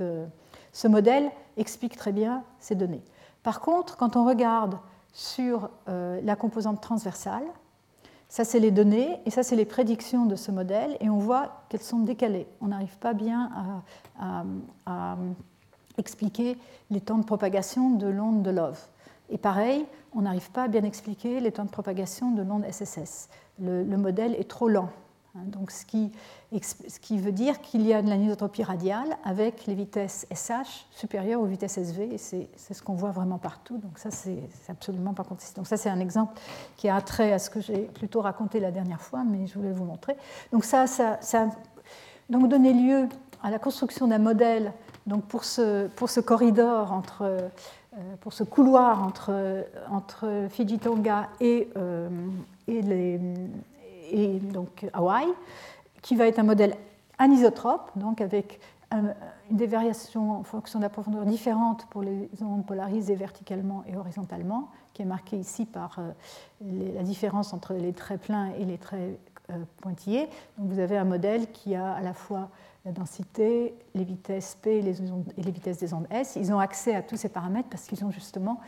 [0.00, 0.26] euh,
[0.72, 3.02] ce modèle explique très bien ces données.
[3.42, 4.78] Par contre, quand on regarde
[5.12, 7.44] sur euh, la composante transversale,
[8.30, 11.64] ça, c'est les données et ça, c'est les prédictions de ce modèle et on voit
[11.68, 12.46] qu'elles sont décalées.
[12.60, 13.50] On n'arrive pas bien
[14.20, 15.16] à,
[15.98, 16.56] expliquer
[16.90, 18.80] les temps de propagation de l'onde de Love.
[19.30, 19.84] Et pareil,
[20.14, 23.28] on n'arrive pas à bien expliquer les temps de propagation de l'onde SSS.
[23.58, 24.90] le modèle est trop lent.
[25.36, 30.26] Hein, donc, ce qui, veut dire qu'il y a de l'anisotropie radiale avec les vitesses
[30.34, 33.78] SH supérieures aux vitesses SV, c'est ce qu'on voit vraiment partout.
[33.78, 35.62] Donc, ça, c'est absolument pas consistant.
[35.62, 36.40] Donc, ça, c'est un exemple
[36.76, 39.72] qui a trait à ce que j'ai plutôt raconté la dernière fois, mais je voulais
[39.72, 40.16] vous montrer.
[40.52, 41.18] Donc, ça, ça,
[42.28, 43.08] donc donné lieu
[43.42, 44.72] à la construction d'un modèle
[45.28, 47.22] pour, ce, corridor entre.
[47.22, 47.48] Euh,
[48.20, 52.08] pour ce couloir entre, entre Fiji Tonga et, euh,
[52.68, 53.20] et les,
[54.10, 55.26] et donc Hawaï,
[56.02, 56.74] qui va être un modèle
[57.18, 58.60] anisotrope, donc avec
[59.50, 64.68] des variations en fonction de la profondeur différente pour les ondes polarisées verticalement et horizontalement,
[64.94, 66.10] qui est marquée ici par euh,
[66.94, 69.18] la différence entre les traits pleins et les traits
[69.80, 70.28] pointillés.
[70.58, 72.48] Donc vous avez un modèle qui a à la fois
[72.90, 76.36] densité, les vitesses P et les, vitesses des ondes S.
[76.36, 78.60] Ils ont accès à tous ces paramètres parce qu'ils ont justement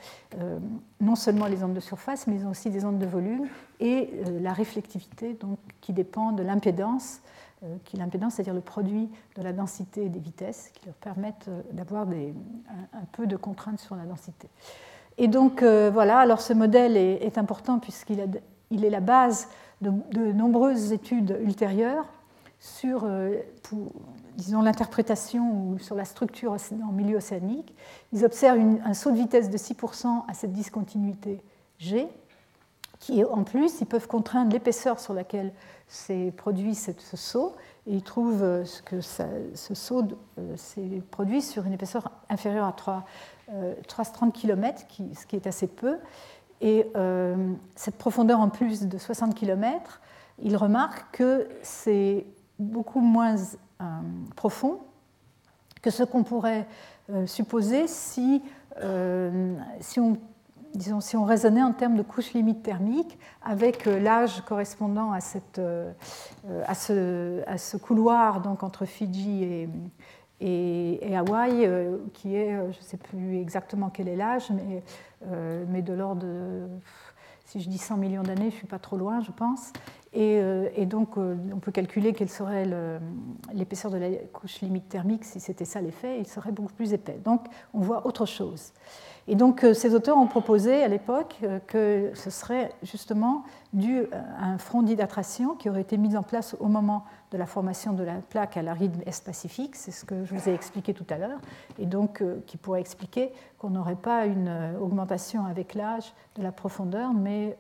[1.01, 3.47] non seulement les ondes de surface, mais ils ont aussi des ondes de volume
[3.81, 7.21] et la réflectivité donc, qui dépend de l'impédance
[7.65, 11.47] euh, qui l'impédance, c'est-à-dire le produit de la densité et des vitesses, qui leur permettent
[11.47, 14.49] euh, d'avoir un, un, peu de contraintes sur la densité.
[15.17, 18.29] Et donc euh, voilà, alors ce modèle est, important puisqu'il
[18.73, 19.49] il est la base
[19.81, 19.93] de,
[20.33, 22.07] nombreuses études ultérieures
[22.65, 23.11] sur,
[24.37, 27.75] disons, l'interprétation ou sur la structure en milieu océanique.
[28.13, 31.43] Ils observent un saut de vitesse de 6% à cette discontinuité
[31.81, 32.09] G,
[33.01, 35.53] qui en plus, ils peuvent contraindre l'épaisseur sur laquelle
[35.89, 37.57] s'est produit ce saut,
[37.89, 40.05] et ils trouvent euh, que ce saut
[40.39, 43.05] euh, s'est produit sur une épaisseur inférieure à 3,
[43.89, 45.99] 330 km, ce qui est assez peu.
[46.61, 50.01] Et euh, cette profondeur en plus de 60 km,
[50.39, 52.25] ils remarquent que c'est
[52.59, 53.37] beaucoup moins
[54.37, 54.81] profond
[55.81, 56.67] que ce qu'on pourrait
[57.27, 58.43] supposer si,
[59.81, 60.17] si on
[60.75, 65.21] disons, si on raisonnait en termes de couche limite thermique, avec euh, l'âge correspondant à,
[65.21, 65.93] cette, euh,
[66.67, 69.69] à, ce, à, ce, couloir donc, entre Fidji et,
[70.41, 74.83] et, Hawaï, euh, qui est, je ne sais plus exactement quel est l'âge, mais,
[75.69, 76.27] mais de l'ordre
[77.45, 79.73] si je dis 100 millions d'années, je ne suis pas trop loin, je pense.
[80.15, 80.41] Et,
[80.77, 82.67] et donc, on peut calculer quelle serait
[83.55, 87.19] l'épaisseur de la couche limite thermique si c'était ça l'effet, il serait beaucoup plus épais.
[87.25, 88.75] Donc, on voit autre chose.
[89.29, 94.03] Et donc euh, ces auteurs ont proposé à l'époque euh, que ce serait justement dû
[94.13, 97.93] à un front d'hydratration qui aurait été mis en place au moment de la formation
[97.93, 98.77] de la plaque à la
[99.07, 101.41] Est-Pacifique, c'est ce que je vous ai expliqué tout à l'heure,
[101.79, 106.53] et donc euh, qui pourrait expliquer qu'on n'aurait pas une augmentation avec l'âge de la
[106.53, 107.57] profondeur, mais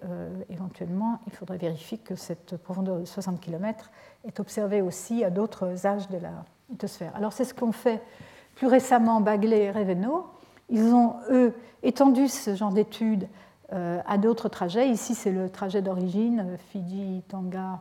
[0.50, 3.90] éventuellement il faudrait vérifier que cette profondeur de 60 km
[4.24, 7.12] est observée aussi à d'autres âges de la lithosphère.
[7.14, 8.02] Alors c'est ce qu'ont fait
[8.56, 10.26] plus récemment Bagley et Reveno
[10.72, 13.28] ils ont, eux, étendu ce genre d'études
[13.72, 14.88] euh, à d'autres trajets.
[14.88, 17.80] Ici, c'est le trajet d'origine, euh, Fidji, Tonga,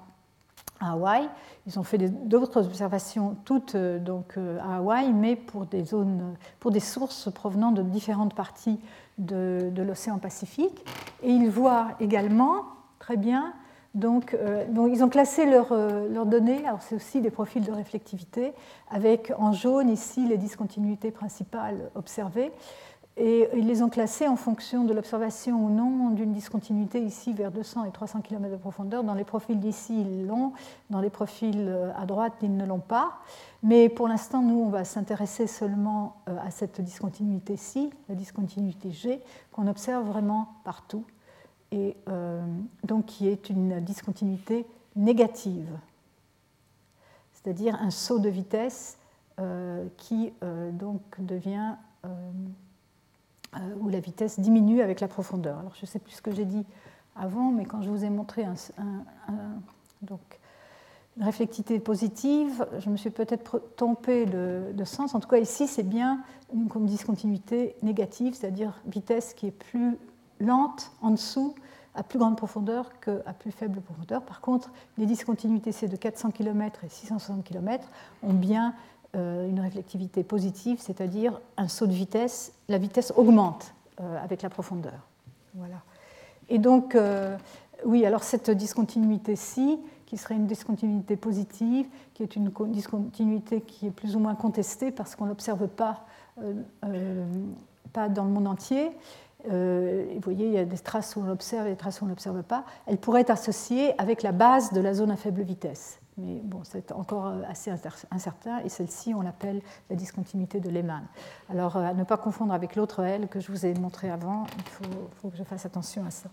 [0.89, 1.29] Hawaï.
[1.67, 6.71] Ils ont fait d'autres observations, toutes euh, donc, à Hawaï, mais pour des, zones, pour
[6.71, 8.79] des sources provenant de différentes parties
[9.17, 10.85] de, l'océan Pacifique.
[11.23, 12.65] Et ils voient également,
[12.99, 13.53] très bien,
[13.93, 14.37] donc,
[14.89, 18.53] ils ont classé leurs, leurs données, alors c'est aussi des profils de réflectivité,
[18.89, 22.53] avec en jaune ici les discontinuités principales observées.
[23.17, 27.51] Et ils les ont classées en fonction de l'observation ou non d'une discontinuité ici vers
[27.51, 29.03] 200 et 300 km de profondeur.
[29.03, 30.53] Dans les profils d'ici, ils l'ont.
[30.89, 33.19] Dans les profils euh, à droite, ils ne l'ont pas.
[33.63, 39.21] Mais pour l'instant, nous, on va s'intéresser seulement euh, à cette discontinuité-ci, la discontinuité G,
[39.51, 41.03] qu'on observe vraiment partout
[41.73, 42.41] et euh,
[42.85, 44.65] donc qui est une discontinuité
[44.95, 45.69] négative,
[47.33, 48.97] c'est-à-dire un saut de vitesse
[49.97, 50.31] qui
[50.73, 51.75] donc devient
[53.79, 55.59] où la vitesse diminue avec la profondeur.
[55.59, 56.65] Alors je ne sais plus ce que j'ai dit
[57.15, 58.45] avant, mais quand je vous ai montré
[60.07, 60.23] une
[61.19, 65.13] réflectivité positive, je me suis peut-être trompé de, de, sens.
[65.13, 66.21] En tout cas, ici, c'est bien
[66.53, 69.97] une discontinuité négative, c'est-à-dire vitesse qui est plus
[70.39, 71.53] lente en dessous
[71.93, 74.23] à plus grande profondeur qu'à plus faible profondeur.
[74.23, 77.85] Par contre, les discontinuités C de 400 km et 660 km
[78.23, 84.23] ont bien euh, une réflectivité positive, c'est-à-dire un saut de vitesse, la vitesse augmente euh,
[84.23, 85.05] avec la profondeur.
[85.53, 85.81] Voilà.
[86.49, 87.37] Et donc, euh,
[87.85, 93.91] oui, alors cette discontinuité-ci, qui serait une discontinuité positive, qui est une discontinuité qui est
[93.91, 96.05] plus ou moins contestée parce qu'on ne l'observe pas,
[97.93, 98.91] pas dans le monde entier,
[99.49, 102.05] euh, vous voyez, il y a des traces où on observe et des traces où
[102.05, 105.43] on n'observe pas, elle pourrait être associée avec la base de la zone à faible
[105.43, 106.00] vitesse.
[106.23, 107.71] Mais bon, c'est encore euh, assez
[108.11, 111.03] incertain, et celle-ci, on l'appelle la discontinuité de Lehmann.
[111.49, 114.45] Alors, euh, à ne pas confondre avec l'autre L que je vous ai montré avant,
[114.57, 114.87] il
[115.21, 116.29] faut que je fasse attention à ça.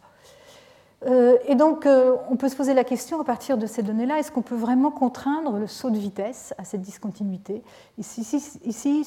[1.07, 1.87] Euh, et donc,
[2.29, 4.91] on peut se poser la question à partir de ces données-là, est-ce qu'on peut vraiment
[4.91, 7.63] contraindre le saut de vitesse à cette discontinuité?
[7.99, 9.07] Ici,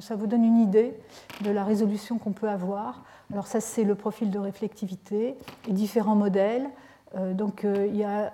[0.00, 0.98] ça vous donne une idée
[1.42, 3.04] de la résolution qu'on peut avoir.
[3.30, 5.36] Alors ça, c'est le profil de réflectivité
[5.68, 6.70] et différents modèles.
[7.34, 8.32] Donc, il y a,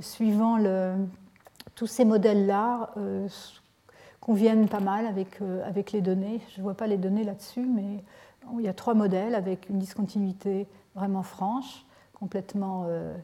[0.00, 0.94] suivant le,
[1.74, 2.90] tous ces modèles-là,
[4.20, 6.40] conviennent pas mal avec, avec les données.
[6.52, 8.04] Je ne vois pas les données là-dessus, mais
[8.56, 11.84] il y a trois modèles avec une discontinuité vraiment franche,
[12.18, 13.16] complètement euh,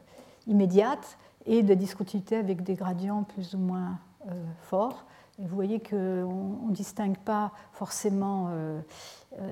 [0.47, 5.05] immédiate, et des discontinuités avec des gradients plus ou moins euh, forts.
[5.37, 8.79] Vous voyez qu'on ne distingue pas forcément euh,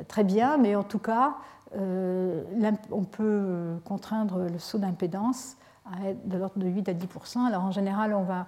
[0.08, 1.36] très bien, mais en tout cas,
[1.76, 7.72] on peut contraindre le saut d'impédance à de l'ordre de 8 à 10% Alors en
[7.72, 8.48] général, on va,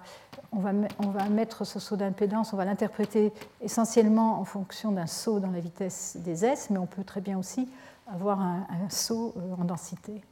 [0.52, 5.06] on va, on va mettre ce saut d'impédance, on va l'interpréter essentiellement en fonction d'un
[5.06, 7.68] saut dans la vitesse des S, mais on peut très bien aussi
[8.06, 10.22] avoir un, saut en densité.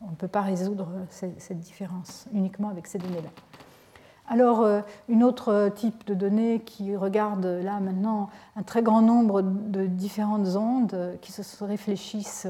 [0.00, 3.30] On ne peut pas résoudre cette différence uniquement avec ces données-là.
[4.26, 4.80] Alors, euh,
[5.10, 9.84] une autre euh, type de données qui regarde là maintenant un très grand nombre de
[9.84, 12.48] différentes ondes euh, qui se réfléchissent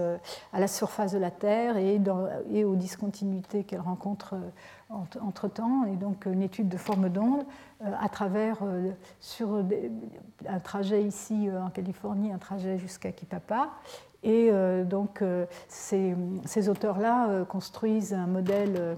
[0.53, 4.37] à la surface de la Terre et, aux discontinuités qu'elle rencontre
[5.21, 7.45] entre-temps, et donc une étude de forme d'onde
[7.81, 8.59] à travers,
[9.21, 9.65] sur
[10.47, 13.71] un trajet ici en Californie, un trajet jusqu'à Kipapa.
[14.23, 14.53] Et
[14.85, 15.25] donc,
[15.69, 18.97] ces auteurs-là construisent un modèle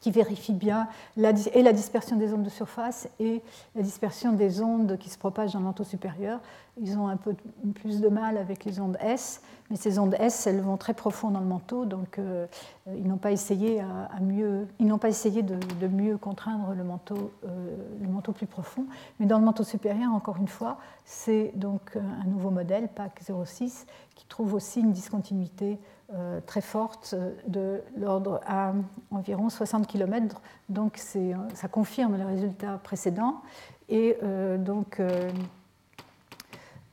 [0.00, 3.42] qui vérifie bien la, et la dispersion des ondes de surface et
[3.74, 6.40] la dispersion des ondes qui se propagent dans le manteau supérieur.
[6.80, 7.34] Ils ont un peu
[7.74, 11.30] plus de mal avec les ondes S, mais ces ondes S, elles vont très profond
[11.30, 12.46] dans le manteau, donc euh,
[12.86, 17.76] ils n'ont pas essayé, à, mieux, ils pas essayé de, mieux contraindre le manteau, euh,
[18.00, 18.86] le manteau plus profond.
[19.18, 23.86] Mais dans le manteau supérieur, encore une fois, c'est donc un nouveau modèle, PAC 06,
[24.14, 25.78] qui trouve aussi une discontinuité
[26.12, 27.14] euh, très forte
[27.46, 28.72] de l'ordre à
[29.12, 30.40] environ 60 km.
[30.68, 33.42] Donc ça confirme les résultats précédents.
[33.88, 35.00] Et euh, donc.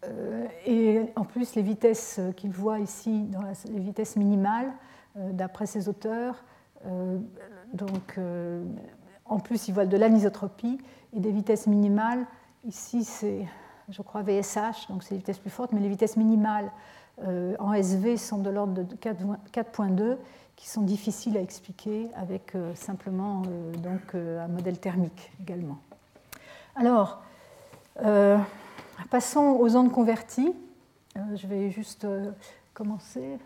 [0.07, 3.27] Euh, et en plus, les vitesses qu'il voit ici,
[3.71, 4.71] les vitesses minimales,
[5.15, 6.43] d'après ces auteurs,
[7.73, 8.19] donc,
[9.25, 10.79] en plus, ils voient de l'anisotropie
[11.13, 12.25] et des vitesses minimales.
[12.65, 13.47] Ici, c'est,
[13.89, 16.69] je crois, VSH, donc c'est des vitesses plus fortes, mais les vitesses minimales
[17.25, 20.17] euh, en SV sont de l'ordre de 4.2
[20.55, 25.79] qui sont difficiles à expliquer avec euh, simplement euh, donc, un modèle thermique également.
[26.75, 27.23] Alors,
[29.09, 30.53] passons aux ondes converties.
[31.35, 32.07] je vais juste
[32.73, 33.37] commencer.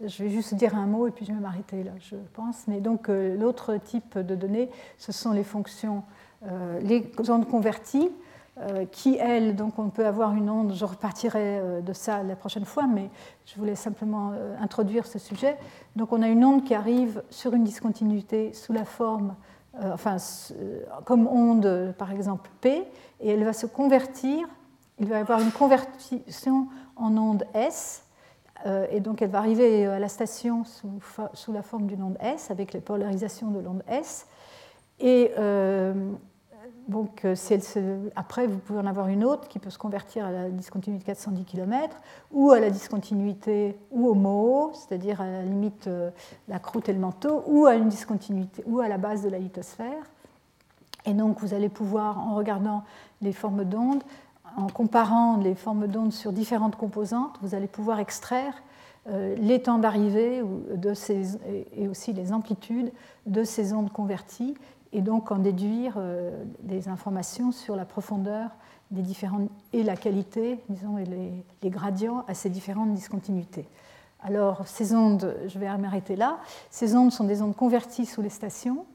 [0.00, 2.66] Je vais juste dire un mot et puis je vais m'arrêter là, je pense.
[2.66, 6.02] Mais donc, l'autre type de données, ce sont les fonctions,
[6.82, 8.10] les ondes converties.
[8.60, 12.36] Euh, qui, elle, donc on peut avoir une onde, je repartirai euh, de ça la
[12.36, 13.10] prochaine fois, mais
[13.46, 15.56] je voulais simplement euh, introduire ce sujet.
[15.96, 19.34] Donc on a une onde qui arrive sur une discontinuité sous la forme,
[19.82, 20.16] enfin,
[21.04, 22.82] comme onde par exemple P,
[23.20, 24.46] et elle va se convertir,
[24.98, 28.04] il va y avoir une conversion en onde S,
[28.90, 31.00] et donc elle va arriver à la station sous,
[31.32, 34.26] sous la forme d'une onde S, avec les polarisations de l'onde S.
[35.00, 35.32] Et
[36.88, 37.34] donc, euh,
[38.14, 41.06] après, vous pouvez en avoir une autre qui peut se convertir à la discontinuité de
[41.06, 41.96] 410 km
[42.30, 46.10] ou à la discontinuité ou au MO, c'est-à-dire à la limite euh,
[46.48, 49.38] la croûte et le manteau, ou à une discontinuité ou à la base de la
[49.38, 50.04] lithosphère.
[51.06, 52.84] Et donc, vous allez pouvoir, en regardant
[53.22, 54.02] les formes d'ondes,
[54.56, 58.54] en comparant les formes d'ondes sur différentes composantes, vous allez pouvoir extraire
[59.10, 60.42] euh, les temps d'arrivée
[61.76, 62.90] et aussi les amplitudes
[63.26, 64.54] de ces ondes converties
[64.94, 68.50] et donc en déduire euh, des informations sur la profondeur
[68.92, 73.66] des différentes, et la qualité, disons, et les, gradients à ces différentes discontinuités.
[74.22, 76.38] Alors, ces ondes, je vais m'arrêter là,
[76.70, 78.86] ces ondes sont des ondes converties sous les stations.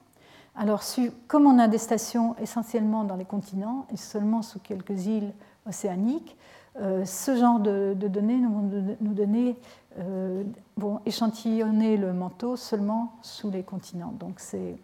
[0.56, 0.84] Alors,
[1.28, 5.34] comme on a des stations essentiellement dans les continents et seulement sous quelques îles
[5.68, 6.38] océaniques,
[6.80, 9.58] euh, ce genre de, données nous vont nous donner,
[9.98, 10.44] euh,
[10.78, 14.14] vont échantillonner le manteau seulement sous les continents.
[14.18, 14.78] Donc, c'est